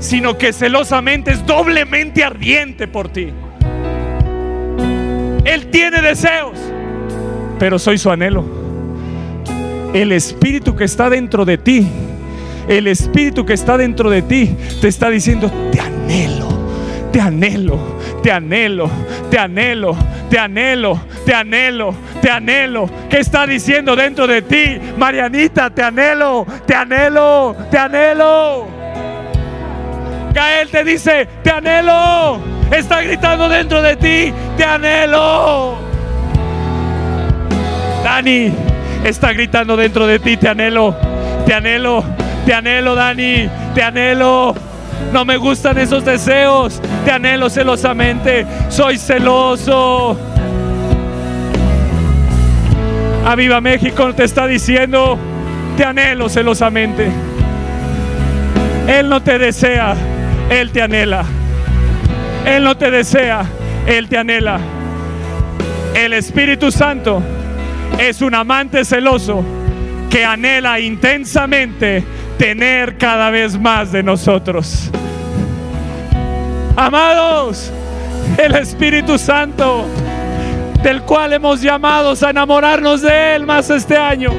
sino 0.00 0.36
que 0.36 0.52
celosamente 0.52 1.30
es 1.30 1.46
doblemente 1.46 2.24
ardiente 2.24 2.88
por 2.88 3.08
ti. 3.08 3.32
Él 5.44 5.68
tiene 5.70 6.02
deseos, 6.02 6.58
pero 7.58 7.78
soy 7.78 7.98
su 7.98 8.10
anhelo. 8.10 8.44
El 9.94 10.12
espíritu 10.12 10.76
que 10.76 10.84
está 10.84 11.08
dentro 11.08 11.44
de 11.44 11.56
ti, 11.56 11.88
el 12.68 12.86
espíritu 12.86 13.44
que 13.44 13.54
está 13.54 13.76
dentro 13.76 14.10
de 14.10 14.22
ti, 14.22 14.56
te 14.80 14.88
está 14.88 15.08
diciendo, 15.08 15.50
te 15.72 15.80
anhelo, 15.80 16.48
te 17.10 17.20
anhelo, 17.20 17.78
te 18.22 18.30
anhelo, 18.30 18.90
te 19.30 19.38
anhelo, 19.38 19.96
te 20.30 20.38
anhelo, 20.38 21.00
te 21.24 21.34
anhelo, 21.34 21.94
te 22.20 22.30
anhelo. 22.30 22.90
¿Qué 23.08 23.18
está 23.18 23.46
diciendo 23.46 23.96
dentro 23.96 24.26
de 24.26 24.42
ti? 24.42 24.78
Marianita, 24.96 25.70
te 25.70 25.82
anhelo, 25.82 26.46
te 26.66 26.74
anhelo, 26.74 27.56
te 27.70 27.78
anhelo. 27.78 28.66
Gael 30.34 30.68
te 30.68 30.84
dice, 30.84 31.26
te 31.42 31.50
anhelo. 31.50 32.38
Está 32.70 33.00
gritando 33.00 33.48
dentro 33.48 33.80
de 33.80 33.96
ti, 33.96 34.32
te 34.56 34.64
anhelo. 34.64 35.78
Dani 38.04 38.52
está 39.04 39.32
gritando 39.32 39.76
dentro 39.76 40.06
de 40.06 40.18
ti, 40.18 40.36
te 40.36 40.48
anhelo, 40.48 40.94
te 41.46 41.54
anhelo, 41.54 42.04
te 42.48 42.54
anhelo, 42.54 42.94
Dani, 42.94 43.46
te 43.74 43.82
anhelo. 43.82 44.54
No 45.12 45.26
me 45.26 45.36
gustan 45.36 45.76
esos 45.76 46.02
deseos, 46.02 46.80
te 47.04 47.10
anhelo 47.10 47.50
celosamente, 47.50 48.46
soy 48.70 48.96
celoso. 48.96 50.18
Aviva 53.26 53.60
México 53.60 54.14
te 54.14 54.24
está 54.24 54.46
diciendo, 54.46 55.18
te 55.76 55.84
anhelo 55.84 56.30
celosamente. 56.30 57.10
Él 58.86 59.10
no 59.10 59.22
te 59.22 59.38
desea, 59.38 59.94
Él 60.48 60.70
te 60.70 60.80
anhela. 60.80 61.26
Él 62.46 62.64
no 62.64 62.78
te 62.78 62.90
desea, 62.90 63.42
Él 63.86 64.08
te 64.08 64.16
anhela. 64.16 64.58
El 65.94 66.14
Espíritu 66.14 66.72
Santo 66.72 67.22
es 67.98 68.22
un 68.22 68.34
amante 68.34 68.86
celoso 68.86 69.44
que 70.08 70.24
anhela 70.24 70.80
intensamente 70.80 72.16
tener 72.38 72.96
cada 72.96 73.30
vez 73.30 73.58
más 73.58 73.90
de 73.92 74.02
nosotros. 74.02 74.90
Amados, 76.76 77.72
el 78.38 78.54
Espíritu 78.54 79.18
Santo, 79.18 79.84
del 80.82 81.02
cual 81.02 81.32
hemos 81.32 81.60
llamados 81.60 82.22
a 82.22 82.30
enamorarnos 82.30 83.02
de 83.02 83.34
Él 83.34 83.44
más 83.44 83.68
este 83.68 83.96
año, 83.96 84.30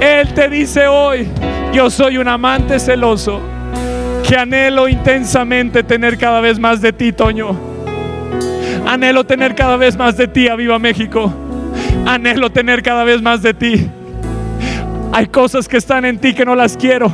Él 0.00 0.32
te 0.32 0.48
dice 0.48 0.86
hoy, 0.86 1.28
yo 1.72 1.90
soy 1.90 2.16
un 2.16 2.28
amante 2.28 2.78
celoso 2.78 3.40
que 4.26 4.36
anhelo 4.36 4.88
intensamente 4.88 5.82
tener 5.82 6.16
cada 6.16 6.40
vez 6.40 6.58
más 6.58 6.80
de 6.80 6.92
ti, 6.92 7.12
Toño. 7.12 7.58
Anhelo 8.86 9.24
tener 9.24 9.54
cada 9.56 9.76
vez 9.76 9.96
más 9.96 10.16
de 10.16 10.28
ti, 10.28 10.48
Viva 10.56 10.78
México. 10.78 11.34
Anhelo 12.06 12.50
tener 12.50 12.82
cada 12.82 13.02
vez 13.04 13.20
más 13.20 13.42
de 13.42 13.54
ti. 13.54 13.90
Hay 15.12 15.26
cosas 15.26 15.66
que 15.68 15.76
están 15.78 16.04
en 16.04 16.18
ti 16.18 16.34
que 16.34 16.44
no 16.44 16.54
las 16.54 16.76
quiero, 16.76 17.10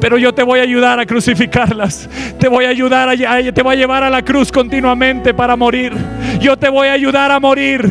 pero 0.00 0.18
yo 0.18 0.32
te 0.32 0.42
voy 0.42 0.60
a 0.60 0.62
ayudar 0.62 1.00
a 1.00 1.06
crucificarlas. 1.06 2.08
Te 2.38 2.48
voy 2.48 2.66
a 2.66 2.68
ayudar 2.68 3.08
a, 3.08 3.52
te 3.52 3.62
voy 3.62 3.74
a 3.74 3.78
llevar 3.78 4.02
a 4.04 4.10
la 4.10 4.22
cruz 4.22 4.52
continuamente 4.52 5.32
para 5.32 5.56
morir. 5.56 5.92
Yo 6.40 6.56
te 6.56 6.68
voy 6.68 6.88
a 6.88 6.92
ayudar 6.92 7.30
a 7.30 7.40
morir 7.40 7.90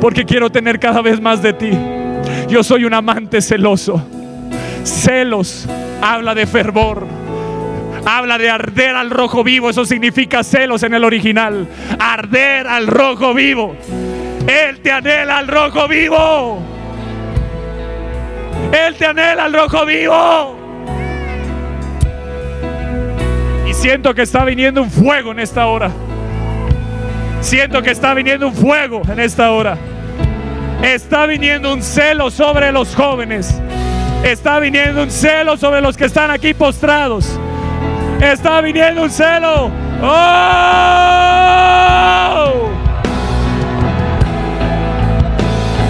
porque 0.00 0.24
quiero 0.24 0.50
tener 0.50 0.78
cada 0.78 1.02
vez 1.02 1.20
más 1.20 1.42
de 1.42 1.52
ti. 1.52 1.70
Yo 2.48 2.62
soy 2.62 2.84
un 2.84 2.94
amante 2.94 3.40
celoso. 3.40 4.02
Celos 4.84 5.68
habla 6.00 6.34
de 6.34 6.46
fervor. 6.46 7.06
Habla 8.06 8.38
de 8.38 8.48
arder 8.48 8.94
al 8.94 9.10
rojo 9.10 9.44
vivo, 9.44 9.68
eso 9.68 9.84
significa 9.84 10.42
celos 10.42 10.82
en 10.82 10.94
el 10.94 11.04
original. 11.04 11.68
Arder 11.98 12.66
al 12.66 12.86
rojo 12.86 13.34
vivo. 13.34 13.76
Él 14.46 14.80
te 14.80 14.90
anhela 14.90 15.38
al 15.38 15.46
rojo 15.46 15.86
vivo. 15.88 16.77
Él 18.72 18.94
te 18.96 19.06
anhela 19.06 19.44
al 19.44 19.52
rojo 19.52 19.86
vivo. 19.86 20.56
Y 23.68 23.74
siento 23.74 24.14
que 24.14 24.22
está 24.22 24.44
viniendo 24.44 24.82
un 24.82 24.90
fuego 24.90 25.32
en 25.32 25.40
esta 25.40 25.66
hora. 25.66 25.90
Siento 27.40 27.82
que 27.82 27.90
está 27.90 28.14
viniendo 28.14 28.48
un 28.48 28.54
fuego 28.54 29.02
en 29.10 29.20
esta 29.20 29.50
hora. 29.52 29.76
Está 30.82 31.26
viniendo 31.26 31.72
un 31.72 31.82
celo 31.82 32.30
sobre 32.30 32.72
los 32.72 32.94
jóvenes. 32.94 33.60
Está 34.22 34.58
viniendo 34.58 35.02
un 35.02 35.10
celo 35.10 35.56
sobre 35.56 35.80
los 35.80 35.96
que 35.96 36.06
están 36.06 36.30
aquí 36.30 36.54
postrados. 36.54 37.38
Está 38.20 38.60
viniendo 38.60 39.02
un 39.02 39.10
celo. 39.10 39.70
¡Oh! 40.02 40.08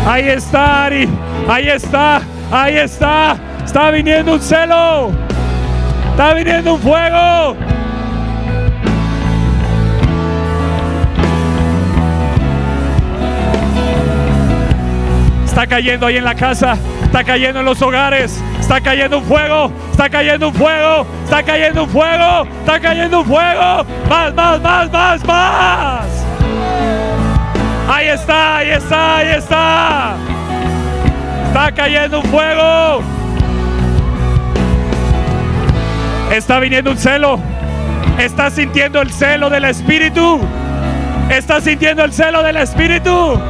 Ahí 0.07 0.29
está, 0.29 0.85
Ari. 0.87 1.09
Ahí 1.49 1.69
está. 1.69 2.23
Ahí 2.51 2.77
está. 2.77 3.37
Está 3.65 3.91
viniendo 3.91 4.33
un 4.33 4.41
celo. 4.41 5.13
Está 6.11 6.33
viniendo 6.33 6.75
un 6.75 6.81
fuego. 6.81 7.57
Está 15.45 15.67
cayendo 15.67 16.07
ahí 16.07 16.17
en 16.17 16.25
la 16.25 16.35
casa. 16.35 16.79
Está 17.05 17.23
cayendo 17.25 17.61
en 17.61 17.67
los 17.67 17.83
hogares. 17.83 18.41
Está 18.59 18.81
cayendo 18.81 19.19
un 19.19 19.25
fuego. 19.25 19.71
Está 19.91 20.09
cayendo 20.09 20.49
un 20.49 20.55
fuego. 20.55 21.07
Está 21.25 21.43
cayendo 21.43 21.85
un 21.85 21.91
fuego. 21.91 22.47
Está 22.61 22.81
cayendo 22.81 23.21
un 23.21 23.27
fuego. 23.27 23.85
Más, 24.09 24.35
más, 24.35 24.61
más, 24.63 24.91
más, 24.91 25.25
más. 25.27 26.07
Ahí 27.91 28.09
está, 28.09 28.57
ahí 28.59 28.71
está, 28.71 29.17
ahí 29.17 29.29
está. 29.29 30.38
Está 31.59 31.73
cayendo 31.73 32.21
un 32.21 32.25
fuego. 32.27 33.03
Está 36.31 36.61
viniendo 36.61 36.93
un 36.93 36.97
celo. 36.97 37.41
Está 38.17 38.49
sintiendo 38.49 39.03
el 39.03 39.11
celo 39.13 39.51
del 39.51 39.65
Espíritu. 39.65 40.41
Está 41.29 41.61
sintiendo 41.61 42.05
el 42.05 42.13
celo 42.13 42.45
del 42.45 42.59
Espíritu. 42.59 43.41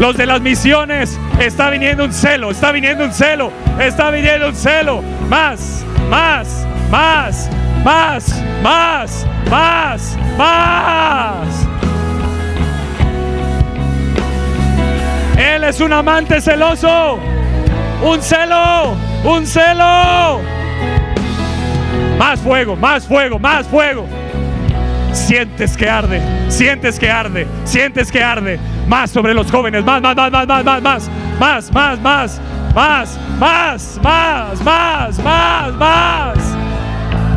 Los 0.00 0.16
de 0.16 0.26
las 0.26 0.40
misiones, 0.40 1.16
está 1.38 1.70
viniendo 1.70 2.04
un 2.04 2.12
celo, 2.12 2.50
está 2.50 2.72
viniendo 2.72 3.04
un 3.04 3.12
celo, 3.12 3.52
está 3.78 4.10
viniendo 4.10 4.48
un 4.48 4.54
celo. 4.56 5.00
Más, 5.28 5.86
más, 6.10 6.66
más, 6.90 7.48
más, 7.84 8.42
más, 8.64 9.26
más, 9.48 10.18
más. 10.36 11.65
Él 15.36 15.64
es 15.64 15.80
un 15.80 15.92
amante 15.92 16.40
celoso. 16.40 17.18
Un 18.02 18.22
celo, 18.22 18.94
un 19.24 19.46
celo. 19.46 20.40
Más 22.18 22.40
fuego, 22.40 22.76
más 22.76 23.06
fuego, 23.06 23.38
más 23.38 23.66
fuego. 23.66 24.06
Sientes 25.12 25.76
que 25.76 25.88
arde, 25.88 26.20
sientes 26.48 26.98
que 26.98 27.10
arde, 27.10 27.46
sientes 27.64 28.12
que 28.12 28.22
arde. 28.22 28.58
Más 28.86 29.10
sobre 29.10 29.34
los 29.34 29.50
jóvenes, 29.50 29.84
más, 29.84 30.00
más, 30.02 30.14
más, 30.14 30.30
más, 30.30 30.46
más, 30.46 30.64
más, 30.64 30.82
más, 30.82 31.10
más, 31.40 31.70
más, 31.72 32.02
más, 32.02 32.40
más, 32.74 33.18
más, 33.38 34.00
más, 34.02 34.62
más, 34.62 35.18
más, 35.22 35.72
más. 35.74 36.38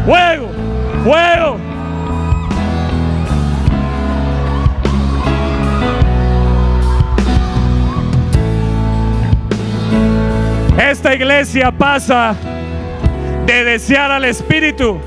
Fuego, 0.06 0.50
fuego. 1.04 1.69
Esta 10.80 11.14
iglesia 11.14 11.72
pasa 11.74 12.34
de 13.46 13.64
desear 13.66 14.12
al 14.12 14.24
Espíritu 14.24 14.98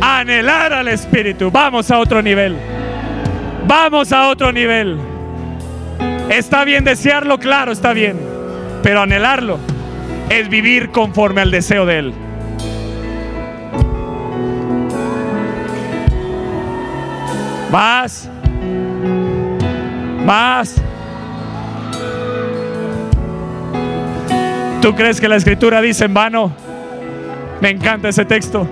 a 0.00 0.18
anhelar 0.18 0.72
al 0.72 0.88
Espíritu. 0.88 1.52
Vamos 1.52 1.88
a 1.92 2.00
otro 2.00 2.20
nivel. 2.20 2.56
Vamos 3.64 4.12
a 4.12 4.28
otro 4.28 4.50
nivel. 4.50 4.98
Está 6.28 6.64
bien 6.64 6.82
desearlo, 6.82 7.38
claro, 7.38 7.70
está 7.70 7.92
bien. 7.92 8.18
Pero 8.82 9.02
anhelarlo 9.02 9.60
es 10.30 10.48
vivir 10.48 10.90
conforme 10.90 11.42
al 11.42 11.52
deseo 11.52 11.86
de 11.86 11.98
Él. 11.98 12.14
Más. 17.70 18.28
Más. 20.24 20.82
¿Tú 24.84 24.94
crees 24.94 25.18
que 25.18 25.28
la 25.28 25.36
escritura 25.36 25.80
dice 25.80 26.04
en 26.04 26.12
vano? 26.12 26.54
Me 27.62 27.70
encanta 27.70 28.10
ese 28.10 28.26
texto. 28.26 28.68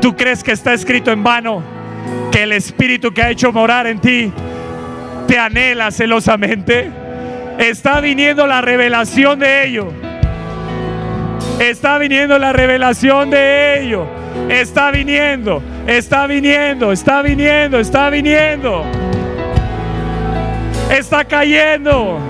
¿Tú 0.00 0.16
crees 0.16 0.42
que 0.42 0.52
está 0.52 0.72
escrito 0.72 1.12
en 1.12 1.22
vano? 1.22 1.62
Que 2.32 2.44
el 2.44 2.52
Espíritu 2.52 3.12
que 3.12 3.20
ha 3.20 3.28
hecho 3.28 3.52
morar 3.52 3.86
en 3.86 3.98
ti 3.98 4.32
te 5.28 5.38
anhela 5.38 5.90
celosamente. 5.90 6.90
Está 7.58 8.00
viniendo 8.00 8.46
la 8.46 8.62
revelación 8.62 9.38
de 9.38 9.66
ello. 9.66 9.92
Está 11.58 11.98
viniendo 11.98 12.38
la 12.38 12.54
revelación 12.54 13.28
de 13.28 13.82
ello. 13.82 14.06
Está 14.48 14.90
viniendo, 14.90 15.62
está 15.86 16.26
viniendo, 16.26 16.90
está 16.90 17.20
viniendo, 17.20 17.78
está 17.78 18.08
viniendo. 18.08 18.86
Está 20.90 21.26
cayendo. 21.26 22.29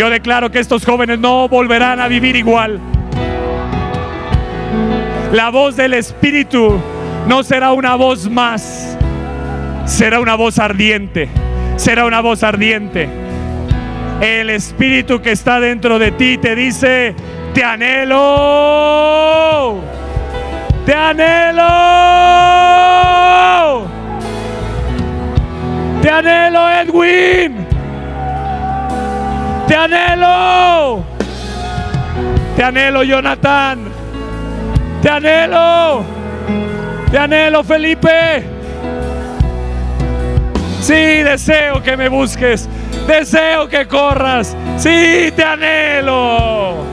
Yo 0.00 0.08
declaro 0.08 0.50
que 0.50 0.58
estos 0.60 0.82
jóvenes 0.86 1.18
no 1.18 1.46
volverán 1.46 2.00
a 2.00 2.08
vivir 2.08 2.34
igual. 2.34 2.80
La 5.30 5.50
voz 5.50 5.76
del 5.76 5.92
Espíritu 5.92 6.80
no 7.28 7.42
será 7.42 7.72
una 7.72 7.96
voz 7.96 8.26
más, 8.30 8.96
será 9.84 10.20
una 10.20 10.36
voz 10.36 10.58
ardiente, 10.58 11.28
será 11.76 12.06
una 12.06 12.22
voz 12.22 12.42
ardiente. 12.42 13.10
El 14.22 14.48
Espíritu 14.48 15.20
que 15.20 15.32
está 15.32 15.60
dentro 15.60 15.98
de 15.98 16.12
ti 16.12 16.38
te 16.38 16.56
dice, 16.56 17.14
te 17.52 17.62
anhelo, 17.62 18.20
te 20.86 20.94
anhelo, 20.94 21.66
te 26.00 26.08
anhelo 26.08 26.70
Edwin, 26.70 27.59
te 29.70 29.76
anhelo, 29.76 31.04
te 32.56 32.64
anhelo 32.64 33.04
Jonathan. 33.04 33.78
Te 35.00 35.08
anhelo. 35.08 36.04
Te 37.08 37.18
anhelo, 37.18 37.62
Felipe. 37.62 38.42
Sí, 40.80 41.22
deseo 41.22 41.80
que 41.84 41.96
me 41.96 42.08
busques. 42.08 42.68
Deseo 43.06 43.68
que 43.68 43.86
corras. 43.86 44.56
Sí, 44.76 45.32
te 45.36 45.44
anhelo. 45.44 46.84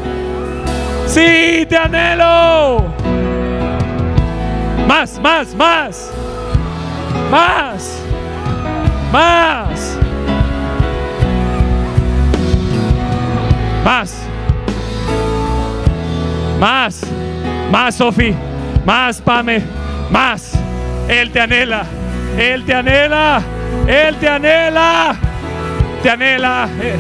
Sí, 1.08 1.66
te 1.68 1.78
anhelo. 1.78 2.86
Más, 4.88 5.20
más, 5.20 5.56
más. 5.56 6.12
Más. 7.32 8.00
Más. 9.12 9.77
Más. 13.88 14.14
Más. 16.60 17.02
Más, 17.72 17.96
Sofi. 17.96 18.36
Más, 18.86 19.22
Pame. 19.22 19.62
Más. 20.12 20.52
Él 21.08 21.32
te 21.32 21.40
anhela. 21.40 21.86
Él 22.38 22.66
te 22.66 22.74
anhela. 22.74 23.42
Él 23.88 24.16
te 24.18 24.28
anhela. 24.28 25.16
Te 26.04 26.10
anhela. 26.10 26.68
eh, 26.82 26.96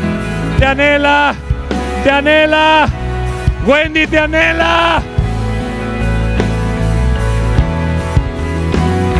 Te 0.59 0.65
anhela. 0.65 1.35
Te 2.05 2.09
anhela. 2.09 2.87
Wendy 3.65 4.07
te 4.07 4.19
anhela. 4.19 5.01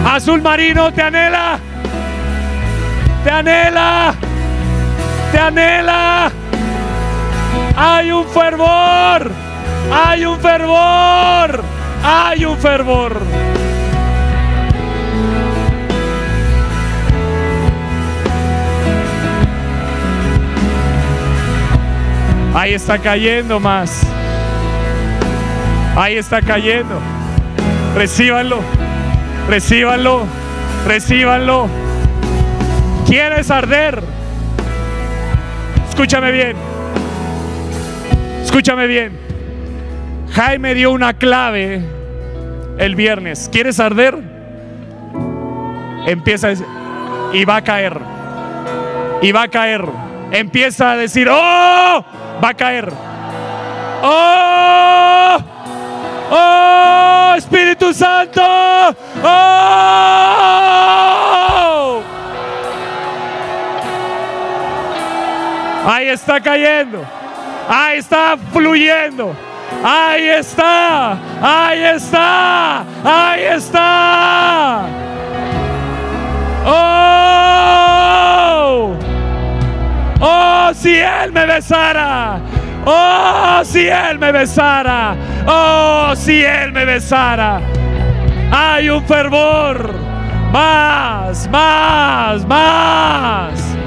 Azul 0.09 0.41
marino 0.41 0.93
te 0.93 1.01
anhela. 1.01 1.59
Te 3.26 3.30
anhela. 3.30 4.13
Te 5.34 5.38
anhela. 5.38 6.32
Hay 7.80 8.11
un 8.11 8.25
fervor. 8.25 9.32
Hay 9.93 10.25
un 10.25 10.39
fervor. 10.39 11.63
Hay 12.03 12.43
un 12.43 12.57
fervor. 12.57 13.21
Ahí 22.55 22.73
está 22.73 22.97
cayendo 22.97 23.59
más. 23.59 24.01
Ahí 25.95 26.17
está 26.17 26.41
cayendo. 26.41 26.99
Recíbanlo. 27.93 28.59
Recíbanlo. 29.47 30.25
Recíbanlo. 30.88 31.67
¿Quieres 33.05 33.51
arder? 33.51 34.01
Escúchame 35.88 36.32
bien. 36.32 36.76
Escúchame 38.58 38.88
bien. 38.88 39.12
Jaime 40.32 40.74
dio 40.74 40.89
una 40.89 41.14
clave 41.14 41.80
el 42.80 42.95
viernes. 42.95 43.49
¿Quieres 43.51 43.80
arder? 43.80 44.18
Empieza 46.08 46.47
a 46.47 46.49
decir, 46.49 46.66
y 47.34 47.45
va 47.45 47.58
a 47.58 47.64
caer. 47.64 47.99
Y 49.22 49.32
va 49.32 49.43
a 49.43 49.47
caer. 49.47 49.86
Empieza 50.32 50.93
a 50.93 50.97
decir, 50.97 51.30
¡oh! 51.30 52.03
Va 52.43 52.49
a 52.49 52.53
caer. 52.55 52.91
¡Oh! 54.01 55.38
¡Oh! 56.32 57.34
Espíritu 57.38 57.93
Santo. 57.93 58.41
¡Oh! 59.24 60.08
Ahí 65.86 66.08
está 66.08 66.41
cayendo. 66.41 67.16
Ahí 67.68 67.99
está 67.99 68.38
fluyendo. 68.53 69.36
Ahí 69.84 70.30
está. 70.30 71.18
Ahí 71.41 71.84
está. 71.84 72.86
Ahí 73.03 73.43
está. 73.43 74.86
Oh. 76.65 77.38
Oh, 80.20 80.72
si 80.74 80.95
él 80.97 81.32
me 81.32 81.45
besara. 81.45 82.39
Oh, 82.86 83.61
si 83.63 83.88
él 83.88 84.18
me 84.18 84.32
besara. 84.32 85.15
Oh, 85.45 86.13
si 86.15 86.43
él 86.43 86.72
me 86.72 86.86
besara. 86.86 87.59
Hay 88.51 88.89
un 88.89 89.03
fervor. 89.05 89.93
Más, 90.51 91.47
más, 91.49 92.45
más. 92.47 93.78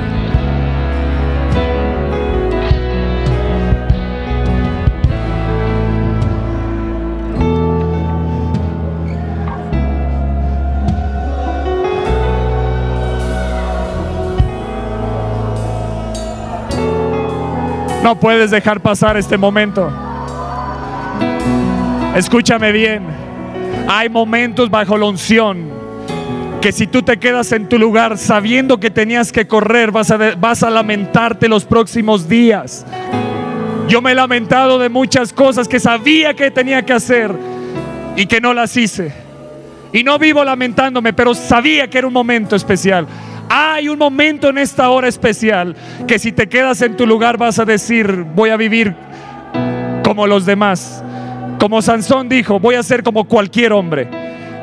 No 18.03 18.19
puedes 18.19 18.51
dejar 18.51 18.81
pasar 18.81 19.17
este 19.17 19.37
momento. 19.37 19.91
Escúchame 22.15 22.73
bien. 22.73 23.03
Hay 23.89 24.09
momentos 24.09 24.71
bajo 24.71 24.97
la 24.97 25.07
unción 25.07 25.81
que 26.61 26.73
si 26.73 26.87
tú 26.87 27.03
te 27.03 27.19
quedas 27.19 27.53
en 27.53 27.69
tu 27.69 27.79
lugar 27.79 28.19
sabiendo 28.19 28.79
que 28.79 28.91
tenías 28.91 29.33
que 29.33 29.47
correr, 29.47 29.91
vas 29.91 30.11
a, 30.11 30.19
vas 30.37 30.63
a 30.63 30.71
lamentarte 30.71 31.49
los 31.49 31.65
próximos 31.65 32.29
días. 32.29 32.85
Yo 33.89 34.03
me 34.03 34.13
he 34.13 34.15
lamentado 34.15 34.79
de 34.79 34.89
muchas 34.89 35.33
cosas 35.33 35.67
que 35.69 35.81
sabía 35.81 36.35
que 36.35 36.51
tenía 36.51 36.85
que 36.85 36.93
hacer 36.93 37.35
y 38.17 38.27
que 38.27 38.41
no 38.41 38.55
las 38.55 38.77
hice. 38.77 39.13
Y 39.93 40.05
no 40.05 40.19
vivo 40.19 40.45
lamentándome, 40.45 41.13
pero 41.13 41.35
sabía 41.35 41.89
que 41.89 41.99
era 41.99 42.07
un 42.07 42.13
momento 42.13 42.55
especial. 42.55 43.07
Hay 43.53 43.89
un 43.89 43.99
momento 43.99 44.49
en 44.49 44.59
esta 44.59 44.91
hora 44.91 45.09
especial 45.09 45.75
que 46.07 46.21
si 46.21 46.31
te 46.31 46.49
quedas 46.49 46.83
en 46.83 46.97
tu 46.97 47.05
lugar 47.05 47.37
vas 47.37 47.59
a 47.59 47.65
decir, 47.65 48.25
voy 48.37 48.51
a 48.51 48.57
vivir 48.57 48.95
como 50.05 50.29
los 50.29 50.47
demás. 50.47 51.03
Como 51.59 51.83
Sansón 51.83 52.29
dijo, 52.29 52.61
voy 52.61 52.77
a 52.77 52.83
ser 52.85 53.03
como 53.03 53.25
cualquier 53.25 53.73
hombre. 53.73 54.09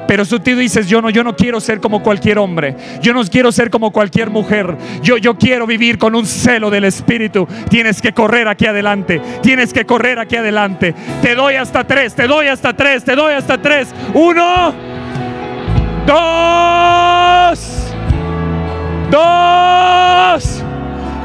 Pero 0.07 0.23
si 0.23 0.39
tú 0.39 0.55
dices, 0.55 0.88
yo 0.88 1.01
no, 1.01 1.09
yo 1.09 1.21
no 1.21 1.35
quiero 1.35 1.59
ser 1.59 1.81
como 1.81 2.01
cualquier 2.01 2.39
hombre, 2.39 2.77
yo 3.01 3.13
no 3.13 3.21
quiero 3.25 3.51
ser 3.51 3.69
como 3.69 3.91
cualquier 3.91 4.29
mujer, 4.29 4.77
yo, 5.01 5.17
yo 5.17 5.38
quiero 5.38 5.67
vivir 5.67 5.97
con 5.97 6.15
un 6.15 6.25
celo 6.25 6.69
del 6.69 6.85
Espíritu, 6.85 7.45
tienes 7.69 8.01
que 8.01 8.13
correr 8.13 8.47
aquí 8.47 8.67
adelante, 8.67 9.21
tienes 9.41 9.73
que 9.73 9.85
correr 9.85 10.17
aquí 10.17 10.38
adelante. 10.38 10.95
Te 11.21 11.35
doy 11.35 11.55
hasta 11.55 11.85
tres, 11.85 12.15
te 12.15 12.25
doy 12.25 12.47
hasta 12.47 12.73
tres, 12.73 13.03
te 13.03 13.15
doy 13.15 13.33
hasta 13.33 13.61
tres. 13.61 13.93
Uno, 14.13 14.73
dos, 16.05 16.76
dos. 19.10 20.64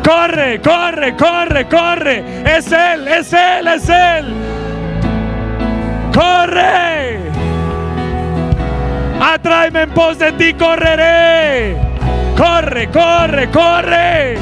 Corre, 0.04 0.60
corre, 0.60 1.16
corre, 1.16 1.68
corre. 1.68 2.24
Es 2.44 2.70
Él, 2.72 3.08
es 3.08 3.32
Él, 3.32 3.68
es 3.68 3.88
Él. 3.88 4.34
Corre. 6.12 7.18
Atráeme 9.20 9.82
en 9.82 9.90
pos 9.90 10.18
de 10.18 10.32
ti, 10.32 10.54
correré. 10.54 11.76
Corre, 12.36 12.88
corre, 12.88 13.48
corre. 13.50 14.36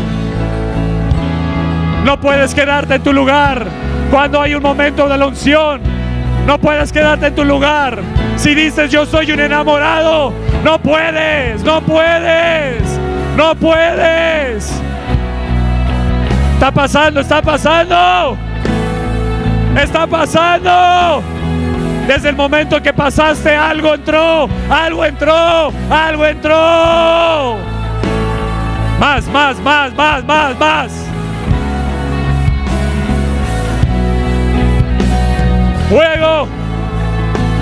No 2.04 2.18
puedes 2.18 2.54
quedarte 2.54 2.94
en 2.94 3.02
tu 3.02 3.12
lugar 3.12 3.66
cuando 4.10 4.40
hay 4.40 4.54
un 4.54 4.62
momento 4.62 5.06
de 5.08 5.18
la 5.18 5.26
unción. 5.26 5.82
No 6.46 6.58
puedes 6.58 6.92
quedarte 6.92 7.26
en 7.26 7.34
tu 7.34 7.44
lugar. 7.44 8.00
Si 8.36 8.54
dices 8.54 8.90
yo 8.90 9.04
soy 9.04 9.30
un 9.32 9.40
enamorado, 9.40 10.32
no 10.64 10.78
puedes, 10.80 11.62
no 11.62 11.82
puedes, 11.82 12.89
no 13.40 13.54
puedes. 13.54 14.70
Está 16.52 16.70
pasando, 16.70 17.20
está 17.20 17.40
pasando. 17.40 18.36
Está 19.82 20.06
pasando. 20.06 21.22
Desde 22.06 22.28
el 22.28 22.36
momento 22.36 22.82
que 22.82 22.92
pasaste, 22.92 23.56
algo 23.56 23.94
entró, 23.94 24.46
algo 24.68 25.06
entró, 25.06 25.72
algo 25.90 26.26
entró. 26.26 27.56
Más, 28.98 29.26
más, 29.28 29.58
más, 29.60 29.94
más, 29.94 30.24
más, 30.24 30.58
más. 30.58 30.92
Fuego, 35.88 36.46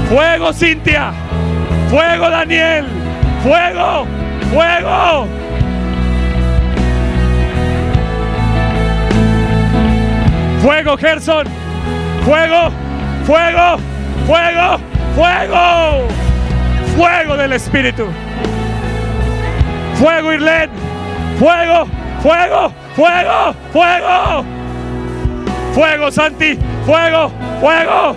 fuego 0.09 0.53
Cintia, 0.53 1.13
fuego 1.89 2.29
Daniel, 2.31 2.85
fuego, 3.45 4.07
fuego. 4.53 5.48
Fuego 10.63 10.97
Gerson, 10.97 11.47
fuego, 12.25 12.71
fuego, 13.25 13.79
fuego, 14.27 14.79
fuego, 15.15 16.09
fuego 16.97 17.37
del 17.37 17.53
Espíritu. 17.53 18.07
Fuego 19.95 20.33
Irlen, 20.33 20.71
fuego, 21.39 21.87
fuego, 22.23 22.73
fuego, 22.95 23.55
fuego. 23.73 24.45
Fuego 25.75 26.11
Santi, 26.11 26.59
fuego, 26.85 27.31
fuego. 27.61 28.17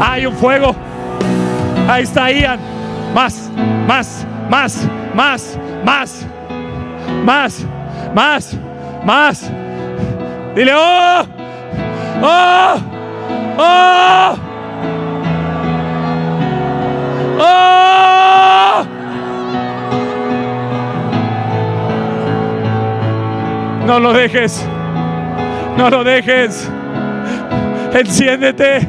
Hay 0.00 0.26
un 0.26 0.34
fuego. 0.34 0.74
Ahí 1.88 2.02
está 2.02 2.30
Ian. 2.32 2.58
Más, 3.14 3.50
más, 3.86 4.26
más, 4.50 4.88
más, 5.14 5.58
más, 5.84 6.26
más, 7.24 7.64
más, 8.14 8.56
más. 9.04 9.50
Dile, 10.54 10.72
oh, 10.74 11.22
oh, 12.22 12.76
oh, 13.58 14.36
oh. 17.40 18.86
No 23.86 24.00
lo 24.00 24.12
dejes, 24.12 24.66
no 25.76 25.90
lo 25.90 26.04
dejes. 26.04 26.70
Enciéndete, 27.92 28.86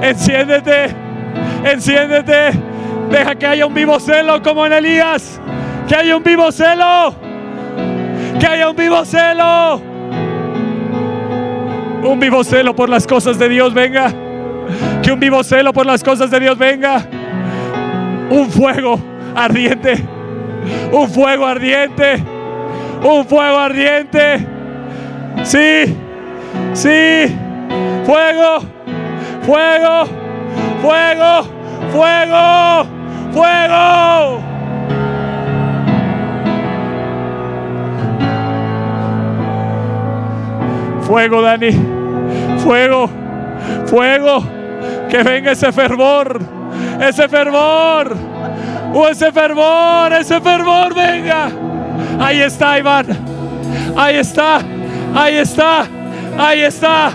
enciéndete, 0.00 0.94
enciéndete. 1.64 2.52
Deja 3.10 3.34
que 3.34 3.46
haya 3.46 3.66
un 3.66 3.74
vivo 3.74 3.98
celo 4.00 4.40
como 4.42 4.64
en 4.64 4.72
Elías. 4.72 5.40
Que 5.88 5.96
haya 5.96 6.16
un 6.16 6.22
vivo 6.22 6.50
celo. 6.52 7.21
Que 8.42 8.48
haya 8.48 8.68
un 8.70 8.74
vivo 8.74 9.04
celo. 9.04 9.80
Un 12.02 12.18
vivo 12.18 12.42
celo 12.42 12.74
por 12.74 12.88
las 12.88 13.06
cosas 13.06 13.38
de 13.38 13.48
Dios 13.48 13.72
venga. 13.72 14.12
Que 15.00 15.12
un 15.12 15.20
vivo 15.20 15.44
celo 15.44 15.72
por 15.72 15.86
las 15.86 16.02
cosas 16.02 16.28
de 16.28 16.40
Dios 16.40 16.58
venga. 16.58 17.06
Un 18.30 18.50
fuego 18.50 18.98
ardiente. 19.36 19.94
Un 20.90 21.08
fuego 21.08 21.46
ardiente. 21.46 22.20
Un 23.04 23.24
fuego 23.26 23.58
ardiente. 23.60 24.44
Sí. 25.44 25.96
Sí. 26.72 27.36
Fuego. 28.04 28.58
Fuego. 29.42 30.06
Fuego. 30.82 31.44
Fuego. 31.92 32.86
Fuego. 33.32 34.51
Fuego, 41.12 41.42
Dani. 41.42 41.72
Fuego. 42.64 43.10
Fuego. 43.84 44.42
Que 45.10 45.22
venga 45.22 45.52
ese 45.52 45.70
fervor. 45.70 46.40
Ese 47.02 47.28
fervor. 47.28 48.16
Oh, 48.94 49.06
ese 49.06 49.30
fervor. 49.30 50.10
Ese 50.14 50.40
fervor. 50.40 50.94
Venga. 50.94 51.50
Ahí 52.18 52.40
está, 52.40 52.78
Iván. 52.78 53.04
Ahí 53.94 54.16
está. 54.16 54.60
Ahí 55.14 55.36
está. 55.36 55.86
Ahí 56.38 56.62
está. 56.62 57.10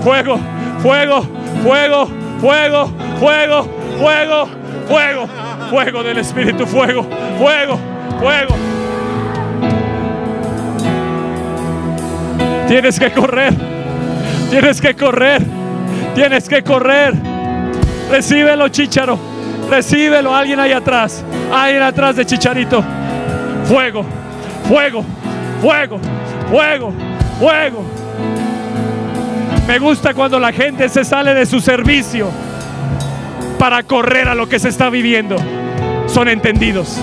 Fuego. 0.00 0.38
Fuego. 0.78 1.20
Fuego. 1.62 2.08
Fuego. 2.40 2.90
Fuego. 3.20 3.68
Fuego. 3.98 4.48
Fuego. 4.88 5.28
Fuego 5.68 6.02
del 6.02 6.16
Espíritu. 6.16 6.66
Fuego. 6.66 7.06
Fuego. 7.38 7.78
Fuego. 8.18 8.75
Tienes 12.68 12.98
que 12.98 13.12
correr. 13.12 13.54
Tienes 14.50 14.80
que 14.80 14.94
correr. 14.94 15.42
Tienes 16.14 16.48
que 16.48 16.62
correr. 16.62 17.14
Recíbelo, 18.10 18.68
chicharo. 18.68 19.18
Recíbelo. 19.70 20.34
Alguien 20.34 20.60
ahí 20.60 20.72
atrás. 20.72 21.24
Alguien 21.52 21.82
atrás 21.82 22.16
de 22.16 22.26
chicharito. 22.26 22.82
Fuego. 23.66 24.04
Fuego. 24.68 25.04
Fuego. 25.60 26.00
Fuego. 26.50 26.92
Fuego. 27.38 27.84
Me 29.66 29.78
gusta 29.78 30.14
cuando 30.14 30.38
la 30.38 30.52
gente 30.52 30.88
se 30.88 31.04
sale 31.04 31.34
de 31.34 31.44
su 31.44 31.60
servicio 31.60 32.30
para 33.58 33.82
correr 33.82 34.28
a 34.28 34.34
lo 34.34 34.48
que 34.48 34.58
se 34.58 34.68
está 34.68 34.90
viviendo. 34.90 35.36
Son 36.06 36.28
entendidos. 36.28 36.98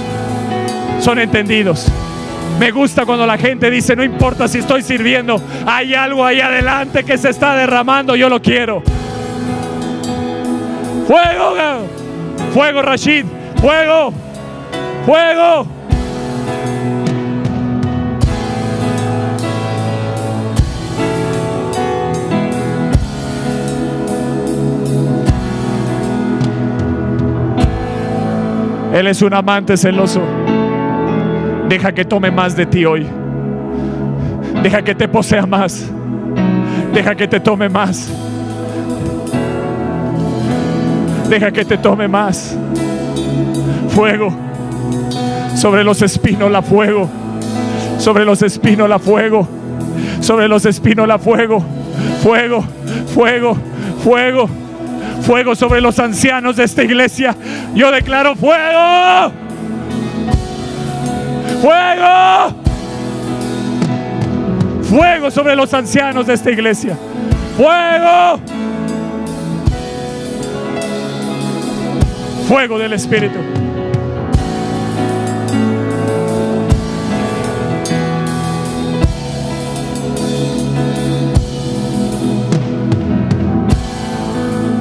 Son 1.00 1.20
entendidos. 1.20 1.92
Me 2.60 2.72
gusta 2.72 3.06
cuando 3.06 3.26
la 3.26 3.38
gente 3.38 3.70
dice, 3.70 3.96
no 3.96 4.04
importa 4.04 4.48
si 4.48 4.60
estoy 4.60 4.84
sirviendo, 4.84 5.42
hay 5.66 5.94
algo 5.94 6.26
ahí 6.26 6.40
adelante 6.40 7.04
que 7.04 7.18
se 7.18 7.30
está 7.30 7.56
derramando, 7.56 8.16
yo 8.16 8.30
lo 8.30 8.42
quiero. 8.42 8.82
Fuego, 11.08 11.56
fuego 12.54 12.82
Rashid, 12.82 13.26
fuego, 13.60 14.14
fuego. 15.06 15.68
Él 28.94 29.08
es 29.08 29.24
un 29.24 29.34
amante 29.34 29.76
celoso. 29.76 30.22
Deja 31.68 31.92
que 31.92 32.06
tome 32.06 32.32
más 32.32 32.56
de 32.56 32.66
ti 32.66 32.86
hoy. 32.86 33.08
Deja 34.62 34.82
que 34.82 34.96
te 34.96 35.08
posea 35.08 35.46
más. 35.46 35.90
Deja 36.94 37.16
que 37.16 37.28
te 37.28 37.40
tome 37.40 37.70
más. 37.70 38.10
Deja 41.30 41.52
que 41.52 41.66
te 41.66 41.78
tome 41.78 42.08
más. 42.08 42.56
Fuego. 43.90 44.34
Sobre 45.56 45.84
los 45.84 46.02
espinos 46.02 46.52
la 46.52 46.62
fuego. 46.62 47.10
Sobre 47.98 48.26
los 48.26 48.42
espinos 48.42 48.90
la 48.90 49.00
fuego. 49.00 49.48
Sobre 50.20 50.48
los 50.48 50.66
espinos 50.66 51.08
la 51.08 51.18
fuego. 51.18 51.64
Fuego, 52.22 52.64
fuego, 53.14 53.58
fuego. 54.04 54.50
Fuego 55.22 55.56
sobre 55.56 55.80
los 55.80 56.00
ancianos 56.00 56.58
de 56.58 56.66
esta 56.66 56.84
iglesia. 56.84 57.36
Yo 57.74 57.92
declaro 57.92 58.36
fuego. 58.36 59.43
Fuego. 61.64 62.54
Fuego 64.84 65.32
sobre 65.32 65.56
los 65.56 65.74
ancianos 65.74 66.28
de 66.28 66.34
esta 66.34 66.52
iglesia. 66.52 66.98
Fuego. 67.56 68.42
Fuego 72.50 72.78
del 72.78 72.92
Espíritu. 72.92 73.40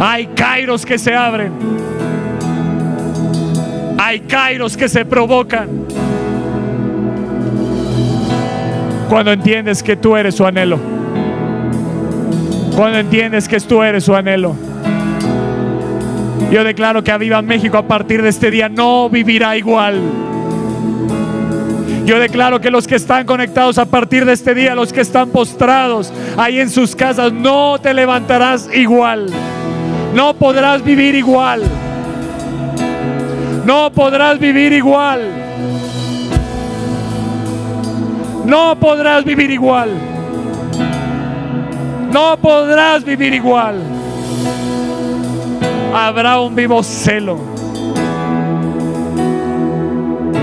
Hay 0.01 0.27
kairos 0.35 0.85
que 0.85 0.99
se 0.99 1.15
abren. 1.15 1.53
Hay 3.99 4.19
kairos 4.23 4.77
que 4.77 4.89
se 4.89 5.05
provocan. 5.05 6.02
Cuando 9.13 9.31
entiendes 9.31 9.83
que 9.83 9.95
tú 9.95 10.17
eres 10.17 10.37
su 10.37 10.47
anhelo. 10.47 10.79
Cuando 12.75 12.99
entiendes 12.99 13.47
que 13.47 13.61
tú 13.61 13.83
eres 13.83 14.05
su 14.05 14.17
anhelo. 14.17 14.57
Yo 16.51 16.65
declaro 16.65 17.05
que 17.05 17.13
Aviva 17.13 17.43
México 17.43 17.77
a 17.77 17.87
partir 17.87 18.23
de 18.23 18.31
este 18.31 18.51
día 18.51 18.71
no 18.71 19.11
vivirá 19.11 19.55
igual. 19.55 20.01
Yo 22.07 22.19
declaro 22.19 22.63
que 22.63 22.71
los 22.71 22.87
que 22.87 22.95
están 22.95 23.27
conectados 23.27 23.77
a 23.77 23.85
partir 23.85 24.25
de 24.25 24.33
este 24.33 24.55
día, 24.55 24.75
los 24.75 24.95
que 24.95 25.03
están 25.03 25.29
postrados 25.29 26.11
ahí 26.39 26.59
en 26.59 26.71
sus 26.71 26.97
casas, 26.97 27.35
no 27.35 27.79
te 27.79 27.93
levantarás 27.93 28.71
igual. 28.75 29.27
No 30.15 30.33
podrás 30.33 30.83
vivir 30.83 31.15
igual. 31.17 31.65
No 33.67 33.93
podrás 33.93 34.39
vivir 34.39 34.73
igual. 34.73 35.42
No 38.45 38.79
podrás 38.79 39.25
vivir 39.25 39.51
igual. 39.51 39.91
No 42.13 42.37
podrás 42.39 43.05
vivir 43.05 43.35
igual. 43.35 43.77
Habrá 45.95 46.41
un 46.41 46.55
vivo 46.55 46.83
celo. 46.83 47.39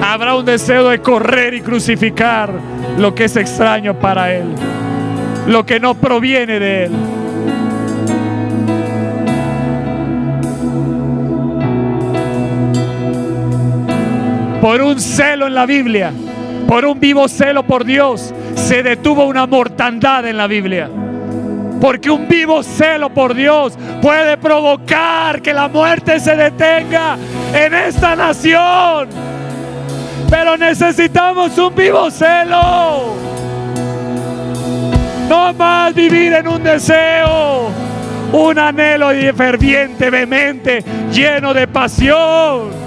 Habrá 0.02 0.36
un 0.36 0.46
deseo 0.46 0.90
de 0.90 1.00
correr 1.02 1.54
y 1.54 1.62
crucificar 1.62 2.54
lo 2.98 3.14
que 3.14 3.26
es 3.26 3.36
extraño 3.36 3.94
para 4.00 4.34
Él. 4.34 4.56
Lo 5.48 5.66
que 5.66 5.80
no 5.80 5.96
proviene 5.96 6.60
de 6.60 6.86
Él. 6.86 6.92
por 14.62 14.82
un 14.82 15.00
celo 15.00 15.48
en 15.48 15.56
la 15.56 15.66
Biblia, 15.66 16.12
por 16.70 16.86
un 16.86 17.00
vivo 17.00 17.28
celo 17.28 17.64
por 17.64 17.84
Dios, 17.84 18.32
se 18.54 18.84
detuvo 18.84 19.26
una 19.26 19.48
mortandad 19.48 20.28
en 20.28 20.38
la 20.38 20.46
Biblia. 20.46 20.88
Porque 21.82 22.12
un 22.12 22.28
vivo 22.28 22.62
celo 22.62 23.10
por 23.10 23.34
Dios 23.34 23.74
puede 24.04 24.38
provocar 24.38 25.42
que 25.42 25.52
la 25.52 25.68
muerte 25.68 26.20
se 26.20 26.36
detenga 26.36 27.18
en 27.56 27.74
esta 27.74 28.16
nación. 28.16 29.10
Pero 30.30 30.58
necesitamos 30.58 31.58
un 31.58 31.74
vivo 31.74 32.12
celo. 32.12 33.16
No 35.28 35.52
más 35.54 35.96
vivir 35.96 36.34
en 36.34 36.48
un 36.48 36.62
deseo, 36.62 37.72
un 38.32 38.60
anhelo 38.60 39.10
ferviente, 39.36 40.12
vehemente, 40.12 40.84
lleno 41.12 41.52
de 41.52 41.68
pasión. 41.68 42.79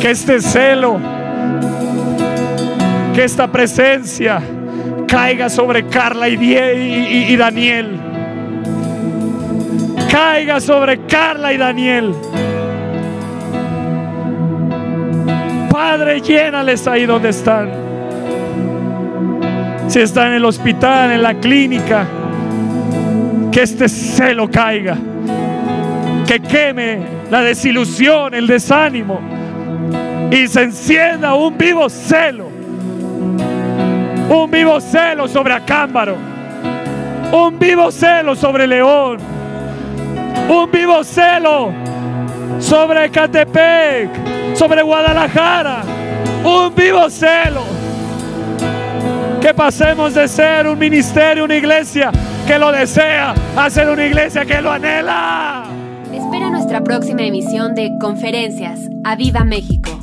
Que 0.00 0.10
este 0.12 0.40
celo, 0.40 0.98
que 3.14 3.24
esta 3.24 3.50
presencia 3.50 4.40
caiga 5.08 5.48
sobre 5.50 5.86
Carla 5.86 6.28
y, 6.28 7.36
Daniel. 7.36 7.98
Caiga 10.10 10.60
sobre 10.60 11.00
Carla 11.06 11.52
y 11.52 11.58
Daniel. 11.58 12.14
Padre, 15.70 16.20
llénales 16.20 16.86
ahí 16.86 17.04
donde 17.04 17.30
están. 17.30 17.70
Si 19.88 20.00
están 20.00 20.28
en 20.28 20.34
el 20.34 20.44
hospital, 20.44 21.12
en 21.12 21.22
la 21.22 21.34
clínica, 21.34 22.06
que 23.50 23.62
este 23.62 23.88
celo 23.88 24.48
caiga. 24.48 24.96
Que 26.26 26.40
queme 26.40 26.98
la 27.30 27.40
desilusión, 27.40 28.34
el 28.34 28.46
desánimo 28.46 29.37
y 30.30 30.46
se 30.46 30.62
encienda 30.62 31.34
un 31.34 31.56
vivo 31.56 31.88
celo. 31.88 32.48
Un 34.28 34.50
vivo 34.50 34.80
celo 34.80 35.26
sobre 35.26 35.54
Acámbaro. 35.54 36.16
Un 37.32 37.58
vivo 37.58 37.90
celo 37.90 38.34
sobre 38.34 38.66
León. 38.66 39.18
Un 40.48 40.70
vivo 40.70 41.02
celo 41.02 41.72
sobre 42.58 43.10
Catepec, 43.10 44.10
sobre 44.54 44.82
Guadalajara. 44.82 45.82
Un 46.44 46.74
vivo 46.74 47.08
celo. 47.08 47.62
Que 49.40 49.54
pasemos 49.54 50.14
de 50.14 50.26
ser 50.28 50.66
un 50.66 50.78
ministerio, 50.78 51.44
una 51.44 51.56
iglesia 51.56 52.10
que 52.46 52.58
lo 52.58 52.72
desea, 52.72 53.34
a 53.56 53.70
ser 53.70 53.88
una 53.88 54.04
iglesia 54.04 54.44
que 54.44 54.60
lo 54.60 54.72
anhela. 54.72 55.64
Espera 56.12 56.50
nuestra 56.50 56.82
próxima 56.82 57.22
emisión 57.22 57.74
de 57.74 57.92
Conferencias. 58.00 58.80
¡A 59.04 59.16
Viva 59.16 59.44
México! 59.44 59.97